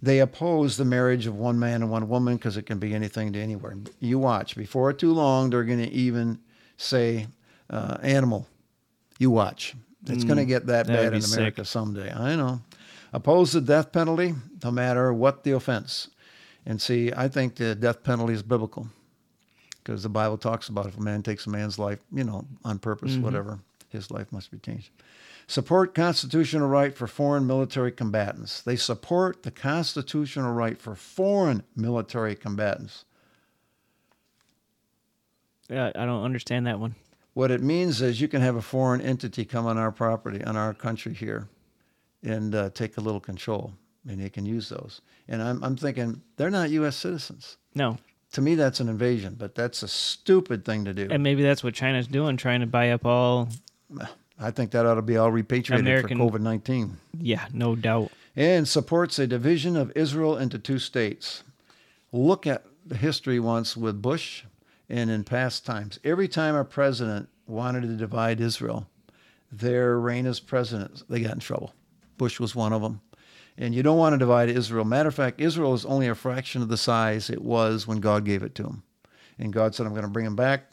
They 0.00 0.18
oppose 0.20 0.76
the 0.76 0.84
marriage 0.84 1.26
of 1.26 1.34
one 1.36 1.58
man 1.58 1.82
and 1.82 1.90
one 1.90 2.08
woman 2.08 2.36
because 2.36 2.56
it 2.56 2.66
can 2.66 2.78
be 2.78 2.94
anything 2.94 3.32
to 3.32 3.40
anywhere. 3.40 3.76
You 3.98 4.18
watch. 4.18 4.54
Before 4.54 4.92
too 4.92 5.12
long, 5.12 5.50
they're 5.50 5.64
going 5.64 5.78
to 5.82 5.90
even 5.90 6.38
say 6.76 7.26
uh, 7.72 7.98
animal. 8.02 8.46
You 9.18 9.30
watch. 9.30 9.74
It's 10.06 10.24
going 10.24 10.38
to 10.38 10.44
get 10.44 10.66
that 10.66 10.86
bad 10.86 11.14
in 11.14 11.22
America 11.22 11.64
sick. 11.64 11.66
someday. 11.66 12.12
I 12.12 12.34
know. 12.34 12.60
Oppose 13.12 13.52
the 13.52 13.60
death 13.60 13.92
penalty, 13.92 14.34
no 14.64 14.70
matter 14.70 15.12
what 15.12 15.44
the 15.44 15.52
offense. 15.52 16.08
And 16.66 16.80
see, 16.80 17.12
I 17.16 17.28
think 17.28 17.56
the 17.56 17.74
death 17.74 18.02
penalty 18.02 18.32
is 18.32 18.42
biblical 18.42 18.88
because 19.82 20.02
the 20.02 20.08
Bible 20.08 20.38
talks 20.38 20.68
about 20.68 20.86
if 20.86 20.96
a 20.96 21.00
man 21.00 21.22
takes 21.22 21.46
a 21.46 21.50
man's 21.50 21.78
life, 21.78 21.98
you 22.12 22.24
know, 22.24 22.46
on 22.64 22.78
purpose, 22.78 23.16
whatever, 23.16 23.58
his 23.90 24.10
life 24.10 24.32
must 24.32 24.50
be 24.50 24.58
changed. 24.58 24.90
Support 25.46 25.94
constitutional 25.94 26.68
right 26.68 26.96
for 26.96 27.06
foreign 27.06 27.46
military 27.46 27.92
combatants. 27.92 28.62
They 28.62 28.76
support 28.76 29.42
the 29.42 29.50
constitutional 29.50 30.52
right 30.52 30.80
for 30.80 30.94
foreign 30.94 31.64
military 31.76 32.34
combatants. 32.34 33.04
Yeah, 35.68 35.90
I 35.94 36.06
don't 36.06 36.24
understand 36.24 36.66
that 36.66 36.78
one. 36.78 36.94
What 37.34 37.50
it 37.50 37.62
means 37.62 38.02
is 38.02 38.20
you 38.20 38.28
can 38.28 38.42
have 38.42 38.56
a 38.56 38.62
foreign 38.62 39.00
entity 39.00 39.44
come 39.44 39.66
on 39.66 39.78
our 39.78 39.90
property, 39.90 40.44
on 40.44 40.56
our 40.56 40.74
country 40.74 41.14
here, 41.14 41.48
and 42.22 42.54
uh, 42.54 42.70
take 42.70 42.98
a 42.98 43.00
little 43.00 43.20
control, 43.20 43.72
and 44.06 44.20
they 44.20 44.28
can 44.28 44.44
use 44.44 44.68
those. 44.68 45.00
And 45.28 45.42
I'm, 45.42 45.62
I'm 45.64 45.76
thinking 45.76 46.20
they're 46.36 46.50
not 46.50 46.70
U.S. 46.70 46.96
citizens. 46.96 47.56
No, 47.74 47.96
To 48.32 48.42
me, 48.42 48.54
that's 48.54 48.80
an 48.80 48.88
invasion, 48.90 49.36
but 49.38 49.54
that's 49.54 49.82
a 49.82 49.88
stupid 49.88 50.64
thing 50.64 50.84
to 50.84 50.92
do. 50.92 51.08
and 51.10 51.22
maybe 51.22 51.42
that's 51.42 51.64
what 51.64 51.72
China's 51.74 52.06
doing, 52.06 52.36
trying 52.36 52.60
to 52.60 52.66
buy 52.66 52.90
up 52.90 53.06
all. 53.06 53.48
I 54.38 54.50
think 54.50 54.72
that 54.72 54.84
ought 54.84 54.96
to 54.96 55.02
be 55.02 55.16
all 55.16 55.30
repatriated 55.30 55.86
American- 55.86 56.18
for 56.18 56.38
COVID 56.38 56.40
19. 56.42 56.98
Yeah, 57.18 57.46
no 57.52 57.74
doubt. 57.76 58.10
And 58.36 58.66
supports 58.66 59.18
a 59.18 59.26
division 59.26 59.76
of 59.76 59.92
Israel 59.94 60.36
into 60.36 60.58
two 60.58 60.78
states. 60.78 61.44
Look 62.12 62.46
at 62.46 62.64
the 62.84 62.96
history 62.96 63.38
once 63.38 63.76
with 63.76 64.02
Bush 64.02 64.44
and 64.92 65.10
in 65.10 65.24
past 65.24 65.64
times. 65.64 65.98
Every 66.04 66.28
time 66.28 66.54
a 66.54 66.64
president 66.64 67.30
wanted 67.46 67.80
to 67.82 67.96
divide 67.96 68.40
Israel, 68.40 68.86
their 69.50 69.98
reign 69.98 70.26
as 70.26 70.38
president, 70.38 71.02
they 71.08 71.20
got 71.20 71.32
in 71.32 71.40
trouble. 71.40 71.72
Bush 72.18 72.38
was 72.38 72.54
one 72.54 72.74
of 72.74 72.82
them. 72.82 73.00
And 73.56 73.74
you 73.74 73.82
don't 73.82 73.98
want 73.98 74.12
to 74.12 74.18
divide 74.18 74.50
Israel. 74.50 74.84
Matter 74.84 75.08
of 75.08 75.14
fact, 75.14 75.40
Israel 75.40 75.72
is 75.72 75.86
only 75.86 76.08
a 76.08 76.14
fraction 76.14 76.60
of 76.60 76.68
the 76.68 76.76
size 76.76 77.30
it 77.30 77.42
was 77.42 77.86
when 77.86 78.00
God 78.00 78.26
gave 78.26 78.42
it 78.42 78.54
to 78.56 78.64
him. 78.64 78.82
And 79.38 79.52
God 79.52 79.74
said, 79.74 79.86
I'm 79.86 79.92
going 79.92 80.04
to 80.04 80.10
bring 80.10 80.26
him 80.26 80.36
back. 80.36 80.70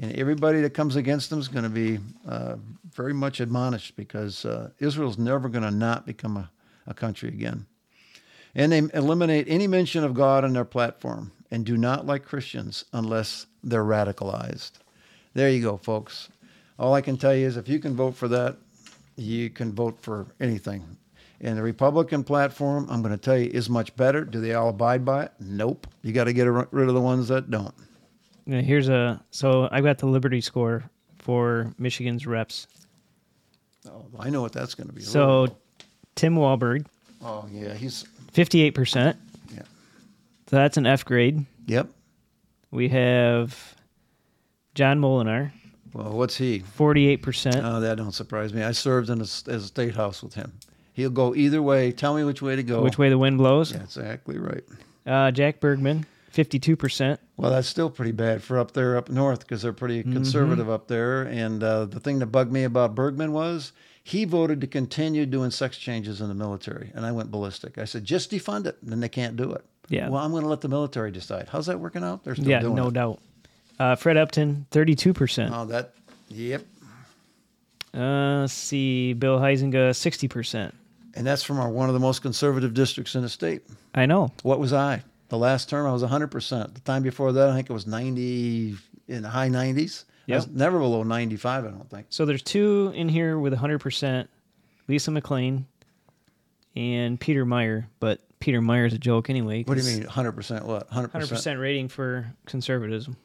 And 0.00 0.12
everybody 0.16 0.60
that 0.62 0.74
comes 0.74 0.96
against 0.96 1.30
them 1.30 1.38
is 1.38 1.48
going 1.48 1.64
to 1.64 1.70
be 1.70 2.00
uh, 2.26 2.56
very 2.92 3.14
much 3.14 3.38
admonished 3.38 3.94
because 3.96 4.44
uh, 4.44 4.70
Israel's 4.80 5.18
never 5.18 5.48
going 5.48 5.64
to 5.64 5.70
not 5.70 6.06
become 6.06 6.36
a, 6.36 6.50
a 6.88 6.94
country 6.94 7.28
again. 7.28 7.66
And 8.54 8.72
they 8.72 8.82
eliminate 8.94 9.46
any 9.48 9.68
mention 9.68 10.02
of 10.02 10.14
God 10.14 10.44
on 10.44 10.54
their 10.54 10.64
platform 10.64 11.30
and 11.50 11.64
do 11.64 11.76
not 11.76 12.06
like 12.06 12.24
Christians 12.24 12.84
unless 12.92 13.46
they're 13.62 13.84
radicalized. 13.84 14.72
There 15.34 15.50
you 15.50 15.62
go, 15.62 15.76
folks. 15.76 16.28
All 16.78 16.94
I 16.94 17.00
can 17.00 17.16
tell 17.16 17.34
you 17.34 17.46
is 17.46 17.56
if 17.56 17.68
you 17.68 17.78
can 17.78 17.94
vote 17.94 18.14
for 18.14 18.28
that, 18.28 18.56
you 19.16 19.50
can 19.50 19.72
vote 19.72 19.98
for 20.00 20.26
anything. 20.40 20.96
And 21.42 21.56
the 21.56 21.62
Republican 21.62 22.24
platform, 22.24 22.86
I'm 22.90 23.00
going 23.02 23.12
to 23.12 23.20
tell 23.20 23.36
you, 23.38 23.50
is 23.50 23.70
much 23.70 23.94
better. 23.96 24.24
Do 24.24 24.40
they 24.40 24.54
all 24.54 24.68
abide 24.70 25.04
by 25.04 25.24
it? 25.24 25.32
Nope. 25.40 25.86
You 26.02 26.12
got 26.12 26.24
to 26.24 26.32
get 26.32 26.44
rid 26.44 26.88
of 26.88 26.94
the 26.94 27.00
ones 27.00 27.28
that 27.28 27.50
don't. 27.50 27.74
Yeah, 28.46 28.60
here's 28.60 28.88
a 28.88 29.22
so 29.30 29.68
I 29.70 29.80
got 29.80 29.98
the 29.98 30.06
Liberty 30.06 30.40
score 30.40 30.84
for 31.18 31.72
Michigan's 31.78 32.26
reps. 32.26 32.66
Oh, 33.88 34.04
I 34.18 34.28
know 34.28 34.42
what 34.42 34.52
that's 34.52 34.74
going 34.74 34.88
to 34.88 34.92
be. 34.92 35.02
So 35.02 35.54
Tim 36.14 36.34
Walberg, 36.34 36.86
oh 37.22 37.46
yeah, 37.50 37.74
he's 37.74 38.04
fifty-eight 38.32 38.72
percent. 38.74 39.16
yeah. 39.54 39.62
So 40.48 40.56
that's 40.56 40.76
an 40.78 40.86
F 40.86 41.04
grade. 41.04 41.44
Yep. 41.66 41.88
We 42.70 42.88
have 42.88 43.74
John 44.74 45.00
Moolenaar, 45.00 45.52
Well, 45.92 46.12
what's 46.12 46.36
he? 46.36 46.60
forty-eight 46.60 47.22
percent. 47.22 47.64
Oh, 47.64 47.80
that 47.80 47.96
don't 47.96 48.12
surprise 48.12 48.54
me. 48.54 48.62
I 48.62 48.72
served 48.72 49.10
in 49.10 49.18
a, 49.18 49.22
as 49.24 49.48
a 49.48 49.60
state 49.62 49.96
house 49.96 50.22
with 50.22 50.34
him. 50.34 50.52
He'll 50.92 51.10
go 51.10 51.34
either 51.34 51.62
way. 51.62 51.92
Tell 51.92 52.14
me 52.14 52.24
which 52.24 52.42
way 52.42 52.56
to 52.56 52.62
go. 52.62 52.82
Which 52.82 52.98
way 52.98 53.08
the 53.08 53.18
wind 53.18 53.38
blows? 53.38 53.72
Yeah, 53.72 53.82
exactly 53.82 54.38
right. 54.38 54.62
Uh, 55.06 55.30
Jack 55.32 55.58
Bergman, 55.60 56.06
fifty-two 56.30 56.76
percent. 56.76 57.18
Well, 57.36 57.50
that's 57.50 57.66
still 57.68 57.90
pretty 57.90 58.12
bad 58.12 58.42
for 58.42 58.58
up 58.58 58.72
there 58.72 58.96
up 58.96 59.08
north 59.08 59.40
because 59.40 59.62
they're 59.62 59.72
pretty 59.72 60.00
Mm-hmm. 60.02 60.12
conservative 60.12 60.70
up 60.70 60.86
there. 60.88 61.22
And 61.22 61.62
uh, 61.64 61.86
the 61.86 61.98
thing 62.00 62.18
that 62.20 62.26
bugged 62.26 62.52
me 62.52 62.64
about 62.64 62.94
Bergman 62.94 63.32
was 63.32 63.72
he 64.04 64.24
voted 64.24 64.60
to 64.60 64.66
continue 64.66 65.26
doing 65.26 65.50
sex 65.50 65.76
changes 65.76 66.20
in 66.20 66.28
the 66.28 66.34
military, 66.34 66.92
and 66.94 67.04
I 67.04 67.12
went 67.12 67.30
ballistic. 67.32 67.78
I 67.78 67.84
said, 67.84 68.04
just 68.04 68.30
defund 68.30 68.66
it, 68.66 68.76
and 68.82 68.90
then 68.92 69.00
they 69.00 69.08
can't 69.08 69.36
do 69.36 69.50
it. 69.52 69.64
Yeah. 69.90 70.08
Well, 70.08 70.22
I'm 70.24 70.30
going 70.30 70.44
to 70.44 70.48
let 70.48 70.62
the 70.62 70.68
military 70.68 71.10
decide. 71.10 71.48
How's 71.50 71.66
that 71.66 71.78
working 71.78 72.02
out? 72.02 72.24
They're 72.24 72.34
still 72.34 72.48
Yeah, 72.48 72.60
doing 72.60 72.76
no 72.76 72.88
it. 72.88 72.94
doubt. 72.94 73.20
Uh, 73.78 73.96
Fred 73.96 74.16
Upton, 74.16 74.66
thirty-two 74.70 75.12
percent. 75.12 75.52
Oh, 75.54 75.64
that. 75.66 75.92
Yep. 76.28 76.62
Uh, 77.92 78.40
let's 78.42 78.52
see, 78.52 79.14
Bill 79.14 79.38
Huizenga, 79.38 79.94
sixty 79.96 80.28
percent. 80.28 80.74
And 81.14 81.26
that's 81.26 81.42
from 81.42 81.58
our, 81.58 81.68
one 81.68 81.88
of 81.88 81.94
the 81.94 82.00
most 82.00 82.22
conservative 82.22 82.72
districts 82.72 83.14
in 83.16 83.22
the 83.22 83.28
state. 83.28 83.62
I 83.94 84.06
know. 84.06 84.30
What 84.44 84.60
was 84.60 84.72
I? 84.72 85.02
The 85.28 85.38
last 85.38 85.68
term, 85.68 85.84
I 85.86 85.92
was 85.92 86.04
100%. 86.04 86.74
The 86.74 86.80
time 86.80 87.02
before 87.02 87.32
that, 87.32 87.48
I 87.50 87.54
think 87.54 87.68
it 87.68 87.72
was 87.72 87.86
90, 87.86 88.76
in 89.08 89.22
the 89.22 89.28
high 89.28 89.48
90s. 89.48 90.04
I 90.28 90.36
was 90.36 90.46
never 90.46 90.78
below 90.78 91.02
95, 91.02 91.64
I 91.64 91.68
don't 91.68 91.90
think. 91.90 92.06
So 92.10 92.24
there's 92.24 92.42
two 92.42 92.92
in 92.94 93.08
here 93.08 93.40
with 93.40 93.52
hundred 93.54 93.80
percent. 93.80 94.30
Lisa 94.86 95.10
McClain 95.10 95.64
and 96.76 97.18
Peter 97.18 97.44
Meijer, 97.44 97.86
but 97.98 98.20
Peter 98.40 98.60
Meijer's 98.60 98.94
a 98.94 98.98
joke 98.98 99.30
anyway. 99.30 99.62
What 99.64 99.76
do 99.78 99.84
you 99.84 99.98
mean 99.98 100.06
100% 100.08 100.62
what? 100.64 100.90
100%? 100.90 101.60
Rating 101.60 101.88
for 101.88 102.26
conservatism. 102.46 103.16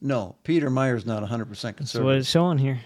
No, 0.00 0.36
Peter 0.44 0.70
Meijer's 0.70 1.04
not 1.04 1.22
100% 1.22 1.48
That's 1.48 1.62
what 1.64 1.76
conservative. 1.76 2.20
it's 2.20 2.28
showing 2.30 2.58
here. 2.58 2.80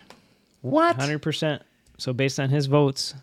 what? 0.62 0.96
Hundred 0.96 1.20
percent. 1.22 1.62
So 1.98 2.12
based 2.12 2.40
on 2.40 2.50
his 2.50 2.66
votes, 2.66 3.14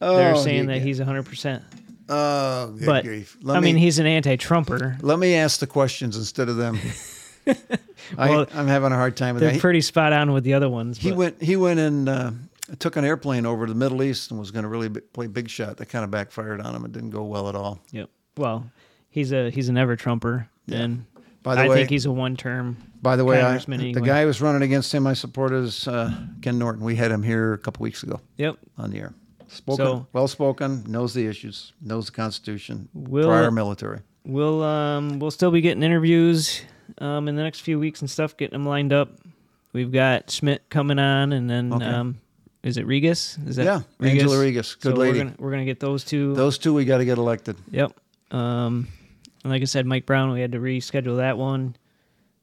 Oh, 0.00 0.16
they're 0.16 0.36
saying 0.36 0.66
that 0.66 0.82
he's 0.82 0.98
hundred 0.98 1.24
percent. 1.26 1.62
Oh, 2.08 2.76
But. 2.84 3.06
I 3.06 3.60
mean, 3.60 3.76
he's 3.76 3.98
an 4.00 4.06
anti-Trumper. 4.06 4.98
Let 5.00 5.18
me 5.20 5.34
ask 5.36 5.60
the 5.60 5.66
questions 5.68 6.16
instead 6.16 6.48
of 6.48 6.56
them. 6.56 6.78
Well, 8.18 8.46
I, 8.52 8.58
I'm 8.58 8.66
having 8.66 8.90
a 8.92 8.96
hard 8.96 9.16
time 9.16 9.34
with 9.36 9.40
They're 9.42 9.50
that. 9.50 9.54
He- 9.56 9.60
pretty 9.60 9.80
spot 9.80 10.12
on 10.12 10.32
with 10.32 10.42
the 10.44 10.54
other 10.54 10.68
ones. 10.68 10.98
He 10.98 11.10
but- 11.10 11.18
went. 11.18 11.42
He 11.42 11.56
went 11.56 11.78
and 11.80 12.08
uh, 12.08 12.30
took 12.78 12.96
an 12.96 13.04
airplane 13.04 13.44
over 13.46 13.66
to 13.66 13.72
the 13.72 13.78
Middle 13.78 14.02
East 14.02 14.30
and 14.30 14.38
was 14.40 14.50
going 14.50 14.62
to 14.62 14.68
really 14.68 14.88
b- 14.88 15.00
play 15.12 15.26
big 15.26 15.48
shot. 15.48 15.76
That 15.78 15.86
kind 15.86 16.04
of 16.04 16.10
backfired 16.10 16.60
on 16.60 16.74
him. 16.74 16.84
It 16.84 16.92
didn't 16.92 17.10
go 17.10 17.22
well 17.24 17.48
at 17.48 17.54
all. 17.54 17.80
Yep. 17.90 18.08
Well, 18.36 18.70
he's 19.10 19.32
a 19.32 19.50
he's 19.50 19.68
an 19.68 19.76
ever 19.76 19.96
Trumper, 19.96 20.48
and 20.68 21.04
By 21.42 21.54
the 21.56 21.60
I 21.62 21.68
way, 21.68 21.74
think 21.76 21.90
he's 21.90 22.06
a 22.06 22.12
one 22.12 22.36
term. 22.36 22.76
by 23.02 23.16
the 23.16 23.24
way, 23.24 23.42
I, 23.42 23.58
the 23.58 23.72
anyway. 23.74 24.00
guy 24.06 24.20
who 24.22 24.26
was 24.28 24.40
running 24.40 24.62
against 24.62 24.94
him, 24.94 25.06
I 25.06 25.12
support 25.14 25.52
is 25.52 25.86
uh, 25.88 26.12
Ken 26.40 26.58
Norton. 26.58 26.84
We 26.84 26.94
had 26.96 27.10
him 27.10 27.22
here 27.22 27.52
a 27.52 27.58
couple 27.58 27.82
weeks 27.82 28.02
ago 28.04 28.20
Yep. 28.38 28.56
on 28.78 28.90
the 28.90 28.98
air. 29.00 29.14
Spoken, 29.48 29.84
So- 29.84 30.06
well 30.14 30.28
spoken, 30.28 30.82
knows 30.88 31.12
the 31.12 31.26
issues, 31.26 31.72
knows 31.82 32.06
the 32.06 32.12
Constitution, 32.12 32.88
Will- 32.94 33.28
prior 33.28 33.50
military. 33.50 34.00
We'll 34.24 34.62
um 34.62 35.18
we'll 35.18 35.32
still 35.32 35.50
be 35.50 35.60
getting 35.60 35.82
interviews 35.82 36.62
um 36.98 37.26
in 37.28 37.34
the 37.36 37.42
next 37.42 37.60
few 37.60 37.78
weeks 37.78 38.00
and 38.00 38.08
stuff, 38.08 38.36
getting 38.36 38.52
them 38.54 38.64
lined 38.64 38.92
up. 38.94 39.10
We've 39.74 39.90
got 39.92 40.30
Schmidt 40.30 40.70
coming 40.70 40.98
on, 40.98 41.32
and 41.34 41.50
then 41.50 41.72
Okay. 41.72 41.84
um 41.84 42.18
is 42.62 42.76
it 42.76 42.86
Rigas? 42.86 43.36
Is 43.48 43.56
that 43.56 43.64
Yeah, 43.64 43.80
Rigas? 44.00 44.10
Angela 44.10 44.36
Rigas, 44.36 44.80
good 44.80 44.94
so 44.94 45.00
lady. 45.00 45.18
We're 45.18 45.24
gonna, 45.24 45.36
we're 45.38 45.50
gonna 45.50 45.64
get 45.64 45.80
those 45.80 46.04
two. 46.04 46.34
Those 46.34 46.58
two 46.58 46.72
we 46.74 46.84
got 46.84 46.98
to 46.98 47.04
get 47.04 47.18
elected. 47.18 47.56
Yep. 47.70 47.92
Um, 48.30 48.88
and 49.44 49.52
like 49.52 49.62
I 49.62 49.66
said, 49.66 49.86
Mike 49.86 50.06
Brown, 50.06 50.30
we 50.32 50.40
had 50.40 50.52
to 50.52 50.58
reschedule 50.58 51.16
that 51.18 51.36
one. 51.36 51.74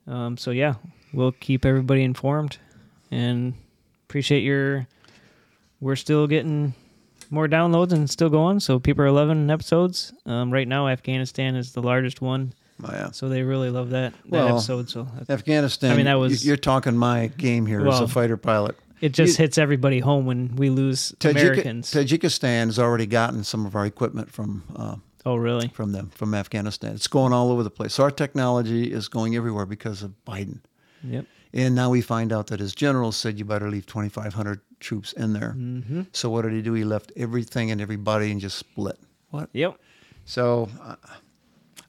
Um, 0.08 0.38
so 0.38 0.52
yeah, 0.52 0.76
we'll 1.14 1.32
keep 1.32 1.66
everybody 1.66 2.04
informed, 2.04 2.58
and 3.12 3.54
appreciate 4.08 4.44
your. 4.44 4.88
We're 5.82 5.96
still 5.96 6.28
getting 6.28 6.74
more 7.30 7.48
downloads 7.48 7.94
and 7.94 8.10
still 8.10 8.30
going. 8.30 8.60
So 8.60 8.80
people 8.80 9.04
are 9.06 9.08
11 9.08 9.50
episodes. 9.50 10.12
Um, 10.26 10.52
right 10.52 10.68
now, 10.68 10.90
Afghanistan 10.90 11.56
is 11.56 11.72
the 11.72 11.82
largest 11.82 12.22
one, 12.22 12.52
Oh, 12.84 12.90
yeah. 12.92 13.12
so 13.12 13.30
they 13.30 13.44
really 13.44 13.70
love 13.70 13.92
that 13.92 14.12
that 14.14 14.30
Well, 14.30 14.48
episode. 14.58 14.90
So 14.90 15.08
Afghanistan. 15.30 15.92
I 15.92 15.96
mean, 15.96 16.06
that 16.08 16.16
was- 16.16 16.46
You're 16.46 16.58
talking 16.58 16.98
my 16.98 17.28
game 17.38 17.66
here 17.66 17.88
as 17.88 18.02
a 18.02 18.08
fighter 18.10 18.36
pilot. 18.36 18.76
It 19.02 19.14
just 19.14 19.38
you- 19.38 19.44
hits 19.44 19.58
everybody 19.58 20.00
home 20.00 20.26
when 20.26 20.56
we 20.56 20.70
lose 20.70 21.14
Tajik- 21.20 21.32
Americans. 21.32 21.92
Tajikistan 21.92 22.66
has 22.66 22.80
already 22.80 23.06
gotten 23.06 23.44
some 23.44 23.66
of 23.66 23.76
our 23.76 23.86
equipment 23.86 24.32
from 24.32 24.64
uh, 24.76 24.96
oh, 25.26 25.36
really? 25.36 25.70
from 25.70 25.92
them 25.92 26.10
from 26.10 26.34
Afghanistan. 26.34 26.94
It's 26.94 27.08
going 27.08 27.34
all 27.34 27.52
over 27.52 27.64
the 27.64 27.72
place. 27.72 27.94
So 27.94 28.04
our 28.04 28.12
technology 28.12 28.92
is 28.92 29.08
going 29.08 29.36
everywhere 29.36 29.66
because 29.66 30.04
of 30.04 30.14
Biden. 30.26 30.60
Yep. 31.04 31.26
And 31.54 31.74
now 31.74 31.90
we 31.90 32.02
find 32.02 32.32
out 32.32 32.48
that 32.48 32.60
his 32.60 32.76
general 32.76 33.12
said 33.12 33.40
you 33.40 33.46
better 33.46 33.70
leave 33.70 33.88
2,500 33.88 34.62
troops 34.80 35.14
in 35.14 35.34
there. 35.34 35.56
Mm-hmm. 35.58 36.04
So 36.14 36.30
what 36.30 36.44
did 36.44 36.54
he 36.54 36.62
do? 36.62 36.74
He 36.74 36.84
left 36.84 37.12
everything 37.16 37.72
and 37.72 37.82
everybody 37.82 38.32
and 38.32 38.40
just 38.40 38.58
split. 38.58 39.00
What? 39.32 39.50
Yep. 39.54 39.80
So 40.26 40.70
uh, 40.82 40.96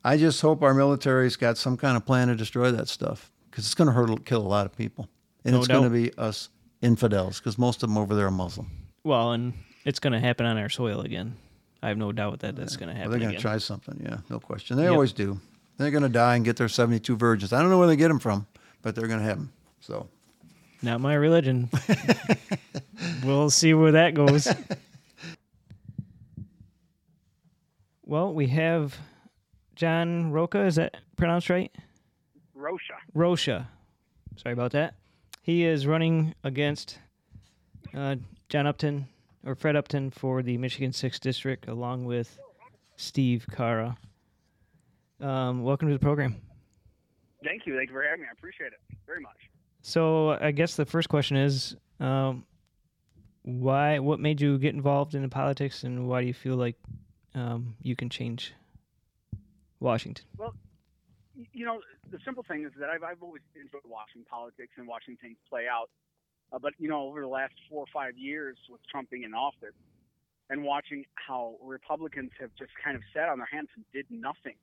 I 0.02 0.16
just 0.16 0.40
hope 0.40 0.62
our 0.62 0.72
military's 0.72 1.36
got 1.36 1.58
some 1.58 1.76
kind 1.76 1.96
of 1.96 2.06
plan 2.06 2.28
to 2.28 2.36
destroy 2.36 2.70
that 2.72 2.88
stuff 2.88 3.30
because 3.50 3.66
it's 3.66 3.74
going 3.74 3.88
to 3.88 3.92
hurt, 3.92 4.24
kill 4.24 4.40
a 4.40 4.48
lot 4.48 4.64
of 4.64 4.76
people, 4.76 5.08
and 5.44 5.52
No 5.52 5.58
it's 5.58 5.68
going 5.68 5.84
to 5.84 5.90
be 5.90 6.12
us 6.16 6.48
infidels 6.82 7.38
because 7.38 7.58
most 7.58 7.82
of 7.82 7.88
them 7.88 7.98
over 7.98 8.14
there 8.14 8.26
are 8.26 8.30
Muslim. 8.30 8.70
Well, 9.04 9.32
and 9.32 9.54
it's 9.84 10.00
going 10.00 10.12
to 10.12 10.20
happen 10.20 10.46
on 10.46 10.58
our 10.58 10.68
soil 10.68 11.00
again. 11.00 11.36
I 11.82 11.88
have 11.88 11.96
no 11.98 12.12
doubt 12.12 12.40
that 12.40 12.56
that's 12.56 12.76
going 12.76 12.88
to 12.88 12.94
Well, 12.94 13.04
happen 13.04 13.10
they're 13.12 13.20
going 13.20 13.34
to 13.34 13.40
try 13.40 13.58
something. 13.58 14.00
Yeah, 14.04 14.18
no 14.28 14.38
question. 14.38 14.76
They 14.76 14.84
Yep. 14.84 14.92
always 14.92 15.12
do. 15.12 15.40
They're 15.78 15.90
going 15.90 16.02
to 16.02 16.10
die 16.10 16.36
and 16.36 16.44
get 16.44 16.56
their 16.56 16.68
72 16.68 17.16
virgins. 17.16 17.54
I 17.54 17.60
don't 17.62 17.70
know 17.70 17.78
where 17.78 17.88
they 17.88 17.96
get 17.96 18.08
them 18.08 18.18
from, 18.18 18.46
but 18.82 18.94
they're 18.94 19.06
going 19.08 19.20
to 19.20 19.24
have 19.24 19.38
them. 19.38 19.52
So 19.80 20.08
Not 20.82 21.00
my 21.00 21.14
religion. 21.14 21.70
we'll 23.24 23.48
see 23.48 23.72
where 23.72 23.92
that 23.92 24.12
goes. 24.12 24.46
well, 28.04 28.34
we 28.34 28.48
have 28.48 28.98
John 29.74 30.32
Roca. 30.32 30.64
Is 30.66 30.76
that 30.76 30.96
pronounced 31.16 31.48
right? 31.48 31.72
Rosha. 32.56 32.96
Rocha. 33.14 33.68
Sorry 34.36 34.52
about 34.52 34.72
that. 34.72 34.94
He 35.42 35.64
is 35.64 35.86
running 35.86 36.34
against 36.44 36.98
uh, 37.94 38.16
John 38.48 38.66
Upton 38.66 39.08
or 39.44 39.54
Fred 39.54 39.76
Upton 39.76 40.10
for 40.10 40.42
the 40.42 40.58
Michigan 40.58 40.90
6th 40.90 41.20
District 41.20 41.66
along 41.68 42.04
with 42.04 42.38
Steve 42.96 43.46
Carra. 43.50 43.96
Um, 45.20 45.62
welcome 45.62 45.88
to 45.88 45.94
the 45.94 45.98
program. 46.00 46.36
Thank 47.44 47.66
you. 47.66 47.76
Thank 47.76 47.88
you 47.88 47.94
for 47.94 48.02
having 48.02 48.20
me. 48.22 48.26
I 48.28 48.32
appreciate 48.32 48.68
it 48.68 48.96
very 49.06 49.20
much. 49.20 49.36
So 49.82 50.30
I 50.40 50.50
guess 50.50 50.76
the 50.76 50.84
first 50.84 51.08
question 51.08 51.36
is, 51.38 51.74
um, 52.00 52.44
why? 53.42 53.98
What 53.98 54.20
made 54.20 54.40
you 54.42 54.58
get 54.58 54.74
involved 54.74 55.14
in 55.14 55.28
politics, 55.30 55.84
and 55.84 56.06
why 56.06 56.20
do 56.20 56.26
you 56.26 56.34
feel 56.34 56.56
like 56.56 56.76
um, 57.34 57.74
you 57.82 57.96
can 57.96 58.10
change 58.10 58.52
Washington? 59.80 60.26
Y- 60.38 60.48
You 61.52 61.64
know, 61.64 61.80
the 62.10 62.18
simple 62.24 62.44
thing 62.46 62.64
is 62.64 62.72
that 62.78 62.90
I've, 62.90 63.02
I've 63.02 63.22
always 63.22 63.42
enjoyed 63.54 63.86
watching 63.86 64.24
politics 64.28 64.72
and 64.76 64.86
watching 64.86 65.16
things 65.16 65.36
play 65.48 65.66
out. 65.70 65.88
Uh, 66.52 66.58
but, 66.58 66.74
you 66.78 66.88
know, 66.88 67.02
over 67.02 67.20
the 67.20 67.28
last 67.28 67.54
four 67.68 67.80
or 67.80 67.90
five 67.92 68.18
years 68.18 68.56
with 68.68 68.80
Trump 68.90 69.10
being 69.10 69.22
in 69.22 69.34
office 69.34 69.76
and 70.50 70.64
watching 70.64 71.04
how 71.14 71.54
Republicans 71.62 72.30
have 72.40 72.50
just 72.58 72.72
kind 72.82 72.96
of 72.96 73.02
sat 73.14 73.28
on 73.28 73.38
their 73.38 73.48
hands 73.50 73.68
and 73.76 73.84
did 73.92 74.06
nothing. 74.10 74.56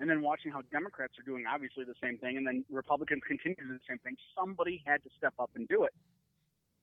And 0.00 0.08
then 0.08 0.22
watching 0.22 0.50
how 0.52 0.62
Democrats 0.72 1.14
are 1.18 1.26
doing 1.26 1.44
obviously 1.46 1.84
the 1.84 1.98
same 2.02 2.18
thing, 2.18 2.36
and 2.36 2.46
then 2.46 2.64
Republicans 2.70 3.20
continue 3.26 3.56
to 3.56 3.62
do 3.62 3.72
the 3.74 3.88
same 3.88 3.98
thing. 3.98 4.16
Somebody 4.38 4.82
had 4.86 5.02
to 5.02 5.10
step 5.18 5.34
up 5.38 5.50
and 5.54 5.68
do 5.68 5.84
it. 5.84 5.92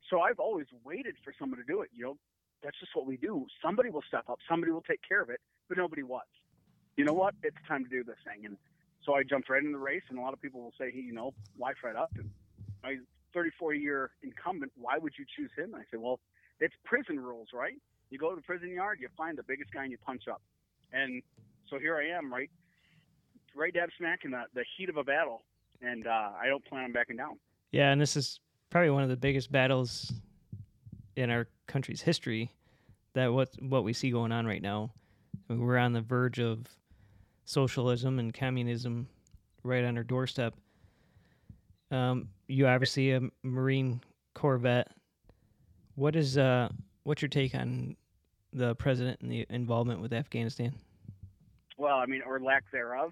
So 0.10 0.20
I've 0.20 0.40
always 0.40 0.68
waited 0.84 1.16
for 1.24 1.34
someone 1.40 1.60
to 1.60 1.66
do 1.66 1.82
it. 1.82 1.90
You 1.96 2.04
know, 2.06 2.18
that's 2.62 2.78
just 2.80 2.92
what 2.94 3.08
we 3.08 3.18
do. 3.18 3.48
Somebody 3.64 3.90
will 3.90 4.04
step 4.08 4.30
up, 4.30 4.40
somebody 4.48 4.72
will 4.72 4.84
take 4.84 5.00
care 5.08 5.22
of 5.22 5.30
it, 5.30 5.40
but 5.70 5.78
nobody 5.78 6.04
was. 6.04 6.28
You 6.98 7.06
know 7.06 7.14
what? 7.14 7.34
It's 7.42 7.58
time 7.68 7.84
to 7.84 7.90
do 7.90 8.04
this 8.04 8.20
thing. 8.28 8.46
And 8.46 8.58
so 9.06 9.14
I 9.14 9.24
jumped 9.24 9.49
right 9.49 9.64
in 9.64 9.72
the 9.72 9.78
race, 9.78 10.01
and 10.10 10.18
a 10.18 10.22
lot 10.22 10.34
of 10.34 10.41
people 10.41 10.62
will 10.62 10.74
say, 10.78 10.91
hey, 10.91 10.99
you 10.99 11.14
know, 11.14 11.34
why 11.58 11.74
Fred 11.80 11.95
Upton? 11.95 12.30
He's 12.88 12.99
34 13.34 13.74
year 13.74 14.12
incumbent. 14.24 14.72
Why 14.78 14.97
would 14.97 15.14
you 15.18 15.26
choose 15.36 15.51
him? 15.56 15.74
And 15.74 15.76
I 15.76 15.86
said, 15.91 15.99
well, 15.99 16.20
it's 16.60 16.74
prison 16.84 17.20
rules, 17.20 17.49
right? 17.53 17.76
You 18.10 18.18
go 18.18 18.30
to 18.30 18.36
the 18.36 18.41
prison 18.41 18.70
yard, 18.70 18.99
you 19.01 19.10
find 19.18 19.38
the 19.38 19.43
biggest 19.43 19.72
guy, 19.74 19.84
and 19.84 19.91
you 19.91 19.97
punch 19.97 20.24
up. 20.30 20.41
And 20.93 21.22
so 21.70 21.78
here 21.80 21.97
I 21.97 22.18
am, 22.18 22.32
right, 22.32 22.49
right 23.56 23.74
dab 23.74 23.89
smack 23.97 24.20
in 24.24 24.32
the, 24.32 24.43
the 24.53 24.64
heat 24.78 24.89
of 24.89 24.97
a 24.97 25.03
battle, 25.03 25.43
and 25.82 26.08
uh, 26.08 26.30
I 26.39 26.47
don't 26.47 26.64
plan 26.66 26.86
on 26.86 26.91
backing 26.91 27.18
down. 27.18 27.38
Yeah, 27.72 27.91
and 27.91 27.99
this 27.99 28.16
is 28.16 28.39
probably 28.70 28.91
one 28.91 29.03
of 29.03 29.10
the 29.10 29.18
biggest 29.18 29.51
battles 29.51 30.14
in 31.16 31.30
our 31.30 31.47
country's 31.68 32.01
history. 32.01 32.51
That 33.14 33.34
what 33.34 33.49
what 33.62 33.84
we 33.84 33.93
see 33.93 34.12
going 34.12 34.32
on 34.32 34.45
right 34.45 34.62
now. 34.62 34.91
I 35.49 35.53
mean, 35.53 35.62
we're 35.62 35.78
on 35.78 35.93
the 35.93 36.01
verge 36.01 36.39
of 36.39 36.68
socialism 37.46 38.20
and 38.20 38.34
communism 38.34 39.08
right 39.64 39.84
on 39.84 39.98
our 39.98 40.04
doorstep. 40.04 40.54
Um, 41.91 42.30
you 42.48 42.68
obviously 42.68 43.12
a 43.12 43.22
Marine 43.43 44.02
Corps 44.34 44.58
vet. 44.58 44.91
What 45.96 46.16
is 46.16 46.38
uh 46.38 46.70
what's 47.04 47.22
your 47.22 47.30
take 47.30 47.56
on 47.56 47.96
the 48.52 48.76
president 48.76 49.22
and 49.22 49.32
the 49.32 49.46
involvement 49.50 50.02
with 50.02 50.14
Afghanistan? 50.14 50.74
well, 51.78 51.98
I 51.98 52.06
mean, 52.06 52.22
or 52.26 52.39
lack 52.39 52.64
thereof. 52.72 53.12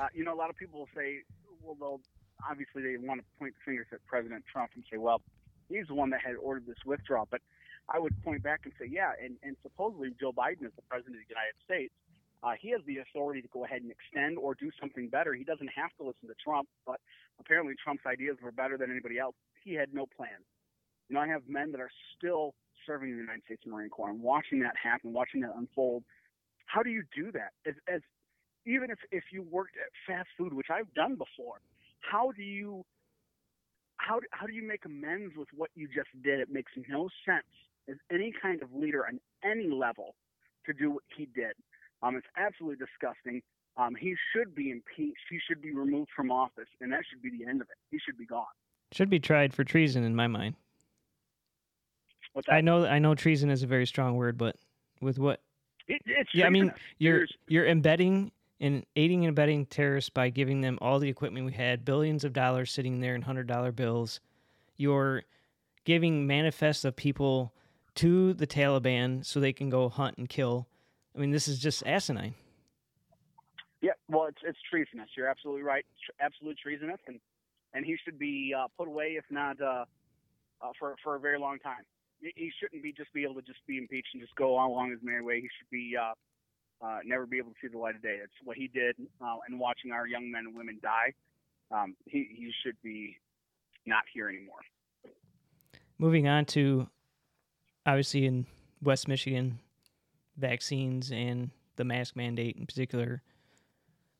Uh, 0.00 0.06
you 0.14 0.24
know, 0.24 0.34
a 0.34 0.38
lot 0.38 0.50
of 0.50 0.56
people 0.56 0.80
will 0.80 0.88
say, 0.94 1.18
well, 1.62 1.76
they'll 1.78 2.00
obviously 2.48 2.82
they 2.82 2.96
want 2.96 3.20
to 3.20 3.26
point 3.38 3.54
the 3.54 3.60
fingers 3.64 3.86
at 3.92 4.04
President 4.06 4.44
Trump 4.50 4.70
and 4.74 4.84
say, 4.90 4.96
well, 4.96 5.20
he's 5.68 5.86
the 5.88 5.94
one 5.94 6.10
that 6.10 6.20
had 6.24 6.36
ordered 6.36 6.66
this 6.66 6.78
withdrawal. 6.86 7.28
But 7.30 7.40
I 7.88 7.98
would 7.98 8.14
point 8.22 8.42
back 8.42 8.60
and 8.64 8.72
say, 8.80 8.88
yeah, 8.90 9.12
and, 9.22 9.36
and 9.42 9.56
supposedly 9.62 10.14
Joe 10.18 10.32
Biden 10.32 10.64
is 10.64 10.72
the 10.76 10.82
president 10.88 11.16
of 11.16 11.22
the 11.28 11.28
United 11.28 11.56
States. 11.64 11.92
Uh, 12.42 12.52
he 12.58 12.70
has 12.70 12.80
the 12.86 12.98
authority 12.98 13.42
to 13.42 13.48
go 13.52 13.64
ahead 13.64 13.82
and 13.82 13.90
extend 13.90 14.38
or 14.38 14.54
do 14.54 14.70
something 14.80 15.08
better. 15.08 15.34
He 15.34 15.44
doesn't 15.44 15.68
have 15.68 15.90
to 15.98 16.04
listen 16.04 16.28
to 16.28 16.34
Trump, 16.42 16.68
but 16.86 17.00
apparently 17.38 17.74
Trump's 17.82 18.04
ideas 18.06 18.36
were 18.42 18.52
better 18.52 18.78
than 18.78 18.90
anybody 18.90 19.18
else. 19.18 19.34
He 19.62 19.74
had 19.74 19.92
no 19.92 20.06
plan. 20.16 20.40
You 21.08 21.14
know, 21.14 21.20
I 21.20 21.28
have 21.28 21.42
men 21.48 21.72
that 21.72 21.80
are 21.80 21.90
still 22.16 22.54
serving 22.86 23.10
in 23.10 23.16
the 23.16 23.22
United 23.22 23.44
States 23.44 23.62
Marine 23.66 23.90
Corps 23.90 24.10
and 24.10 24.22
watching 24.22 24.60
that 24.60 24.74
happen, 24.82 25.12
watching 25.12 25.42
that 25.42 25.52
unfold. 25.56 26.02
How 26.66 26.82
do 26.82 26.90
you 26.90 27.02
do 27.14 27.30
that? 27.32 27.50
As, 27.66 27.74
as 27.92 28.00
even 28.64 28.90
if, 28.90 28.98
if 29.10 29.24
you 29.32 29.42
worked 29.42 29.76
at 29.76 29.90
fast 30.06 30.28
food, 30.38 30.54
which 30.54 30.68
I've 30.72 30.92
done 30.94 31.16
before, 31.16 31.60
how 32.00 32.32
do 32.32 32.42
you 32.42 32.84
how 33.96 34.20
how 34.30 34.46
do 34.46 34.52
you 34.52 34.66
make 34.66 34.84
amends 34.86 35.36
with 35.36 35.48
what 35.54 35.70
you 35.74 35.86
just 35.86 36.08
did? 36.22 36.40
It 36.40 36.50
makes 36.50 36.72
no 36.88 37.08
sense 37.26 37.44
as 37.88 37.96
any 38.10 38.32
kind 38.40 38.62
of 38.62 38.72
leader 38.72 39.06
on 39.06 39.20
any 39.44 39.68
level 39.68 40.14
to 40.66 40.72
do 40.72 40.90
what 40.92 41.02
he 41.16 41.26
did. 41.26 41.52
Um, 42.02 42.16
it's 42.16 42.26
absolutely 42.36 42.84
disgusting. 42.84 43.42
Um, 43.76 43.94
he 43.94 44.14
should 44.32 44.54
be 44.54 44.70
impeached. 44.70 45.20
He 45.30 45.38
should 45.46 45.62
be 45.62 45.72
removed 45.74 46.10
from 46.14 46.30
office, 46.30 46.68
and 46.80 46.92
that 46.92 47.00
should 47.08 47.22
be 47.22 47.30
the 47.30 47.48
end 47.48 47.60
of 47.60 47.68
it. 47.70 47.76
He 47.90 47.98
should 48.04 48.18
be 48.18 48.26
gone. 48.26 48.44
Should 48.92 49.10
be 49.10 49.20
tried 49.20 49.54
for 49.54 49.64
treason 49.64 50.02
in 50.04 50.16
my 50.16 50.26
mind. 50.26 50.56
What's 52.32 52.48
I 52.50 52.60
know 52.60 52.84
I 52.86 52.98
know 52.98 53.14
treason 53.14 53.50
is 53.50 53.62
a 53.62 53.66
very 53.66 53.86
strong 53.86 54.16
word, 54.16 54.38
but 54.38 54.56
with 55.00 55.18
what 55.18 55.40
It, 55.88 56.02
it's 56.06 56.30
Yeah, 56.34 56.46
I 56.46 56.50
mean, 56.50 56.72
you're 56.98 57.18
There's- 57.18 57.32
you're 57.48 57.66
embedding 57.66 58.32
and 58.60 58.84
aiding 58.94 59.24
and 59.24 59.30
abetting 59.30 59.66
terrorists 59.66 60.10
by 60.10 60.28
giving 60.30 60.60
them 60.60 60.78
all 60.82 60.98
the 60.98 61.08
equipment 61.08 61.46
we 61.46 61.52
had, 61.52 61.84
billions 61.84 62.24
of 62.24 62.32
dollars 62.32 62.70
sitting 62.70 63.00
there 63.00 63.14
in 63.14 63.22
hundred 63.22 63.46
dollar 63.46 63.72
bills. 63.72 64.20
You're 64.76 65.24
giving 65.84 66.26
manifests 66.26 66.84
of 66.84 66.94
people 66.94 67.52
to 67.96 68.34
the 68.34 68.46
Taliban 68.46 69.24
so 69.24 69.40
they 69.40 69.52
can 69.52 69.70
go 69.70 69.88
hunt 69.88 70.18
and 70.18 70.28
kill. 70.28 70.68
I 71.14 71.18
mean, 71.18 71.30
this 71.30 71.48
is 71.48 71.58
just 71.58 71.84
asinine. 71.86 72.34
Yeah, 73.82 73.92
well, 74.08 74.26
it's 74.26 74.38
it's 74.44 74.58
treasonous. 74.70 75.08
You're 75.16 75.28
absolutely 75.28 75.62
right. 75.62 75.84
Tr- 76.04 76.24
absolute 76.24 76.58
treasonous, 76.62 77.00
and 77.06 77.18
and 77.72 77.84
he 77.84 77.96
should 78.04 78.18
be 78.18 78.54
uh, 78.56 78.66
put 78.76 78.88
away, 78.88 79.16
if 79.16 79.24
not 79.30 79.60
uh, 79.60 79.84
uh, 80.60 80.70
for 80.78 80.96
for 81.02 81.16
a 81.16 81.20
very 81.20 81.38
long 81.38 81.58
time. 81.58 81.82
He- 82.20 82.52
shouldn't 82.60 82.82
be 82.82 82.92
just 82.92 83.10
be 83.14 83.24
able 83.24 83.36
to 83.36 83.42
just 83.42 83.60
be 83.66 83.78
impeached 83.78 84.08
and 84.12 84.22
just 84.22 84.34
go 84.34 84.54
on 84.56 84.68
along 84.70 84.90
his 84.90 85.00
merry 85.02 85.22
way. 85.22 85.40
He 85.40 85.48
should 85.58 85.70
be 85.70 85.96
uh, 85.96 86.12
uh, 86.84 86.98
never 87.04 87.24
be 87.24 87.38
able 87.38 87.50
to 87.50 87.56
see 87.62 87.68
the 87.68 87.78
light 87.78 87.94
of 87.94 88.02
day. 88.02 88.18
That's 88.20 88.32
what 88.44 88.58
he 88.58 88.68
did, 88.68 88.96
uh, 89.22 89.36
and 89.48 89.58
watching 89.58 89.92
our 89.92 90.06
young 90.06 90.30
men 90.30 90.44
and 90.46 90.54
women 90.54 90.78
die. 90.82 91.14
Um, 91.70 91.96
he 92.06 92.28
he 92.36 92.52
should 92.62 92.76
be 92.82 93.16
not 93.86 94.04
here 94.12 94.28
anymore. 94.28 94.60
Moving 95.98 96.28
on 96.28 96.44
to 96.46 96.88
obviously 97.86 98.26
in 98.26 98.46
West 98.82 99.08
Michigan, 99.08 99.58
vaccines 100.40 101.12
and 101.12 101.50
the 101.76 101.84
mask 101.84 102.16
mandate 102.16 102.56
in 102.56 102.66
particular, 102.66 103.22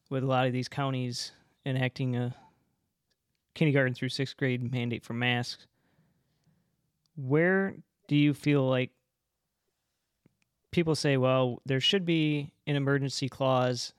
with 0.08 0.22
a 0.22 0.26
lot 0.26 0.46
of 0.46 0.52
these 0.52 0.68
counties 0.68 1.32
enacting 1.66 2.16
a 2.16 2.34
kindergarten 3.54 3.94
through 3.94 4.08
sixth 4.08 4.36
grade 4.36 4.72
mandate 4.72 5.04
for 5.04 5.14
masks. 5.14 5.66
Where 7.16 7.74
do 8.08 8.16
you 8.16 8.32
feel 8.34 8.68
like 8.68 8.90
people 10.70 10.94
say, 10.94 11.16
well, 11.16 11.60
there 11.66 11.80
should 11.80 12.04
be 12.04 12.52
an 12.66 12.76
emergency 12.76 13.28
clause, 13.28 13.92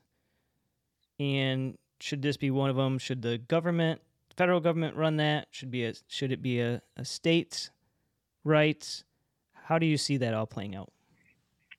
and 1.20 1.78
should 2.00 2.22
this 2.22 2.38
be 2.38 2.50
one 2.50 2.70
of 2.70 2.76
them? 2.76 2.98
Should 2.98 3.22
the 3.22 3.38
government, 3.38 4.02
federal 4.36 4.60
government, 4.60 4.96
run 4.96 5.18
that? 5.18 5.48
Should 5.52 5.70
be 5.70 5.86
a 5.86 5.94
should 6.08 6.32
it 6.32 6.42
be 6.42 6.60
a, 6.60 6.82
a 6.98 7.06
state's 7.06 7.70
rights? 8.44 9.04
How 9.54 9.78
do 9.78 9.86
you 9.86 9.98
see 9.98 10.18
that 10.18 10.34
all 10.34 10.48
playing 10.48 10.76
out? 10.76 10.92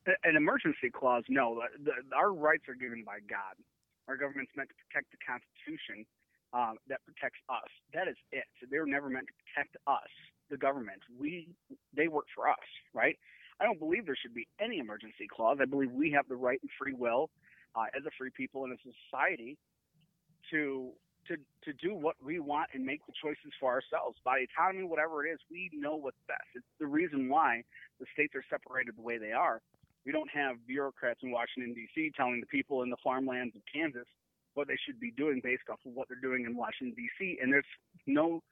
An 0.06 0.36
emergency 0.36 0.90
clause, 0.90 1.22
no. 1.28 1.62
The, 1.78 1.92
the, 2.10 2.16
our 2.16 2.32
rights 2.32 2.64
are 2.68 2.74
given 2.74 3.04
by 3.04 3.18
God. 3.28 3.54
Our 4.08 4.16
government's 4.16 4.50
meant 4.56 4.68
to 4.70 4.74
protect 4.88 5.12
the 5.14 5.18
Constitution 5.22 6.04
uh, 6.52 6.74
that 6.88 7.00
protects 7.06 7.38
us. 7.48 7.70
That 7.94 8.08
is 8.08 8.16
it. 8.32 8.44
They 8.70 8.78
were 8.78 8.86
never 8.86 9.08
meant 9.08 9.26
to 9.30 9.36
protect 9.46 9.76
us, 9.86 10.10
the 10.50 10.56
government. 10.58 11.02
We, 11.18 11.48
they 11.94 12.08
work 12.08 12.26
for 12.34 12.48
us, 12.48 12.66
right? 12.92 13.16
I 13.60 13.64
don't 13.64 13.78
believe 13.78 14.06
there 14.06 14.18
should 14.20 14.34
be 14.34 14.48
any 14.60 14.78
emergency 14.78 15.30
clause. 15.30 15.58
I 15.62 15.66
believe 15.66 15.92
we 15.92 16.10
have 16.12 16.26
the 16.28 16.36
right 16.36 16.58
and 16.60 16.70
free 16.76 16.94
will, 16.94 17.30
uh, 17.76 17.86
as 17.96 18.04
a 18.04 18.10
free 18.18 18.30
people 18.36 18.64
and 18.64 18.72
a 18.72 18.80
society, 18.82 19.56
to 20.50 20.90
to 21.28 21.36
to 21.62 21.72
do 21.74 21.94
what 21.94 22.16
we 22.18 22.40
want 22.40 22.70
and 22.74 22.84
make 22.84 23.06
the 23.06 23.12
choices 23.22 23.52
for 23.60 23.70
ourselves. 23.70 24.18
By 24.24 24.44
autonomy, 24.50 24.82
whatever 24.84 25.24
it 25.24 25.30
is, 25.30 25.38
we 25.48 25.70
know 25.72 25.94
what's 25.94 26.18
best. 26.26 26.42
It's 26.56 26.66
the 26.80 26.86
reason 26.86 27.28
why 27.28 27.62
the 28.00 28.06
states 28.12 28.34
are 28.34 28.44
separated 28.50 28.96
the 28.96 29.02
way 29.02 29.18
they 29.18 29.30
are. 29.30 29.62
We 30.04 30.12
don't 30.12 30.30
have 30.30 30.56
bureaucrats 30.66 31.20
in 31.22 31.30
Washington 31.30 31.74
D.C. 31.74 32.12
telling 32.16 32.40
the 32.40 32.46
people 32.46 32.82
in 32.82 32.90
the 32.90 32.96
farmlands 33.02 33.54
of 33.54 33.62
Kansas 33.72 34.06
what 34.54 34.68
they 34.68 34.76
should 34.84 35.00
be 35.00 35.12
doing 35.12 35.40
based 35.42 35.62
off 35.70 35.78
of 35.86 35.92
what 35.94 36.08
they're 36.08 36.20
doing 36.20 36.44
in 36.44 36.56
Washington 36.56 36.94
D.C. 36.96 37.38
And 37.40 37.52
there's 37.52 37.64
no, 38.06 38.42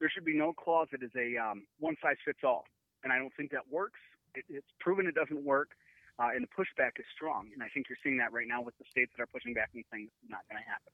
there 0.00 0.10
should 0.12 0.24
be 0.24 0.36
no 0.36 0.52
clause 0.52 0.88
that 0.92 1.02
is 1.02 1.12
a 1.16 1.36
um, 1.36 1.64
one 1.78 1.96
size 2.02 2.16
fits 2.24 2.40
all. 2.42 2.64
and 3.04 3.12
I 3.12 3.18
don't 3.18 3.32
think 3.36 3.50
that 3.52 3.68
works. 3.70 4.00
It, 4.34 4.44
it's 4.48 4.66
proven 4.80 5.06
it 5.06 5.14
doesn't 5.14 5.44
work, 5.44 5.70
uh, 6.18 6.28
and 6.34 6.44
the 6.44 6.48
pushback 6.48 6.98
is 6.98 7.06
strong. 7.14 7.50
And 7.52 7.62
I 7.62 7.68
think 7.68 7.86
you're 7.88 7.98
seeing 8.02 8.16
that 8.18 8.32
right 8.32 8.46
now 8.48 8.62
with 8.62 8.76
the 8.78 8.84
states 8.90 9.12
that 9.16 9.22
are 9.22 9.32
pushing 9.32 9.54
back 9.54 9.70
and 9.74 9.84
saying 9.92 10.08
it's 10.08 10.30
not 10.30 10.40
going 10.50 10.62
to 10.62 10.68
happen. 10.68 10.92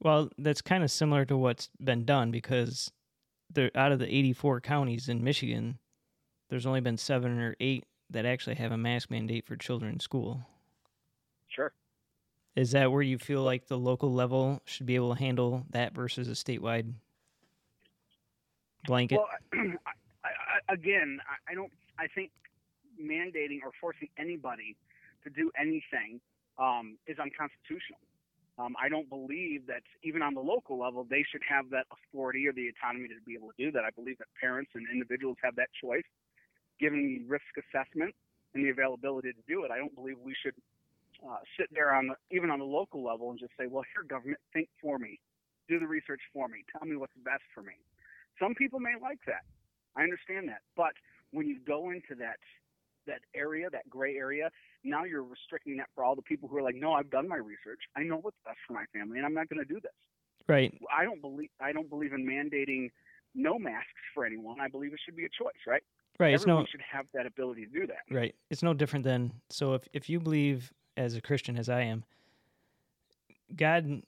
Well, 0.00 0.30
that's 0.38 0.62
kind 0.62 0.84
of 0.84 0.90
similar 0.90 1.24
to 1.26 1.36
what's 1.36 1.68
been 1.82 2.04
done 2.04 2.30
because 2.30 2.90
out 3.74 3.92
of 3.92 3.98
the 3.98 4.14
84 4.14 4.60
counties 4.60 5.08
in 5.08 5.24
Michigan, 5.24 5.78
there's 6.50 6.66
only 6.66 6.80
been 6.80 6.98
seven 6.98 7.40
or 7.40 7.56
eight 7.60 7.84
that 8.10 8.26
actually 8.26 8.56
have 8.56 8.72
a 8.72 8.76
mask 8.76 9.10
mandate 9.10 9.46
for 9.46 9.56
children 9.56 9.92
in 9.94 10.00
school. 10.00 10.46
Sure. 11.48 11.72
Is 12.54 12.70
that 12.72 12.90
where 12.90 13.02
you 13.02 13.18
feel 13.18 13.42
like 13.42 13.66
the 13.66 13.78
local 13.78 14.12
level 14.12 14.60
should 14.64 14.86
be 14.86 14.94
able 14.94 15.14
to 15.14 15.20
handle 15.20 15.64
that 15.70 15.94
versus 15.94 16.28
a 16.28 16.32
statewide 16.32 16.92
blanket? 18.86 19.18
Well, 19.18 19.28
I, 20.24 20.28
I, 20.28 20.72
again, 20.72 21.18
I, 21.28 21.52
I 21.52 21.54
don't. 21.54 21.72
I 21.98 22.06
think 22.14 22.30
mandating 23.00 23.60
or 23.64 23.72
forcing 23.80 24.08
anybody 24.18 24.76
to 25.24 25.30
do 25.30 25.50
anything 25.58 26.20
um, 26.58 26.96
is 27.06 27.18
unconstitutional. 27.18 28.00
Um, 28.58 28.74
I 28.80 28.88
don't 28.88 29.08
believe 29.08 29.66
that 29.66 29.82
even 30.02 30.22
on 30.22 30.32
the 30.32 30.40
local 30.40 30.78
level 30.78 31.04
they 31.08 31.24
should 31.30 31.42
have 31.46 31.68
that 31.70 31.84
authority 31.92 32.46
or 32.48 32.52
the 32.52 32.68
autonomy 32.68 33.08
to 33.08 33.14
be 33.26 33.34
able 33.34 33.48
to 33.48 33.58
do 33.58 33.70
that. 33.72 33.84
I 33.84 33.90
believe 33.90 34.16
that 34.18 34.28
parents 34.40 34.70
and 34.74 34.86
individuals 34.90 35.36
have 35.44 35.56
that 35.56 35.68
choice, 35.76 36.08
given 36.78 37.06
the 37.06 37.24
risk 37.28 37.46
assessment 37.56 38.14
and 38.54 38.64
the 38.64 38.70
availability 38.70 39.32
to 39.32 39.42
do 39.48 39.64
it. 39.64 39.70
I 39.70 39.78
don't 39.78 39.94
believe 39.94 40.16
we 40.22 40.34
should 40.42 40.54
uh, 41.26 41.38
sit 41.58 41.68
there 41.72 41.94
on 41.94 42.08
the, 42.08 42.14
even 42.30 42.50
on 42.50 42.58
the 42.58 42.64
local 42.64 43.04
level 43.04 43.30
and 43.30 43.38
just 43.38 43.52
say, 43.58 43.66
"Well, 43.66 43.84
here, 43.94 44.04
government, 44.04 44.40
think 44.52 44.68
for 44.80 44.98
me, 44.98 45.20
do 45.68 45.78
the 45.78 45.86
research 45.86 46.20
for 46.32 46.48
me, 46.48 46.64
tell 46.72 46.86
me 46.86 46.96
what's 46.96 47.16
best 47.24 47.44
for 47.54 47.62
me." 47.62 47.74
Some 48.40 48.54
people 48.54 48.80
may 48.80 48.94
like 49.00 49.20
that. 49.26 49.44
I 49.96 50.02
understand 50.02 50.48
that, 50.48 50.60
but 50.76 50.92
when 51.32 51.46
you 51.46 51.58
go 51.66 51.90
into 51.90 52.14
that 52.18 52.36
that 53.06 53.20
area, 53.34 53.70
that 53.70 53.88
gray 53.88 54.16
area, 54.16 54.50
now 54.84 55.04
you're 55.04 55.22
restricting 55.22 55.76
that 55.76 55.86
for 55.94 56.04
all 56.04 56.16
the 56.16 56.22
people 56.22 56.48
who 56.48 56.56
are 56.56 56.62
like, 56.62 56.74
no, 56.74 56.92
I've 56.92 57.10
done 57.10 57.28
my 57.28 57.36
research. 57.36 57.80
I 57.96 58.02
know 58.02 58.16
what's 58.16 58.36
best 58.44 58.58
for 58.66 58.72
my 58.72 58.84
family, 58.92 59.18
and 59.18 59.24
I'm 59.24 59.34
not 59.34 59.48
going 59.48 59.60
to 59.60 59.64
do 59.64 59.80
this. 59.80 59.92
Right. 60.48 60.76
I 60.96 61.04
don't 61.04 61.20
believe 61.20 61.50
I 61.60 61.72
don't 61.72 61.90
believe 61.90 62.12
in 62.12 62.24
mandating 62.26 62.90
no 63.34 63.58
masks 63.58 64.06
for 64.14 64.24
anyone. 64.24 64.60
I 64.60 64.68
believe 64.68 64.92
it 64.92 65.00
should 65.04 65.16
be 65.16 65.24
a 65.24 65.28
choice, 65.28 65.58
right? 65.66 65.82
Right. 66.18 66.34
It's 66.34 66.46
no 66.46 66.64
should 66.64 66.80
have 66.80 67.06
that 67.14 67.26
ability 67.26 67.66
to 67.66 67.72
do 67.72 67.86
that. 67.88 68.00
right. 68.10 68.34
It's 68.50 68.62
no 68.62 68.72
different 68.74 69.04
than 69.04 69.32
so 69.50 69.74
if 69.74 69.86
if 69.92 70.08
you 70.08 70.18
believe 70.20 70.72
as 70.96 71.14
a 71.14 71.20
Christian 71.20 71.56
as 71.58 71.68
I 71.68 71.82
am, 71.82 72.04
God 73.54 74.02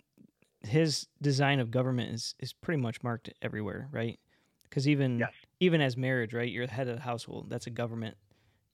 his 0.63 1.07
design 1.23 1.61
of 1.61 1.71
government 1.71 2.13
is 2.15 2.35
is 2.41 2.53
pretty 2.53 2.81
much 2.81 3.03
marked 3.03 3.31
everywhere, 3.43 3.89
right? 3.93 4.19
Because 4.65 4.89
even 4.89 5.19
Yes. 5.19 5.33
even 5.61 5.81
as 5.81 5.97
marriage, 5.97 6.35
right? 6.35 6.51
You're 6.51 6.67
the 6.67 6.73
head 6.73 6.89
of 6.89 6.97
the 6.97 7.03
household. 7.03 7.49
That's 7.51 7.67
a 7.67 7.71
government. 7.71 8.17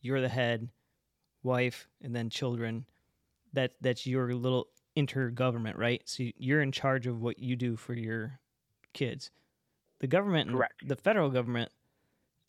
You're 0.01 0.20
the 0.20 0.28
head, 0.28 0.68
wife, 1.43 1.89
and 2.03 2.14
then 2.14 2.30
children. 2.30 2.87
That 3.53 3.72
that's 3.80 4.07
your 4.07 4.32
little 4.35 4.68
intergovernment, 4.97 5.76
right? 5.76 6.03
So 6.07 6.24
you're 6.37 6.62
in 6.62 6.72
charge 6.72 7.07
of 7.07 7.20
what 7.20 7.39
you 7.39 7.57
do 7.57 7.76
for 7.76 7.95
your 7.95 8.39
kids. 8.93 9.30
The 10.01 10.07
government, 10.07 10.51
Correct. 10.51 10.87
the 10.87 10.97
federal 10.97 11.30
government. 11.30 11.70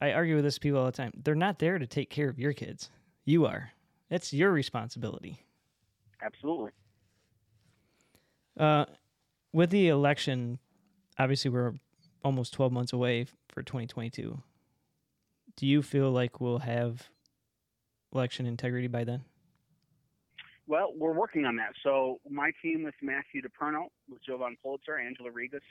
I 0.01 0.11
argue 0.11 0.35
with 0.35 0.43
this 0.43 0.59
people 0.59 0.79
all 0.79 0.85
the 0.85 0.91
time. 0.91 1.11
They're 1.23 1.35
not 1.35 1.59
there 1.59 1.79
to 1.79 1.87
take 1.87 2.09
care 2.09 2.29
of 2.29 2.37
your 2.37 2.53
kids. 2.53 2.89
You 3.23 3.45
are. 3.45 3.71
That's 4.09 4.33
your 4.33 4.51
responsibility. 4.51 5.45
Absolutely. 6.21 6.71
Uh, 8.59 8.85
with 9.53 9.69
the 9.69 9.87
election, 9.87 10.59
obviously 11.17 11.51
we're 11.51 11.73
almost 12.23 12.53
12 12.53 12.71
months 12.71 12.93
away 12.93 13.25
for 13.49 13.63
2022. 13.63 14.41
Do 15.55 15.65
you 15.65 15.81
feel 15.81 16.11
like 16.11 16.41
we'll 16.41 16.59
have 16.59 17.09
election 18.13 18.45
integrity 18.45 18.87
by 18.87 19.03
then? 19.03 19.23
Well, 20.67 20.91
we're 20.95 21.13
working 21.13 21.45
on 21.45 21.55
that. 21.57 21.73
So 21.83 22.19
my 22.29 22.51
team 22.61 22.83
with 22.83 22.95
Matthew 23.01 23.41
DePerno, 23.41 23.87
with 24.09 24.23
Jovan 24.25 24.57
Pulitzer, 24.61 24.97
Angela 24.97 25.29
Rigas, 25.29 25.61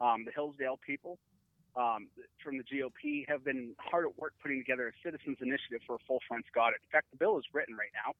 um, 0.00 0.24
the 0.24 0.32
Hillsdale 0.34 0.78
people 0.84 1.18
um, 1.76 2.08
from 2.42 2.58
the 2.58 2.64
GOP 2.64 3.28
have 3.28 3.44
been 3.44 3.74
hard 3.78 4.06
at 4.06 4.18
work 4.18 4.32
putting 4.42 4.58
together 4.58 4.88
a 4.88 4.92
citizens 5.04 5.38
initiative 5.40 5.80
for 5.86 5.96
a 5.96 6.02
full 6.06 6.20
forensic 6.28 6.56
audit. 6.56 6.80
In 6.82 6.90
fact, 6.90 7.10
the 7.10 7.16
bill 7.16 7.38
is 7.38 7.44
written 7.52 7.74
right 7.74 7.92
now. 7.94 8.14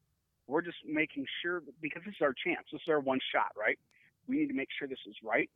We're 0.46 0.62
just 0.62 0.78
making 0.86 1.26
sure 1.42 1.62
because 1.80 2.03
this 2.05 2.14
is 2.14 2.22
our 2.22 2.32
chance. 2.32 2.66
This 2.72 2.80
is 2.82 2.88
our 2.88 3.01
one 3.01 3.20
shot, 3.32 3.53
right? 3.59 3.78
We 4.26 4.36
need 4.36 4.49
to 4.49 4.55
make 4.55 4.68
sure 4.78 4.88
this 4.88 5.03
is 5.07 5.16
right. 5.22 5.51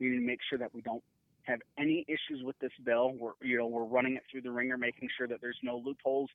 We 0.00 0.08
need 0.08 0.20
to 0.20 0.26
make 0.26 0.40
sure 0.48 0.58
that 0.58 0.72
we 0.74 0.80
don't 0.80 1.02
have 1.42 1.60
any 1.78 2.04
issues 2.08 2.44
with 2.44 2.58
this 2.58 2.72
bill. 2.84 3.12
We're 3.18 3.32
you 3.42 3.58
know 3.58 3.66
we're 3.66 3.84
running 3.84 4.16
it 4.16 4.22
through 4.30 4.42
the 4.42 4.50
ringer, 4.50 4.78
making 4.78 5.08
sure 5.16 5.26
that 5.28 5.40
there's 5.40 5.58
no 5.62 5.82
loopholes. 5.84 6.30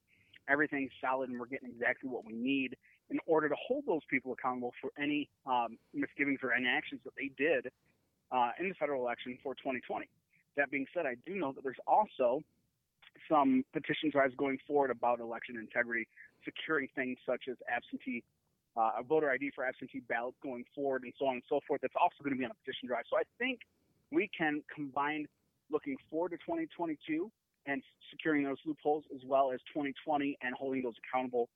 Everything's 0.49 0.91
solid, 0.99 1.29
and 1.29 1.39
we're 1.39 1.47
getting 1.47 1.69
exactly 1.69 2.09
what 2.09 2.25
we 2.25 2.33
need 2.33 2.75
in 3.09 3.19
order 3.25 3.47
to 3.47 3.55
hold 3.55 3.85
those 3.85 4.01
people 4.09 4.33
accountable 4.33 4.73
for 4.81 4.89
any 5.01 5.29
um, 5.45 5.77
misgivings 5.93 6.39
or 6.43 6.53
any 6.53 6.67
actions 6.67 6.99
that 7.05 7.13
they 7.15 7.31
did 7.37 7.71
uh, 8.31 8.51
in 8.59 8.69
the 8.69 8.75
federal 8.75 9.01
election 9.01 9.37
for 9.43 9.53
2020. 9.55 10.07
That 10.57 10.71
being 10.71 10.85
said, 10.93 11.05
I 11.05 11.15
do 11.25 11.35
know 11.35 11.51
that 11.53 11.63
there's 11.63 11.81
also 11.87 12.41
some 13.29 13.63
petition 13.73 14.09
drives 14.09 14.33
going 14.35 14.57
forward 14.67 14.91
about 14.91 15.19
election 15.19 15.57
integrity, 15.57 16.07
securing 16.45 16.87
things 16.95 17.17
such 17.25 17.43
as 17.49 17.57
absentee, 17.73 18.23
uh, 18.75 18.91
a 18.99 19.03
voter 19.03 19.29
ID 19.29 19.51
for 19.55 19.65
absentee 19.65 20.01
ballots 20.07 20.37
going 20.43 20.65
forward, 20.75 21.03
and 21.03 21.13
so 21.17 21.27
on 21.27 21.35
and 21.35 21.43
so 21.47 21.59
forth. 21.67 21.81
That's 21.81 21.95
also 21.99 22.15
going 22.23 22.33
to 22.33 22.39
be 22.39 22.45
on 22.45 22.51
a 22.51 22.59
petition 22.65 22.87
drive. 22.87 23.05
So 23.09 23.17
I 23.17 23.23
think 23.37 23.59
we 24.11 24.29
can 24.35 24.61
combine 24.73 25.27
looking 25.71 25.97
forward 26.09 26.29
to 26.29 26.37
2022 26.37 27.31
and 27.65 27.81
securing 28.11 28.43
those 28.43 28.57
loopholes 28.65 29.03
as 29.15 29.21
well 29.25 29.51
as 29.51 29.59
2020 29.73 30.37
and 30.41 30.53
holding 30.55 30.83
those 30.83 30.95
accountable 31.07 31.49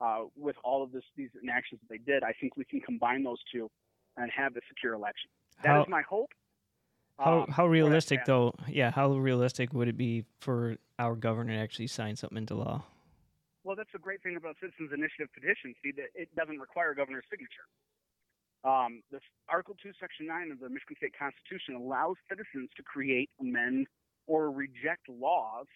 uh, 0.00 0.24
with 0.36 0.56
all 0.64 0.82
of 0.82 0.92
this, 0.92 1.04
these 1.16 1.30
inactions 1.40 1.80
that 1.80 1.88
they 1.88 2.12
did. 2.12 2.24
I 2.24 2.32
think 2.32 2.56
we 2.56 2.64
can 2.64 2.80
combine 2.80 3.22
those 3.22 3.38
two 3.52 3.70
and 4.16 4.30
have 4.30 4.56
a 4.56 4.60
secure 4.68 4.94
election. 4.94 5.30
That 5.62 5.78
is 5.78 5.84
How 5.86 5.90
my 5.90 6.02
hope. 6.02 6.30
How, 7.22 7.42
Um, 7.42 7.50
how 7.50 7.66
realistic 7.66 8.24
though? 8.24 8.54
Yeah, 8.68 8.90
how 8.90 9.12
realistic 9.12 9.72
would 9.72 9.88
it 9.88 9.96
be 9.96 10.24
for 10.40 10.76
our 10.98 11.14
governor 11.14 11.54
to 11.54 11.58
actually 11.58 11.86
sign 11.86 12.16
something 12.16 12.38
into 12.38 12.54
law? 12.54 12.84
Well, 13.64 13.76
that's 13.76 13.92
the 13.92 13.98
great 13.98 14.22
thing 14.22 14.36
about 14.36 14.56
citizens 14.60 14.90
initiative 14.92 15.28
petitions. 15.32 15.76
See, 15.82 15.92
that 15.92 16.10
it 16.14 16.34
doesn't 16.34 16.58
require 16.58 16.90
a 16.90 16.96
governor's 16.96 17.24
signature. 17.30 17.66
Um, 18.64 19.02
this 19.10 19.22
Article 19.48 19.76
2, 19.82 19.92
Section 19.98 20.26
9 20.26 20.50
of 20.52 20.60
the 20.60 20.68
Michigan 20.68 20.96
State 20.96 21.14
Constitution 21.18 21.74
allows 21.74 22.16
citizens 22.28 22.70
to 22.76 22.82
create, 22.82 23.30
amend, 23.40 23.86
or 24.26 24.50
reject 24.50 25.08
laws, 25.08 25.66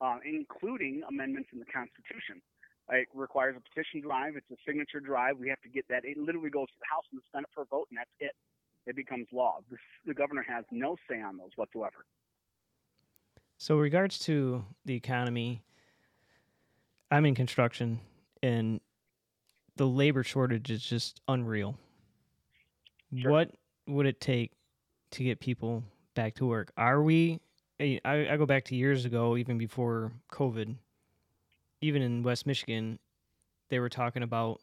uh, 0.00 0.18
including 0.24 1.02
amendments 1.08 1.50
in 1.52 1.58
the 1.58 1.66
Constitution. 1.66 2.42
It 2.90 3.08
requires 3.14 3.56
a 3.56 3.62
petition 3.62 4.00
drive. 4.02 4.34
It's 4.36 4.50
a 4.50 4.58
signature 4.66 5.00
drive. 5.00 5.38
We 5.38 5.48
have 5.48 5.60
to 5.62 5.68
get 5.68 5.86
that. 5.88 6.04
It 6.04 6.18
literally 6.18 6.50
goes 6.50 6.66
to 6.68 6.78
the 6.78 6.90
House 6.90 7.06
and 7.10 7.20
the 7.20 7.26
Senate 7.32 7.50
for 7.54 7.62
a 7.62 7.66
vote, 7.66 7.86
and 7.90 7.98
that's 7.98 8.10
it. 8.18 8.34
It 8.86 8.96
becomes 8.96 9.26
law. 9.32 9.58
The, 9.70 9.76
the 10.06 10.14
governor 10.14 10.44
has 10.48 10.64
no 10.70 10.96
say 11.08 11.20
on 11.20 11.36
those 11.36 11.50
whatsoever. 11.56 12.04
So, 13.58 13.76
regards 13.76 14.18
to 14.20 14.64
the 14.84 14.94
economy, 14.94 15.62
I'm 17.10 17.24
in 17.26 17.34
construction, 17.34 18.00
and 18.42 18.80
the 19.76 19.86
labor 19.86 20.24
shortage 20.24 20.70
is 20.70 20.82
just 20.82 21.20
unreal. 21.28 21.76
Sure. 23.16 23.30
What 23.30 23.50
would 23.86 24.06
it 24.06 24.20
take 24.20 24.52
to 25.12 25.22
get 25.22 25.38
people 25.38 25.84
back 26.14 26.34
to 26.36 26.46
work? 26.46 26.72
Are 26.76 27.02
we? 27.02 27.40
I, 27.80 28.00
I 28.04 28.36
go 28.36 28.46
back 28.46 28.64
to 28.66 28.76
years 28.76 29.04
ago, 29.04 29.36
even 29.36 29.58
before 29.58 30.12
COVID. 30.32 30.76
Even 31.80 32.02
in 32.02 32.22
West 32.22 32.46
Michigan, 32.46 32.98
they 33.68 33.78
were 33.78 33.88
talking 33.88 34.22
about 34.22 34.60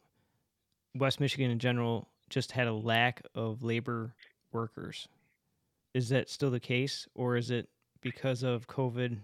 West 0.94 1.20
Michigan 1.20 1.50
in 1.50 1.58
general 1.58 2.08
just 2.30 2.52
had 2.52 2.66
a 2.66 2.72
lack 2.72 3.22
of 3.34 3.62
labor 3.62 4.14
workers. 4.52 5.08
Is 5.92 6.08
that 6.10 6.30
still 6.30 6.50
the 6.50 6.60
case, 6.60 7.06
or 7.14 7.36
is 7.36 7.50
it 7.50 7.68
because 8.00 8.42
of 8.42 8.66
COVID, 8.68 9.18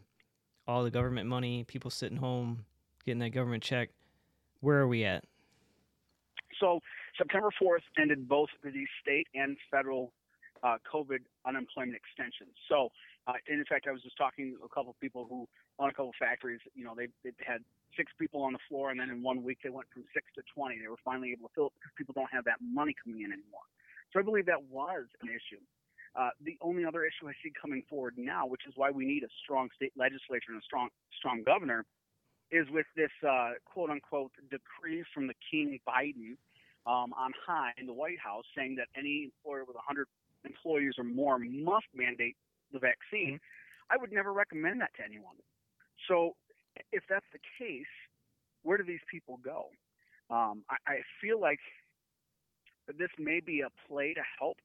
all 0.67 0.83
the 0.83 0.91
government 0.91 1.29
money, 1.29 1.65
people 1.65 1.91
sitting 1.91 2.19
home 2.19 2.65
getting 3.05 3.21
that 3.21 3.31
government 3.31 3.63
check? 3.63 3.91
Where 4.61 4.79
are 4.79 4.89
we 4.89 5.05
at? 5.05 5.25
So 6.61 6.81
September 7.17 7.51
4th 7.63 7.85
ended 7.99 8.29
both 8.29 8.49
the 8.63 8.85
state 9.01 9.29
and 9.35 9.57
federal 9.71 10.13
uh, 10.63 10.77
COVID 10.93 11.21
unemployment 11.47 11.97
extensions. 11.97 12.57
So, 12.69 12.89
uh, 13.27 13.35
in 13.47 13.65
fact, 13.69 13.87
I 13.89 13.93
was 13.93 14.03
just 14.03 14.17
talking 14.17 14.57
to 14.59 14.65
a 14.65 14.69
couple 14.69 14.91
of 14.91 15.01
people 15.01 15.27
who 15.29 15.47
own 15.79 15.91
a 15.91 15.93
couple 15.93 16.09
of 16.09 16.15
factories. 16.19 16.61
You 16.75 16.85
know, 16.85 16.95
they 16.97 17.09
they 17.23 17.31
had 17.47 17.63
six 17.97 18.13
people 18.19 18.43
on 18.43 18.53
the 18.53 18.63
floor, 18.69 18.91
and 18.91 19.01
then 19.01 19.11
in 19.11 19.23
one 19.23 19.43
week 19.43 19.59
they 19.63 19.71
went 19.71 19.89
from 19.93 20.05
six 20.15 20.27
to 20.37 20.43
20. 20.55 20.79
They 20.79 20.89
were 20.89 21.01
finally 21.05 21.33
able 21.33 21.49
to 21.49 21.55
fill 21.55 21.67
it 21.69 21.73
because 21.81 21.93
people 21.97 22.15
don't 22.15 22.31
have 22.33 22.45
that 22.45 22.61
money 22.61 22.95
coming 23.03 23.23
in 23.23 23.33
anymore. 23.33 23.67
So 24.13 24.21
I 24.21 24.23
believe 24.23 24.47
that 24.47 24.63
was 24.71 25.07
an 25.23 25.29
issue. 25.29 25.63
Uh, 26.17 26.31
the 26.41 26.57
only 26.63 26.85
other 26.85 27.05
issue 27.05 27.29
I 27.29 27.33
see 27.45 27.53
coming 27.61 27.83
forward 27.91 28.15
now, 28.17 28.47
which 28.47 28.63
is 28.67 28.73
why 28.77 28.91
we 28.91 29.05
need 29.05 29.23
a 29.23 29.33
strong 29.45 29.69
state 29.77 29.93
legislature 29.97 30.49
and 30.49 30.63
a 30.63 30.65
strong 30.65 30.89
strong 31.19 31.43
governor, 31.45 31.85
is 32.51 32.67
with 32.71 32.87
this 32.97 33.13
uh, 33.27 33.61
quote 33.67 33.91
unquote 33.91 34.33
decree 34.51 35.05
from 35.13 35.27
the 35.27 35.35
King 35.51 35.79
Biden 35.87 36.41
um, 36.87 37.13
on 37.13 37.33
high 37.47 37.73
in 37.77 37.87
the 37.87 37.93
White 37.93 38.19
House 38.19 38.45
saying 38.57 38.77
that 38.77 38.89
any 38.97 39.29
employer 39.29 39.65
with 39.65 39.77
100 39.77 40.07
employees 40.45 40.95
or 40.97 41.05
more 41.05 41.39
must 41.39 41.87
mandate 41.95 42.37
the 42.73 42.79
vaccine. 42.79 43.39
I 43.91 43.97
would 43.97 44.13
never 44.13 44.33
recommend 44.33 44.81
that 44.81 44.95
to 44.97 45.05
anyone. 45.05 45.37
So 46.09 46.35
if 46.93 47.05
that's 47.09 47.27
the 47.33 47.41
case, 47.59 47.91
where 48.63 48.79
do 48.79 48.85
these 48.85 49.05
people 49.11 49.39
go? 49.43 49.71
Um, 50.31 50.65
I, 50.69 50.77
I 50.87 50.97
feel 51.21 51.41
like 51.41 51.61
this 52.99 53.11
may 53.19 53.41
be 53.41 53.61
a 53.61 53.71
play 53.89 54.15
to 54.15 54.23
help 54.39 54.59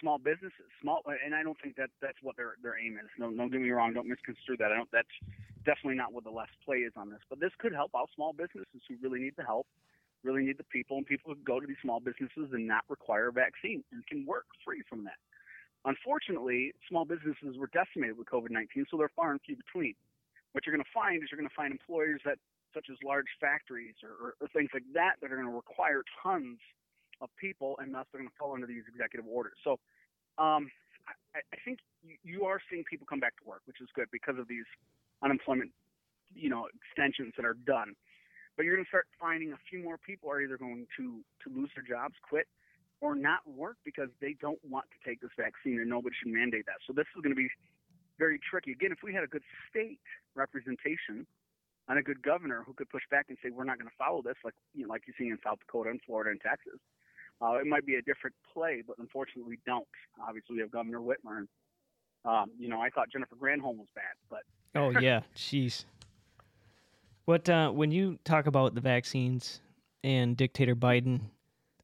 small 0.00 0.18
businesses, 0.18 0.68
small, 0.80 1.02
and 1.24 1.34
I 1.34 1.42
don't 1.42 1.56
think 1.62 1.76
that 1.76 1.90
that's 2.02 2.18
what 2.22 2.36
their 2.36 2.54
their 2.62 2.78
aim 2.78 2.98
is. 3.02 3.08
No, 3.18 3.30
don't 3.32 3.50
get 3.50 3.60
me 3.60 3.70
wrong. 3.70 3.94
Don't 3.94 4.08
misconstrue 4.08 4.56
that. 4.58 4.72
I 4.72 4.76
don't. 4.76 4.90
That's 4.92 5.16
definitely 5.64 5.96
not 5.96 6.12
what 6.12 6.24
the 6.24 6.30
left 6.30 6.52
play 6.64 6.78
is 6.86 6.92
on 6.96 7.10
this. 7.10 7.20
But 7.28 7.40
this 7.40 7.52
could 7.58 7.72
help 7.72 7.90
out 7.96 8.08
small 8.14 8.32
businesses 8.32 8.82
who 8.88 8.94
really 9.02 9.20
need 9.20 9.34
the 9.36 9.44
help, 9.44 9.66
really 10.22 10.44
need 10.44 10.58
the 10.58 10.68
people, 10.70 10.96
and 10.96 11.06
people 11.06 11.34
could 11.34 11.44
go 11.44 11.60
to 11.60 11.66
these 11.66 11.80
small 11.82 12.00
businesses 12.00 12.52
and 12.52 12.66
not 12.66 12.84
require 12.88 13.28
a 13.28 13.32
vaccine 13.32 13.82
and 13.92 14.06
can 14.06 14.26
work 14.26 14.46
free 14.64 14.82
from 14.88 15.04
that. 15.04 15.18
Unfortunately, 15.84 16.72
small 16.88 17.04
businesses 17.04 17.56
were 17.56 17.70
decimated 17.72 18.18
with 18.18 18.26
COVID-19, 18.26 18.90
so 18.90 18.96
they're 18.96 19.10
far 19.14 19.30
and 19.30 19.40
few 19.46 19.56
between. 19.56 19.94
What 20.56 20.64
you're 20.64 20.72
going 20.72 20.88
to 20.88 20.96
find 20.96 21.20
is 21.20 21.28
you're 21.28 21.36
going 21.36 21.52
to 21.52 21.54
find 21.54 21.68
employers 21.68 22.24
that, 22.24 22.40
such 22.72 22.88
as 22.88 22.96
large 23.04 23.28
factories 23.36 23.92
or, 24.00 24.16
or, 24.16 24.30
or 24.40 24.48
things 24.56 24.72
like 24.72 24.88
that, 24.96 25.20
that 25.20 25.28
are 25.28 25.36
going 25.36 25.52
to 25.52 25.52
require 25.52 26.00
tons 26.24 26.56
of 27.20 27.28
people, 27.36 27.76
and 27.76 27.92
thus 27.92 28.08
they're 28.08 28.24
going 28.24 28.32
to 28.32 28.38
fall 28.40 28.56
under 28.56 28.64
these 28.64 28.88
executive 28.88 29.28
orders. 29.28 29.60
So, 29.60 29.76
um, 30.40 30.72
I, 31.36 31.44
I 31.52 31.58
think 31.60 31.84
you 32.24 32.48
are 32.48 32.56
seeing 32.72 32.88
people 32.88 33.04
come 33.04 33.20
back 33.20 33.36
to 33.36 33.44
work, 33.44 33.68
which 33.68 33.84
is 33.84 33.88
good 33.92 34.08
because 34.08 34.40
of 34.40 34.48
these 34.48 34.64
unemployment, 35.20 35.76
you 36.32 36.48
know, 36.48 36.72
extensions 36.72 37.36
that 37.36 37.44
are 37.44 37.60
done. 37.68 37.92
But 38.56 38.64
you're 38.64 38.80
going 38.80 38.88
to 38.88 38.88
start 38.88 39.12
finding 39.20 39.52
a 39.52 39.60
few 39.68 39.84
more 39.84 40.00
people 40.00 40.32
are 40.32 40.40
either 40.40 40.56
going 40.56 40.88
to 40.96 41.20
to 41.44 41.52
lose 41.52 41.68
their 41.76 41.84
jobs, 41.84 42.16
quit, 42.24 42.48
or 43.04 43.14
not 43.14 43.44
work 43.44 43.76
because 43.84 44.08
they 44.24 44.34
don't 44.40 44.58
want 44.64 44.86
to 44.88 44.98
take 45.04 45.20
this 45.20 45.36
vaccine 45.36 45.84
and 45.84 45.90
nobody 45.92 46.16
should 46.16 46.32
mandate 46.32 46.64
that. 46.64 46.80
So 46.88 46.96
this 46.96 47.04
is 47.12 47.20
going 47.20 47.36
to 47.36 47.36
be 47.36 47.52
very 48.18 48.38
tricky. 48.38 48.72
Again, 48.72 48.92
if 48.92 48.98
we 49.02 49.12
had 49.12 49.24
a 49.24 49.26
good 49.26 49.42
state 49.70 50.00
representation 50.34 51.26
and 51.88 51.98
a 51.98 52.02
good 52.02 52.22
governor 52.22 52.62
who 52.66 52.72
could 52.72 52.88
push 52.90 53.02
back 53.10 53.26
and 53.28 53.38
say 53.42 53.50
we're 53.50 53.64
not 53.64 53.78
going 53.78 53.88
to 53.88 53.96
follow 53.98 54.22
this, 54.22 54.36
like 54.44 54.54
you 54.74 54.86
know, 54.86 54.88
like 54.88 55.02
you 55.06 55.14
see 55.18 55.28
in 55.28 55.38
South 55.44 55.58
Dakota 55.60 55.90
and 55.90 56.00
Florida 56.06 56.30
and 56.30 56.40
Texas, 56.40 56.80
uh, 57.40 57.54
it 57.54 57.66
might 57.66 57.86
be 57.86 57.96
a 57.96 58.02
different 58.02 58.34
play. 58.52 58.82
But 58.86 58.96
unfortunately, 58.98 59.48
we 59.48 59.58
don't. 59.66 59.86
Obviously, 60.26 60.56
we 60.56 60.60
have 60.62 60.70
Governor 60.70 61.00
Whitmer. 61.00 61.38
And, 61.38 61.48
um, 62.24 62.50
you 62.58 62.68
know, 62.68 62.80
I 62.80 62.90
thought 62.90 63.10
Jennifer 63.10 63.36
Granholm 63.36 63.76
was 63.76 63.88
bad, 63.94 64.14
but 64.30 64.42
oh 64.74 64.90
yeah, 65.00 65.20
jeez. 65.36 65.84
What 67.24 67.48
uh, 67.48 67.70
when 67.70 67.90
you 67.90 68.18
talk 68.24 68.46
about 68.46 68.74
the 68.74 68.80
vaccines 68.80 69.60
and 70.04 70.36
dictator 70.36 70.76
Biden, 70.76 71.20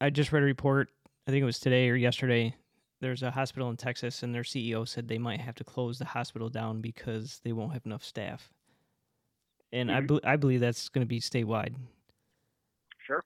I 0.00 0.10
just 0.10 0.32
read 0.32 0.42
a 0.42 0.46
report. 0.46 0.88
I 1.26 1.30
think 1.30 1.42
it 1.42 1.46
was 1.46 1.60
today 1.60 1.88
or 1.88 1.94
yesterday. 1.94 2.54
There's 3.02 3.24
a 3.24 3.32
hospital 3.32 3.68
in 3.68 3.76
Texas, 3.76 4.22
and 4.22 4.32
their 4.32 4.44
CEO 4.44 4.86
said 4.86 5.08
they 5.08 5.18
might 5.18 5.40
have 5.40 5.56
to 5.56 5.64
close 5.64 5.98
the 5.98 6.04
hospital 6.04 6.48
down 6.48 6.80
because 6.80 7.40
they 7.42 7.50
won't 7.50 7.72
have 7.72 7.84
enough 7.84 8.04
staff. 8.04 8.52
And 9.72 9.90
mm-hmm. 9.90 9.96
I, 9.96 10.00
be- 10.00 10.24
I 10.24 10.36
believe 10.36 10.60
that's 10.60 10.88
going 10.88 11.04
to 11.04 11.08
be 11.08 11.18
statewide. 11.18 11.74
Sure. 12.98 13.24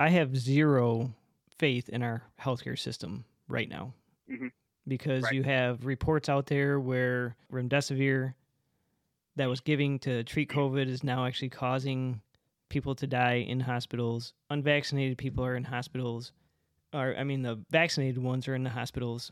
I 0.00 0.08
have 0.08 0.34
zero 0.38 1.12
faith 1.58 1.90
in 1.90 2.02
our 2.02 2.22
healthcare 2.40 2.78
system 2.78 3.26
right 3.46 3.68
now 3.68 3.92
mm-hmm. 4.30 4.46
because 4.86 5.24
right. 5.24 5.34
you 5.34 5.42
have 5.42 5.84
reports 5.84 6.30
out 6.30 6.46
there 6.46 6.80
where 6.80 7.36
remdesivir 7.52 8.32
that 9.36 9.50
was 9.50 9.60
giving 9.60 9.98
to 9.98 10.24
treat 10.24 10.48
COVID 10.48 10.88
is 10.88 11.04
now 11.04 11.26
actually 11.26 11.50
causing 11.50 12.22
people 12.70 12.94
to 12.94 13.06
die 13.06 13.44
in 13.46 13.60
hospitals. 13.60 14.32
Unvaccinated 14.48 15.18
people 15.18 15.44
are 15.44 15.56
in 15.56 15.64
hospitals. 15.64 16.32
Or 16.92 17.14
I 17.16 17.24
mean, 17.24 17.42
the 17.42 17.60
vaccinated 17.70 18.22
ones 18.22 18.48
are 18.48 18.54
in 18.54 18.64
the 18.64 18.70
hospitals. 18.70 19.30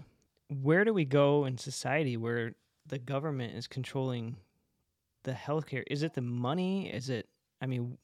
Where 0.48 0.84
do 0.84 0.92
we 0.92 1.04
go 1.04 1.44
in 1.44 1.58
society 1.58 2.16
where 2.16 2.52
the 2.86 2.98
government 2.98 3.54
is 3.54 3.66
controlling 3.66 4.36
the 5.24 5.32
healthcare? 5.32 5.82
Is 5.90 6.02
it 6.02 6.14
the 6.14 6.22
money? 6.22 6.92
Is 6.92 7.08
it? 7.08 7.28
I 7.60 7.66
mean, 7.66 7.98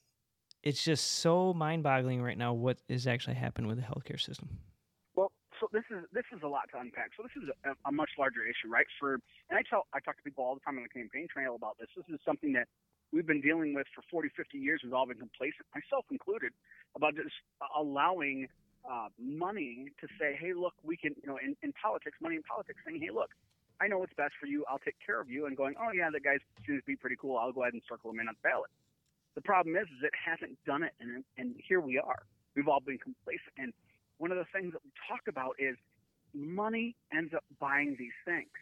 it's 0.62 0.82
just 0.82 1.18
so 1.18 1.52
mind-boggling 1.52 2.22
right 2.22 2.38
now 2.38 2.52
what 2.52 2.78
is 2.88 3.06
actually 3.06 3.34
happening 3.34 3.68
with 3.68 3.78
the 3.78 3.84
healthcare 3.84 4.20
system 4.20 4.48
Well, 5.14 5.32
so 5.60 5.68
this 5.72 5.84
is 5.90 6.04
this 6.12 6.24
is 6.34 6.40
a 6.42 6.48
lot 6.48 6.70
to 6.72 6.80
unpack. 6.80 7.10
So 7.16 7.22
this 7.22 7.34
is 7.42 7.50
a, 7.64 7.88
a 7.88 7.92
much 7.92 8.10
larger 8.18 8.42
issue, 8.42 8.70
right? 8.70 8.86
For 8.98 9.14
and 9.50 9.58
I 9.58 9.62
tell 9.68 9.86
I 9.92 10.00
talk 10.00 10.16
to 10.16 10.22
people 10.22 10.44
all 10.44 10.54
the 10.54 10.60
time 10.60 10.76
on 10.76 10.82
the 10.82 10.88
campaign 10.88 11.26
trail 11.32 11.54
about 11.54 11.76
this. 11.78 11.88
This 11.96 12.06
is 12.08 12.20
something 12.24 12.52
that 12.54 12.66
we've 13.12 13.26
been 13.26 13.42
dealing 13.42 13.74
with 13.74 13.86
for 13.94 14.02
40, 14.10 14.30
50 14.36 14.58
years. 14.58 14.80
We've 14.82 14.94
all 14.94 15.06
been 15.06 15.18
complacent, 15.18 15.66
myself 15.74 16.06
included, 16.10 16.52
about 16.96 17.14
just 17.14 17.34
allowing 17.76 18.48
uh, 18.88 19.08
money 19.18 19.88
to 20.00 20.06
say, 20.18 20.36
hey, 20.38 20.52
look, 20.54 20.74
we 20.82 20.96
can, 20.96 21.14
you 21.22 21.28
know, 21.28 21.38
in, 21.42 21.56
in 21.62 21.72
politics, 21.72 22.16
money 22.20 22.36
in 22.36 22.42
politics, 22.42 22.78
saying, 22.86 23.00
hey, 23.00 23.10
look, 23.10 23.30
I 23.80 23.88
know 23.88 23.98
what's 23.98 24.14
best 24.14 24.34
for 24.40 24.46
you. 24.46 24.64
I'll 24.68 24.78
take 24.78 24.96
care 25.04 25.20
of 25.20 25.30
you. 25.30 25.46
And 25.46 25.56
going, 25.56 25.74
oh 25.80 25.90
yeah, 25.92 26.10
that 26.10 26.22
guy 26.22 26.38
seems 26.66 26.80
to 26.80 26.86
be 26.86 26.96
pretty 26.96 27.16
cool. 27.16 27.36
I'll 27.36 27.52
go 27.52 27.62
ahead 27.62 27.74
and 27.74 27.82
circle 27.88 28.10
him 28.10 28.20
in 28.20 28.28
on 28.28 28.34
the 28.34 28.48
ballot. 28.48 28.70
The 29.34 29.42
problem 29.42 29.76
is, 29.76 29.88
is 29.88 30.04
it 30.04 30.12
hasn't 30.12 30.58
done 30.66 30.82
it, 30.82 30.92
and 31.00 31.24
and 31.38 31.54
here 31.56 31.80
we 31.80 31.98
are. 31.98 32.22
We've 32.54 32.68
all 32.68 32.80
been 32.84 32.98
complacent, 32.98 33.56
and 33.56 33.72
one 34.18 34.30
of 34.30 34.36
the 34.36 34.46
things 34.52 34.72
that 34.72 34.82
we 34.84 34.92
talk 35.08 35.22
about 35.26 35.56
is 35.58 35.74
money 36.34 36.94
ends 37.12 37.34
up 37.34 37.44
buying 37.58 37.96
these 37.98 38.14
things. 38.24 38.52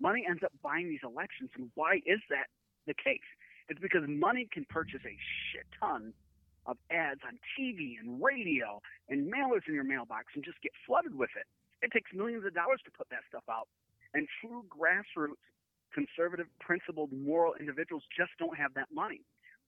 Money 0.00 0.26
ends 0.28 0.42
up 0.42 0.52
buying 0.62 0.88
these 0.88 1.00
elections. 1.02 1.50
And 1.56 1.70
why 1.74 2.02
is 2.04 2.20
that 2.28 2.52
the 2.86 2.94
case? 2.94 3.24
It's 3.68 3.80
because 3.80 4.02
money 4.06 4.48
can 4.52 4.66
purchase 4.68 5.00
a 5.06 5.16
shit 5.48 5.64
ton 5.80 6.12
of 6.66 6.76
ads 6.90 7.20
on 7.26 7.38
TV 7.54 7.98
and 7.98 8.22
radio 8.22 8.80
and 9.08 9.32
mailers 9.32 9.62
in 9.66 9.74
your 9.74 9.84
mailbox 9.84 10.26
and 10.34 10.44
just 10.44 10.60
get 10.62 10.72
flooded 10.86 11.14
with 11.14 11.30
it. 11.38 11.46
It 11.82 11.92
takes 11.92 12.10
millions 12.12 12.44
of 12.44 12.54
dollars 12.54 12.80
to 12.84 12.90
put 12.90 13.08
that 13.10 13.22
stuff 13.28 13.44
out. 13.50 13.68
And 14.14 14.26
true 14.40 14.64
grassroots, 14.66 15.42
conservative, 15.94 16.46
principled, 16.60 17.10
moral 17.12 17.54
individuals 17.58 18.02
just 18.16 18.30
don't 18.38 18.56
have 18.56 18.74
that 18.74 18.88
money 18.92 19.22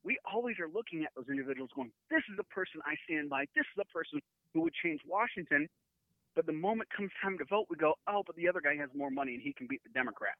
we 0.04 0.18
always 0.24 0.56
are 0.58 0.68
looking 0.68 1.04
at 1.04 1.10
those 1.16 1.28
individuals 1.28 1.70
going, 1.74 1.90
this 2.10 2.22
is 2.30 2.36
the 2.36 2.44
person 2.44 2.80
I 2.86 2.94
stand 3.04 3.28
by. 3.28 3.46
This 3.54 3.66
is 3.66 3.76
the 3.76 3.88
person 3.92 4.20
who 4.54 4.62
would 4.62 4.74
change 4.82 5.00
Washington. 5.06 5.68
But 6.36 6.46
the 6.46 6.52
moment 6.52 6.88
comes 6.94 7.10
time 7.22 7.36
to 7.38 7.44
vote, 7.44 7.66
we 7.68 7.76
go, 7.76 7.94
oh, 8.06 8.22
but 8.24 8.36
the 8.36 8.48
other 8.48 8.60
guy 8.60 8.76
has 8.76 8.88
more 8.94 9.10
money 9.10 9.34
and 9.34 9.42
he 9.42 9.52
can 9.52 9.66
beat 9.66 9.82
the 9.82 9.90
Democrat. 9.90 10.34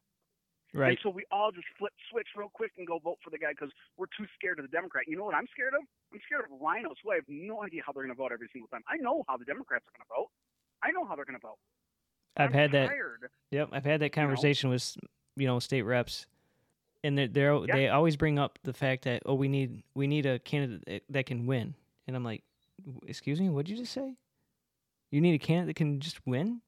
Right. 0.75 0.91
And 0.91 0.99
so 1.03 1.09
we 1.09 1.25
all 1.33 1.51
just 1.51 1.66
flip 1.79 1.93
switch 2.11 2.29
real 2.37 2.51
quick 2.53 2.73
and 2.77 2.87
go 2.87 2.99
vote 2.99 3.16
for 3.25 3.31
the 3.31 3.39
guy 3.39 3.57
because 3.57 3.71
we're 3.97 4.12
too 4.19 4.29
scared 4.37 4.59
of 4.59 4.69
the 4.69 4.75
Democrat. 4.75 5.05
You 5.09 5.16
know 5.16 5.25
what 5.25 5.35
I'm 5.35 5.49
scared 5.53 5.73
of? 5.73 5.81
I'm 6.12 6.21
scared 6.27 6.45
of 6.45 6.61
RINOs 6.61 7.01
who 7.03 7.11
I 7.11 7.16
have 7.16 7.29
no 7.29 7.64
idea 7.64 7.81
how 7.87 7.93
they're 7.93 8.05
going 8.05 8.14
to 8.14 8.19
vote 8.19 8.33
every 8.33 8.49
single 8.53 8.69
time. 8.69 8.83
I 8.87 8.97
know 9.01 9.25
how 9.29 9.39
the 9.39 9.47
Democrats 9.47 9.85
are 9.89 9.97
going 9.97 10.05
to 10.05 10.12
vote. 10.14 10.31
I 10.83 10.93
know 10.93 11.09
how 11.09 11.16
they're 11.16 11.25
going 11.25 11.41
to 11.41 11.47
vote. 11.47 11.59
I've 12.37 12.51
I'm 12.51 12.53
had 12.53 12.73
tired, 12.73 13.21
that. 13.23 13.31
Yep, 13.51 13.69
I've 13.73 13.85
had 13.85 14.01
that 14.01 14.12
conversation 14.12 14.69
you 14.69 14.73
know? 14.73 14.75
with 14.75 14.97
you 15.37 15.47
know 15.47 15.59
state 15.59 15.83
reps 15.83 16.27
and 17.05 17.16
they're, 17.16 17.29
they're 17.29 17.55
yeah. 17.66 17.77
they 17.77 17.89
always 17.89 18.16
bring 18.16 18.39
up 18.39 18.59
the 18.64 18.73
fact 18.73 19.05
that 19.05 19.23
oh 19.27 19.35
we 19.35 19.49
need 19.49 19.83
we 19.95 20.07
need 20.07 20.27
a 20.27 20.39
candidate 20.41 21.05
that 21.09 21.27
can 21.27 21.47
win 21.47 21.75
and 22.07 22.16
i'm 22.16 22.25
like 22.25 22.43
excuse 23.07 23.41
me 23.41 23.49
what 23.49 23.66
did 23.66 23.73
you 23.73 23.79
just 23.79 23.93
say 23.93 24.14
you 25.11 25.21
need 25.21 25.35
a 25.35 25.39
candidate 25.39 25.69
that 25.69 25.77
can 25.77 26.01
just 26.01 26.25
win 26.27 26.61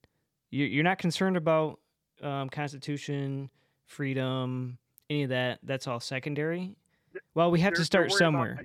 you're 0.51 0.85
not 0.85 0.99
concerned 0.99 1.37
about 1.37 1.79
um, 2.23 2.49
constitution 2.49 3.51
freedom 3.91 4.79
any 5.09 5.25
of 5.25 5.31
that 5.31 5.59
that's 5.63 5.87
all 5.87 6.01
secondary 6.01 6.77
well 7.35 7.51
we 7.51 7.61
have 7.61 7.75
to 7.75 7.85
start 7.85 8.13
somewhere 8.13 8.59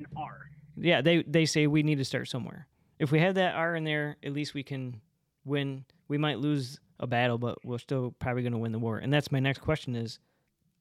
yeah 0.78 1.02
they 1.02 1.24
they 1.24 1.46
say 1.46 1.68
we 1.68 1.84
need 1.84 1.98
to 1.98 2.06
start 2.06 2.28
somewhere 2.28 2.68
if 3.00 3.12
we 3.12 3.20
have 3.20 3.36
that 3.36 3.56
r 3.56 3.76
in 3.76 3.84
there 3.84 4.18
at 4.24 4.34
least 4.34 4.54
we 4.54 4.64
can 4.64 5.02
win 5.46 5.84
we 6.08 6.18
might 6.18 6.40
lose 6.40 6.80
a 7.00 7.08
battle 7.08 7.38
but 7.38 7.58
we're 7.66 7.78
still 7.78 8.14
probably 8.20 8.42
going 8.42 8.54
to 8.54 8.60
win 8.60 8.72
the 8.72 8.80
war 8.80 8.98
and 8.98 9.12
that's 9.12 9.32
my 9.32 9.40
next 9.40 9.60
question 9.60 9.96
is 9.96 10.20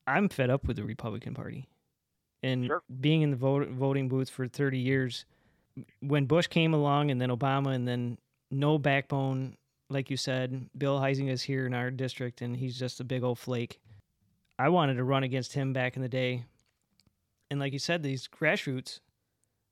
I'm 0.07 0.29
fed 0.29 0.51
up 0.51 0.67
with 0.67 0.77
the 0.77 0.85
Republican 0.85 1.35
Party. 1.35 1.69
And 2.43 2.67
sure. 2.67 2.83
being 3.01 3.23
in 3.23 3.31
the 3.31 3.37
vote, 3.37 3.69
voting 3.69 4.09
booth 4.09 4.29
for 4.29 4.47
30 4.47 4.79
years, 4.79 5.25
when 6.01 6.27
Bush 6.27 6.47
came 6.47 6.75
along 6.75 7.11
and 7.11 7.21
then 7.21 7.31
Obama 7.31 7.75
and 7.75 7.89
then 7.89 8.19
no 8.51 8.79
backbone, 8.79 9.57
like 9.89 10.11
you 10.11 10.17
said, 10.17 10.69
Bill 10.77 11.01
Huizenga 11.01 11.31
is 11.31 11.43
here 11.43 11.67
in 11.67 11.75
our 11.75 11.91
district 11.91 12.43
and 12.43 12.57
he's 12.57 12.79
just 12.79 13.01
a 13.01 13.05
big 13.05 13.23
old 13.23 13.39
flake. 13.39 13.81
I 14.59 14.69
wanted 14.69 14.95
to 14.95 15.05
run 15.05 15.25
against 15.25 15.53
him 15.53 15.73
back 15.73 15.97
in 15.97 16.03
the 16.03 16.09
day. 16.09 16.45
And 17.51 17.61
like 17.61 17.73
you 17.73 17.79
said, 17.79 18.03
these 18.03 18.29
grassroots, 18.29 19.01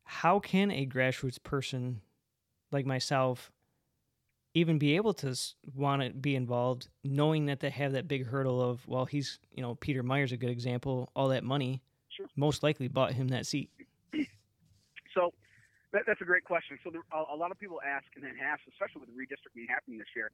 how 0.05 0.39
can 0.39 0.71
a 0.71 0.87
grassroots 0.87 1.43
person 1.43 2.01
like 2.71 2.87
myself 2.87 3.51
even 4.55 4.79
be 4.79 4.97
able 4.97 5.15
to 5.15 5.35
want 5.75 6.03
to 6.03 6.11
be 6.11 6.37
involved, 6.37 6.89
knowing 7.05 7.47
that 7.47 7.61
they 7.61 7.71
have 7.71 7.93
that 7.93 8.07
big 8.07 8.27
hurdle 8.27 8.61
of, 8.61 8.87
well, 8.87 9.07
he's, 9.07 9.39
you 9.51 9.63
know, 9.63 9.75
Peter 9.77 10.03
Meijer's 10.03 10.33
a 10.33 10.37
good 10.37 10.51
example. 10.51 11.11
All 11.17 11.29
that 11.29 11.43
money 11.45 11.81
sure. 12.11 12.27
most 12.37 12.63
likely 12.63 12.89
bought 12.89 13.13
him 13.13 13.29
that 13.29 13.47
seat. 13.47 13.71
So 15.15 15.33
that, 15.93 16.03
that's 16.07 16.21
a 16.21 16.25
great 16.25 16.45
question. 16.45 16.79
So 16.85 16.91
there, 16.91 17.03
a, 17.13 17.35
a, 17.35 17.37
lot 17.37 17.51
of 17.51 17.59
people 17.59 17.81
ask 17.85 18.07
and 18.17 18.25
then 18.25 18.33
ask, 18.43 18.61
especially 18.69 19.01
with 19.01 19.11
the 19.11 19.17
redistricting 19.17 19.69
happening 19.69 19.99
this 19.99 20.09
year, 20.17 20.31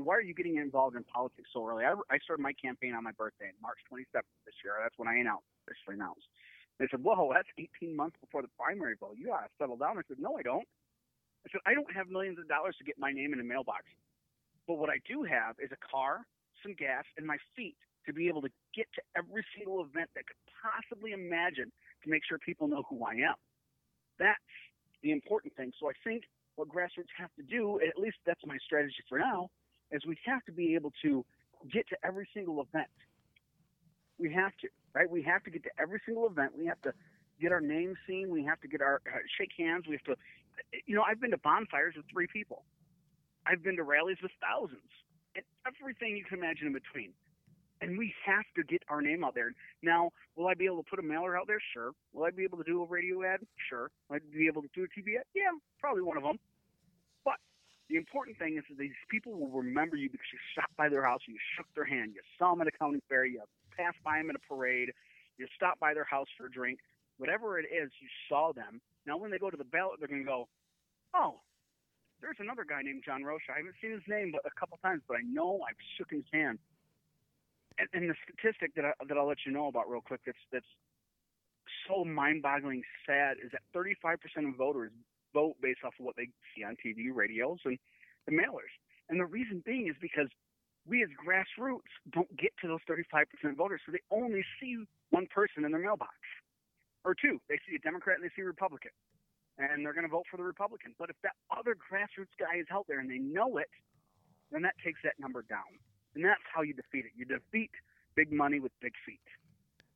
why 0.00 0.14
are 0.14 0.22
you 0.22 0.34
getting 0.34 0.56
involved 0.56 0.96
in 0.96 1.04
politics 1.04 1.48
so 1.52 1.66
early? 1.66 1.84
I, 1.84 1.94
I 2.10 2.18
started 2.24 2.42
my 2.42 2.52
campaign 2.52 2.94
on 2.94 3.04
my 3.04 3.12
birthday, 3.12 3.52
March 3.60 3.78
27th 3.90 4.26
this 4.46 4.54
year. 4.64 4.74
That's 4.82 4.96
when 4.98 5.08
I 5.08 5.16
announced, 5.16 5.46
officially 5.66 5.94
announced. 5.94 6.26
They 6.78 6.86
said, 6.90 7.02
whoa, 7.02 7.30
that's 7.32 7.48
18 7.58 7.94
months 7.94 8.16
before 8.20 8.42
the 8.42 8.50
primary 8.58 8.96
vote. 8.98 9.14
You 9.16 9.30
got 9.30 9.46
to 9.46 9.52
settle 9.58 9.76
down. 9.76 9.98
I 9.98 10.02
said, 10.08 10.18
no, 10.18 10.36
I 10.36 10.42
don't. 10.42 10.66
I 11.46 11.52
said, 11.52 11.60
I 11.66 11.74
don't 11.74 11.90
have 11.94 12.08
millions 12.08 12.38
of 12.38 12.48
dollars 12.48 12.74
to 12.78 12.84
get 12.84 12.98
my 12.98 13.12
name 13.12 13.32
in 13.32 13.40
a 13.40 13.46
mailbox. 13.46 13.84
But 14.66 14.76
what 14.76 14.90
I 14.90 14.98
do 15.06 15.22
have 15.22 15.56
is 15.62 15.70
a 15.70 15.80
car, 15.84 16.26
some 16.62 16.74
gas 16.74 17.04
and 17.16 17.26
my 17.26 17.36
feet 17.54 17.76
to 18.06 18.12
be 18.12 18.28
able 18.28 18.42
to 18.42 18.50
get 18.74 18.86
to 18.94 19.02
every 19.16 19.44
single 19.56 19.80
event 19.84 20.10
that 20.14 20.24
could 20.26 20.40
possibly 20.50 21.12
imagine 21.12 21.70
to 22.02 22.10
make 22.10 22.22
sure 22.26 22.38
people 22.38 22.68
know 22.68 22.82
who 22.88 23.04
I 23.04 23.12
am. 23.28 23.36
That's 24.18 24.52
the 25.02 25.12
important 25.12 25.54
thing. 25.56 25.72
So 25.80 25.88
I 25.88 25.96
think 26.02 26.24
what 26.56 26.68
grassroots 26.68 27.12
have 27.18 27.30
to 27.36 27.44
do, 27.44 27.80
at 27.80 27.98
least 28.00 28.16
that's 28.26 28.40
my 28.46 28.56
strategy 28.64 29.02
for 29.08 29.18
now, 29.18 29.48
is 29.90 30.02
we 30.06 30.16
have 30.26 30.44
to 30.44 30.52
be 30.52 30.74
able 30.74 30.92
to 31.02 31.24
get 31.72 31.88
to 31.88 31.96
every 32.04 32.28
single 32.34 32.60
event. 32.60 32.88
We 34.18 34.32
have 34.32 34.52
to, 34.60 34.68
right? 34.94 35.10
We 35.10 35.22
have 35.22 35.42
to 35.44 35.50
get 35.50 35.62
to 35.64 35.70
every 35.78 36.00
single 36.04 36.26
event. 36.26 36.52
We 36.56 36.66
have 36.66 36.80
to 36.82 36.92
get 37.40 37.52
our 37.52 37.60
name 37.60 37.96
seen. 38.06 38.30
We 38.30 38.44
have 38.44 38.60
to 38.60 38.68
get 38.68 38.80
our 38.80 39.00
uh, 39.06 39.18
shake 39.38 39.50
hands. 39.58 39.84
We 39.88 39.96
have 39.96 40.16
to, 40.16 40.16
you 40.86 40.94
know, 40.94 41.02
I've 41.02 41.20
been 41.20 41.32
to 41.32 41.38
bonfires 41.38 41.94
with 41.96 42.06
three 42.12 42.26
people. 42.26 42.64
I've 43.46 43.62
been 43.62 43.76
to 43.76 43.82
rallies 43.82 44.18
with 44.22 44.32
thousands, 44.40 44.88
and 45.34 45.44
everything 45.66 46.16
you 46.16 46.24
can 46.24 46.38
imagine 46.38 46.68
in 46.68 46.72
between. 46.72 47.12
And 47.80 47.98
we 47.98 48.14
have 48.24 48.44
to 48.56 48.62
get 48.62 48.82
our 48.88 49.02
name 49.02 49.24
out 49.24 49.34
there. 49.34 49.52
Now, 49.82 50.10
will 50.36 50.46
I 50.46 50.54
be 50.54 50.64
able 50.64 50.82
to 50.82 50.88
put 50.88 50.98
a 50.98 51.02
mailer 51.02 51.36
out 51.36 51.46
there? 51.46 51.60
Sure. 51.74 51.90
Will 52.14 52.24
I 52.24 52.30
be 52.30 52.44
able 52.44 52.56
to 52.58 52.64
do 52.64 52.82
a 52.82 52.86
radio 52.86 53.22
ad? 53.24 53.40
Sure. 53.68 53.90
Will 54.08 54.16
I 54.16 54.18
be 54.32 54.46
able 54.46 54.62
to 54.62 54.68
do 54.74 54.84
a 54.84 54.86
TV 54.86 55.18
ad? 55.18 55.24
Yeah, 55.34 55.52
probably 55.80 56.02
one 56.02 56.16
of 56.16 56.22
them. 56.22 56.38
The 57.90 57.96
important 57.96 58.38
thing 58.38 58.56
is 58.56 58.64
that 58.68 58.78
these 58.78 58.96
people 59.10 59.32
will 59.32 59.50
remember 59.50 59.96
you 59.96 60.08
because 60.08 60.26
you 60.32 60.38
stopped 60.52 60.76
by 60.76 60.88
their 60.88 61.04
house, 61.04 61.20
you 61.28 61.36
shook 61.56 61.66
their 61.74 61.84
hand, 61.84 62.12
you 62.14 62.22
saw 62.38 62.50
them 62.50 62.62
at 62.62 62.68
a 62.68 62.72
county 62.72 63.00
fair, 63.08 63.26
you 63.26 63.42
passed 63.76 63.98
by 64.02 64.18
them 64.18 64.30
at 64.30 64.36
a 64.36 64.44
parade, 64.48 64.90
you 65.36 65.46
stopped 65.54 65.80
by 65.80 65.92
their 65.92 66.04
house 66.04 66.28
for 66.38 66.46
a 66.46 66.50
drink, 66.50 66.78
whatever 67.18 67.58
it 67.58 67.66
is, 67.66 67.90
you 68.00 68.08
saw 68.28 68.52
them. 68.52 68.80
Now, 69.06 69.18
when 69.18 69.30
they 69.30 69.38
go 69.38 69.50
to 69.50 69.56
the 69.56 69.64
ballot, 69.64 69.98
they're 69.98 70.08
going 70.08 70.24
to 70.24 70.26
go, 70.26 70.48
oh, 71.12 71.40
there's 72.20 72.40
another 72.40 72.64
guy 72.64 72.80
named 72.82 73.02
Jon 73.04 73.22
Rocha. 73.22 73.52
I 73.52 73.58
haven't 73.58 73.76
seen 73.82 73.92
his 73.92 74.06
name 74.08 74.32
but 74.32 74.40
a 74.46 74.54
couple 74.58 74.78
times, 74.80 75.02
but 75.06 75.18
I 75.18 75.22
know 75.28 75.60
I've 75.68 75.76
shook 75.98 76.10
his 76.10 76.24
hand. 76.32 76.58
And, 77.76 77.88
and 77.92 78.08
the 78.08 78.14
statistic 78.24 78.74
that 78.76 78.84
I, 78.84 78.92
that 79.06 79.18
I'll 79.18 79.28
let 79.28 79.44
you 79.44 79.52
know 79.52 79.66
about 79.66 79.90
real 79.90 80.00
quick 80.00 80.20
that's 80.24 80.38
that's 80.52 80.72
so 81.88 82.04
mind-boggling 82.04 82.82
sad 83.04 83.36
is 83.44 83.50
that 83.52 83.60
35% 83.76 84.16
of 84.48 84.56
voters 84.56 84.92
vote 85.34 85.56
based 85.60 85.80
off 85.84 85.92
of 85.98 86.06
what 86.06 86.16
they 86.16 86.28
see 86.54 86.64
on 86.64 86.76
TV, 86.80 87.12
radios, 87.12 87.58
and 87.66 87.76
the 88.26 88.32
mailers. 88.32 88.72
And 89.10 89.20
the 89.20 89.26
reason 89.26 89.62
being 89.66 89.88
is 89.88 89.96
because 90.00 90.28
we 90.86 91.02
as 91.02 91.10
grassroots 91.20 91.92
don't 92.12 92.30
get 92.36 92.52
to 92.62 92.68
those 92.68 92.80
35% 92.88 93.26
voters, 93.56 93.80
so 93.84 93.92
they 93.92 94.00
only 94.10 94.44
see 94.60 94.78
one 95.10 95.26
person 95.34 95.64
in 95.64 95.72
their 95.72 95.80
mailbox 95.80 96.14
or 97.04 97.14
two. 97.14 97.40
They 97.48 97.58
see 97.68 97.76
a 97.76 97.78
Democrat 97.80 98.16
and 98.16 98.24
they 98.24 98.32
see 98.34 98.42
a 98.42 98.46
Republican, 98.46 98.92
and 99.58 99.84
they're 99.84 99.92
going 99.92 100.06
to 100.06 100.12
vote 100.12 100.24
for 100.30 100.36
the 100.36 100.42
Republican. 100.42 100.94
But 100.98 101.10
if 101.10 101.16
that 101.22 101.32
other 101.50 101.74
grassroots 101.74 102.32
guy 102.38 102.60
is 102.60 102.66
out 102.72 102.86
there 102.88 103.00
and 103.00 103.10
they 103.10 103.18
know 103.18 103.58
it, 103.58 103.68
then 104.52 104.62
that 104.62 104.74
takes 104.84 105.00
that 105.04 105.14
number 105.18 105.42
down. 105.48 105.80
And 106.14 106.24
that's 106.24 106.40
how 106.54 106.62
you 106.62 106.74
defeat 106.74 107.04
it. 107.06 107.12
You 107.16 107.24
defeat 107.24 107.70
big 108.14 108.32
money 108.32 108.60
with 108.60 108.72
big 108.80 108.92
feet. 109.04 109.20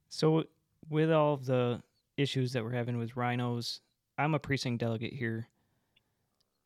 So, 0.09 0.45
with 0.89 1.13
all 1.13 1.35
of 1.35 1.45
the 1.47 1.83
issues 2.17 2.53
that 2.53 2.65
we're 2.65 2.73
having 2.73 2.99
with 2.99 3.15
RINOs, 3.15 3.81
I'm 4.19 4.35
a 4.35 4.39
precinct 4.39 4.81
delegate 4.81 5.13
here 5.13 5.47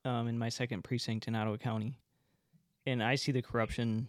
um, 0.04 0.26
in 0.26 0.38
my 0.38 0.48
second 0.48 0.82
precinct 0.82 1.28
in 1.28 1.34
Ottawa 1.34 1.58
County. 1.58 1.98
And 2.86 3.02
I 3.02 3.14
see 3.14 3.30
the 3.30 3.42
corruption, 3.42 4.08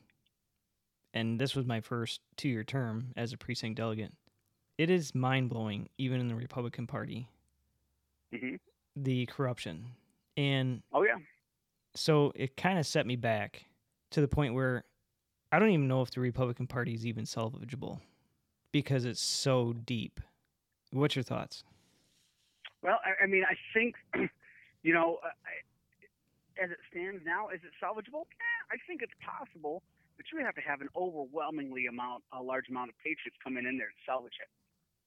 and 1.14 1.40
this 1.40 1.56
was 1.56 1.66
my 1.66 1.82
first 1.82 2.22
two 2.38 2.50
year 2.50 2.64
term 2.64 3.10
as 3.18 3.34
a 3.34 3.38
precinct 3.38 3.78
delegate. 3.78 4.14
It 4.78 4.90
is 4.90 5.14
mind 5.14 5.50
blowing, 5.50 5.90
even 5.98 6.20
in 6.20 6.28
the 6.28 6.36
Republican 6.36 6.88
Party, 6.88 7.28
hmm 8.36 8.56
the 8.96 9.26
corruption. 9.26 9.86
And 10.38 10.82
Oh 10.94 11.04
yeah. 11.04 11.18
so 11.96 12.32
it 12.36 12.56
kind 12.56 12.78
of 12.80 12.86
set 12.86 13.06
me 13.08 13.16
back 13.16 13.66
to 14.12 14.22
the 14.22 14.28
point 14.28 14.54
where 14.54 14.84
I 15.52 15.58
don't 15.60 15.70
even 15.70 15.88
know 15.88 16.02
if 16.04 16.12
the 16.12 16.22
Republican 16.22 16.68
Party 16.68 16.94
is 16.94 17.06
even 17.06 17.26
salvageable 17.26 18.00
because 18.72 19.06
it's 19.06 19.22
so 19.22 19.74
deep. 19.74 20.20
What's 20.92 21.16
your 21.16 21.24
thoughts? 21.24 21.64
Well, 22.84 23.00
I, 23.00 23.24
I 23.24 23.28
mean, 23.28 23.48
I 23.48 23.56
think, 23.74 23.96
you 24.84 24.94
know, 24.94 25.24
uh, 25.24 25.32
I, 25.48 25.64
as 26.60 26.70
it 26.70 26.78
stands 26.92 27.24
now, 27.26 27.50
is 27.50 27.64
it 27.64 27.72
salvageable? 27.80 28.28
Eh, 28.28 28.62
I 28.70 28.78
think 28.86 29.02
it's 29.02 29.16
possible, 29.24 29.82
but 30.20 30.28
you 30.30 30.38
would 30.38 30.46
have 30.46 30.60
to 30.60 30.68
have 30.68 30.84
an 30.84 30.92
overwhelmingly 30.94 31.88
amount, 31.88 32.22
a 32.36 32.44
large 32.44 32.68
amount 32.70 32.92
of 32.92 32.96
patriots 33.00 33.40
coming 33.42 33.66
in 33.66 33.80
there 33.80 33.90
to 33.90 34.02
salvage 34.06 34.38
it. 34.38 34.52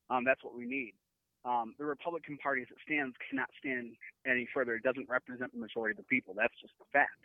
Um, 0.08 0.24
that's 0.24 0.42
what 0.42 0.56
we 0.56 0.64
need. 0.64 0.96
Um, 1.44 1.76
the 1.78 1.86
Republican 1.86 2.40
Party, 2.42 2.62
as 2.62 2.68
it 2.72 2.80
stands, 2.82 3.14
cannot 3.30 3.46
stand 3.60 3.94
any 4.26 4.48
further. 4.50 4.74
It 4.74 4.82
doesn't 4.82 5.06
represent 5.06 5.52
the 5.52 5.60
majority 5.62 5.94
of 5.94 6.02
the 6.02 6.08
people. 6.10 6.34
That's 6.34 6.56
just 6.58 6.74
the 6.80 6.90
fact. 6.90 7.22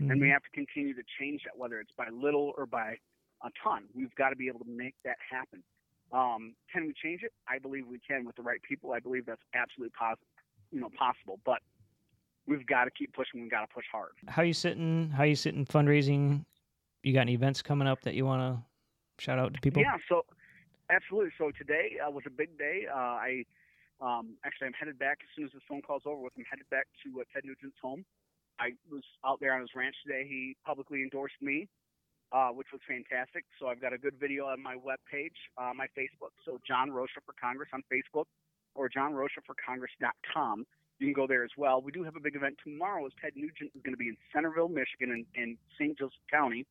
And 0.00 0.20
we 0.20 0.30
have 0.30 0.42
to 0.42 0.50
continue 0.50 0.94
to 0.94 1.06
change 1.20 1.42
that, 1.44 1.54
whether 1.54 1.78
it's 1.78 1.92
by 1.96 2.08
little 2.10 2.54
or 2.56 2.66
by 2.66 2.98
a 3.44 3.50
ton. 3.62 3.84
We've 3.94 4.14
got 4.16 4.30
to 4.30 4.36
be 4.36 4.48
able 4.48 4.58
to 4.66 4.70
make 4.70 4.96
that 5.04 5.14
happen. 5.30 5.62
Um, 6.12 6.54
can 6.72 6.86
we 6.86 6.94
change 7.02 7.22
it? 7.22 7.32
I 7.48 7.58
believe 7.58 7.86
we 7.86 7.98
can 7.98 8.24
with 8.24 8.36
the 8.36 8.42
right 8.42 8.60
people. 8.62 8.92
I 8.92 9.00
believe 9.00 9.26
that's 9.26 9.42
absolutely 9.54 9.92
possible, 9.98 10.26
you 10.70 10.80
know, 10.80 10.90
possible. 10.98 11.40
But 11.44 11.60
we've 12.46 12.66
got 12.66 12.84
to 12.84 12.90
keep 12.90 13.14
pushing. 13.14 13.40
We've 13.42 13.50
got 13.50 13.62
to 13.62 13.74
push 13.74 13.86
hard. 13.90 14.12
How 14.28 14.42
you 14.42 14.52
sitting? 14.52 15.10
How 15.10 15.24
you 15.24 15.36
sitting 15.36 15.64
fundraising? 15.64 16.44
You 17.02 17.14
got 17.14 17.22
any 17.22 17.34
events 17.34 17.62
coming 17.62 17.88
up 17.88 18.02
that 18.02 18.14
you 18.14 18.26
want 18.26 18.42
to 18.42 19.24
shout 19.24 19.38
out 19.38 19.54
to 19.54 19.60
people? 19.60 19.82
Yeah, 19.82 19.96
so 20.08 20.24
absolutely. 20.90 21.32
So 21.38 21.50
today 21.56 21.96
uh, 22.04 22.10
was 22.10 22.24
a 22.26 22.30
big 22.30 22.58
day. 22.58 22.86
Uh, 22.92 22.96
I 22.96 23.44
um, 24.00 24.36
actually 24.44 24.68
I'm 24.68 24.74
headed 24.74 24.98
back 24.98 25.18
as 25.22 25.28
soon 25.34 25.46
as 25.46 25.52
this 25.52 25.62
phone 25.68 25.82
call's 25.82 26.02
over 26.04 26.20
with. 26.20 26.32
I'm 26.36 26.44
headed 26.50 26.68
back 26.70 26.86
to 27.04 27.20
uh, 27.20 27.24
Ted 27.32 27.44
Nugent's 27.44 27.78
home. 27.80 28.04
I 28.60 28.72
was 28.90 29.02
out 29.24 29.40
there 29.40 29.54
on 29.54 29.62
his 29.62 29.70
ranch 29.74 29.96
today. 30.06 30.26
He 30.28 30.56
publicly 30.64 31.02
endorsed 31.02 31.40
me, 31.40 31.68
uh, 32.32 32.48
which 32.48 32.68
was 32.72 32.80
fantastic. 32.88 33.44
So 33.60 33.68
I've 33.68 33.80
got 33.80 33.92
a 33.92 33.98
good 33.98 34.14
video 34.18 34.46
on 34.46 34.62
my 34.62 34.76
webpage, 34.76 35.36
uh, 35.58 35.72
my 35.76 35.86
Facebook. 35.92 36.32
So 36.44 36.58
Jon 36.66 36.90
Rocha 36.90 37.20
for 37.24 37.34
Congress 37.38 37.68
on 37.72 37.82
Facebook 37.92 38.24
or 38.74 38.88
jonrochaforcongress.com. 38.88 40.66
You 40.98 41.06
can 41.06 41.12
go 41.12 41.26
there 41.26 41.44
as 41.44 41.50
well. 41.56 41.82
We 41.82 41.92
do 41.92 42.04
have 42.04 42.16
a 42.16 42.20
big 42.20 42.36
event 42.36 42.56
tomorrow. 42.62 43.04
As 43.04 43.12
Ted 43.20 43.32
Nugent 43.36 43.72
is 43.74 43.82
going 43.82 43.92
to 43.92 44.00
be 44.00 44.08
in 44.08 44.16
Centerville, 44.32 44.68
Michigan, 44.68 45.10
in, 45.12 45.26
in 45.34 45.58
St. 45.76 45.98
Joseph 45.98 46.24
County. 46.30 46.64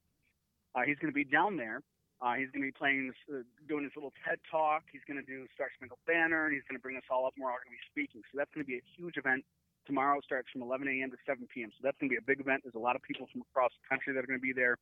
Uh, 0.73 0.81
he's 0.85 0.97
going 0.97 1.11
to 1.11 1.15
be 1.15 1.25
down 1.25 1.57
there. 1.57 1.83
Uh, 2.21 2.37
he's 2.37 2.47
going 2.53 2.61
to 2.61 2.69
be 2.69 2.77
playing, 2.77 3.11
this, 3.11 3.21
uh, 3.27 3.43
doing 3.67 3.83
his 3.83 3.91
little 3.97 4.13
TED 4.23 4.37
talk. 4.49 4.85
He's 4.93 5.01
going 5.09 5.17
to 5.17 5.25
do 5.25 5.45
Star 5.53 5.67
Spangled 5.75 5.99
Banner, 6.05 6.45
and 6.47 6.53
he's 6.53 6.63
going 6.69 6.77
to 6.77 6.81
bring 6.81 6.95
us 6.95 7.03
all 7.09 7.25
up. 7.25 7.33
And 7.35 7.43
we're 7.43 7.51
all 7.51 7.59
going 7.59 7.73
to 7.73 7.81
be 7.81 7.89
speaking. 7.91 8.21
So 8.31 8.37
that's 8.39 8.49
going 8.53 8.63
to 8.63 8.69
be 8.69 8.77
a 8.79 8.85
huge 8.95 9.17
event. 9.17 9.43
Tomorrow 9.89 10.21
starts 10.21 10.47
from 10.53 10.61
11 10.61 10.87
a.m. 10.87 11.09
to 11.11 11.17
7 11.25 11.43
p.m. 11.49 11.73
So 11.73 11.81
that's 11.81 11.97
going 11.97 12.07
to 12.07 12.13
be 12.13 12.21
a 12.21 12.23
big 12.23 12.39
event. 12.39 12.61
There's 12.63 12.77
a 12.77 12.81
lot 12.81 12.95
of 12.95 13.01
people 13.01 13.25
from 13.33 13.41
across 13.41 13.73
the 13.73 13.85
country 13.89 14.13
that 14.13 14.21
are 14.21 14.29
going 14.29 14.39
to 14.39 14.45
be 14.45 14.53
there 14.53 14.77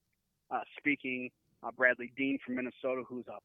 uh, 0.52 0.62
speaking. 0.78 1.30
Uh, 1.62 1.72
Bradley 1.76 2.14
Dean 2.16 2.40
from 2.46 2.56
Minnesota, 2.56 3.04
who's 3.06 3.26
a 3.28 3.38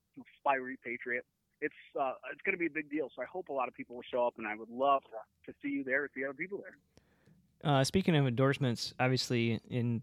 fiery 0.44 0.78
patriot. 0.84 1.24
It's 1.61 1.74
uh, 2.00 2.12
it's 2.32 2.40
going 2.42 2.55
to 2.55 2.59
be 2.59 2.66
a 2.66 2.70
big 2.70 2.88
deal. 2.88 3.09
So 3.16 3.22
I 3.22 3.24
hope 3.24 3.48
a 3.48 3.52
lot 3.52 3.66
of 3.66 3.74
people 3.74 3.96
will 3.96 4.05
show 4.09 4.24
up, 4.24 4.34
and 4.38 4.46
I 4.46 4.55
would 4.55 4.70
love 4.70 5.02
to, 5.02 5.50
to 5.52 5.59
see 5.61 5.70
you 5.70 5.82
there, 5.82 6.09
see 6.14 6.24
other 6.24 6.34
people 6.34 6.59
there. 6.59 7.72
Uh, 7.72 7.82
speaking 7.82 8.14
of 8.14 8.26
endorsements, 8.26 8.94
obviously 9.00 9.61
in 9.68 10.00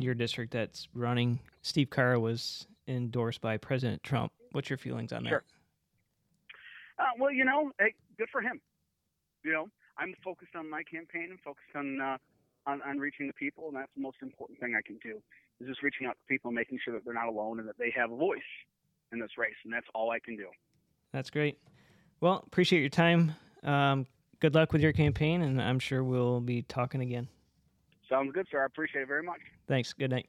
your 0.00 0.14
district 0.14 0.52
that's 0.52 0.88
running, 0.94 1.38
Steve 1.62 1.90
Carra 1.90 2.18
was 2.18 2.66
endorsed 2.88 3.40
by 3.40 3.56
President 3.58 4.02
Trump. 4.02 4.32
What's 4.52 4.70
your 4.70 4.78
feelings 4.78 5.12
on 5.12 5.24
Sure. 5.24 5.44
Uh, 6.98 7.04
well, 7.18 7.32
you 7.32 7.44
know, 7.44 7.70
hey, 7.78 7.94
good 8.18 8.28
for 8.32 8.40
him. 8.40 8.60
You 9.44 9.52
know, 9.52 9.68
I'm 9.98 10.14
focused 10.24 10.56
on 10.56 10.68
my 10.68 10.82
campaign 10.82 11.28
and 11.30 11.40
focused 11.40 11.74
on, 11.74 12.00
uh, 12.00 12.16
on 12.66 12.80
on 12.82 12.98
reaching 12.98 13.26
the 13.26 13.32
people, 13.34 13.68
and 13.68 13.76
that's 13.76 13.90
the 13.94 14.02
most 14.02 14.18
important 14.22 14.58
thing 14.60 14.74
I 14.76 14.82
can 14.82 14.98
do. 15.02 15.20
Is 15.62 15.68
just 15.68 15.82
reaching 15.82 16.08
out 16.08 16.12
to 16.12 16.26
people, 16.28 16.48
and 16.48 16.56
making 16.56 16.80
sure 16.84 16.92
that 16.94 17.04
they're 17.04 17.14
not 17.14 17.28
alone 17.28 17.60
and 17.60 17.68
that 17.68 17.78
they 17.78 17.92
have 17.96 18.10
a 18.10 18.16
voice 18.16 18.40
in 19.12 19.20
this 19.20 19.30
race, 19.38 19.54
and 19.64 19.72
that's 19.72 19.86
all 19.94 20.10
I 20.10 20.18
can 20.18 20.36
do. 20.36 20.46
That's 21.12 21.30
great. 21.30 21.58
Well, 22.20 22.42
appreciate 22.46 22.80
your 22.80 22.88
time. 22.88 23.36
Um, 23.62 24.06
good 24.40 24.54
luck 24.54 24.72
with 24.72 24.82
your 24.82 24.92
campaign, 24.92 25.42
and 25.42 25.62
I'm 25.62 25.78
sure 25.78 26.02
we'll 26.02 26.40
be 26.40 26.62
talking 26.62 27.00
again. 27.00 27.28
Sounds 28.08 28.32
good, 28.32 28.46
sir. 28.50 28.62
I 28.62 28.66
appreciate 28.66 29.02
it 29.02 29.08
very 29.08 29.22
much. 29.22 29.40
Thanks. 29.68 29.92
Good 29.92 30.10
night. 30.10 30.28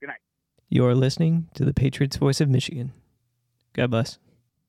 Good 0.00 0.08
night. 0.08 0.20
You're 0.68 0.94
listening 0.94 1.48
to 1.54 1.64
the 1.64 1.74
Patriots 1.74 2.16
Voice 2.16 2.40
of 2.40 2.48
Michigan. 2.48 2.92
God 3.72 3.90
bless. 3.90 4.18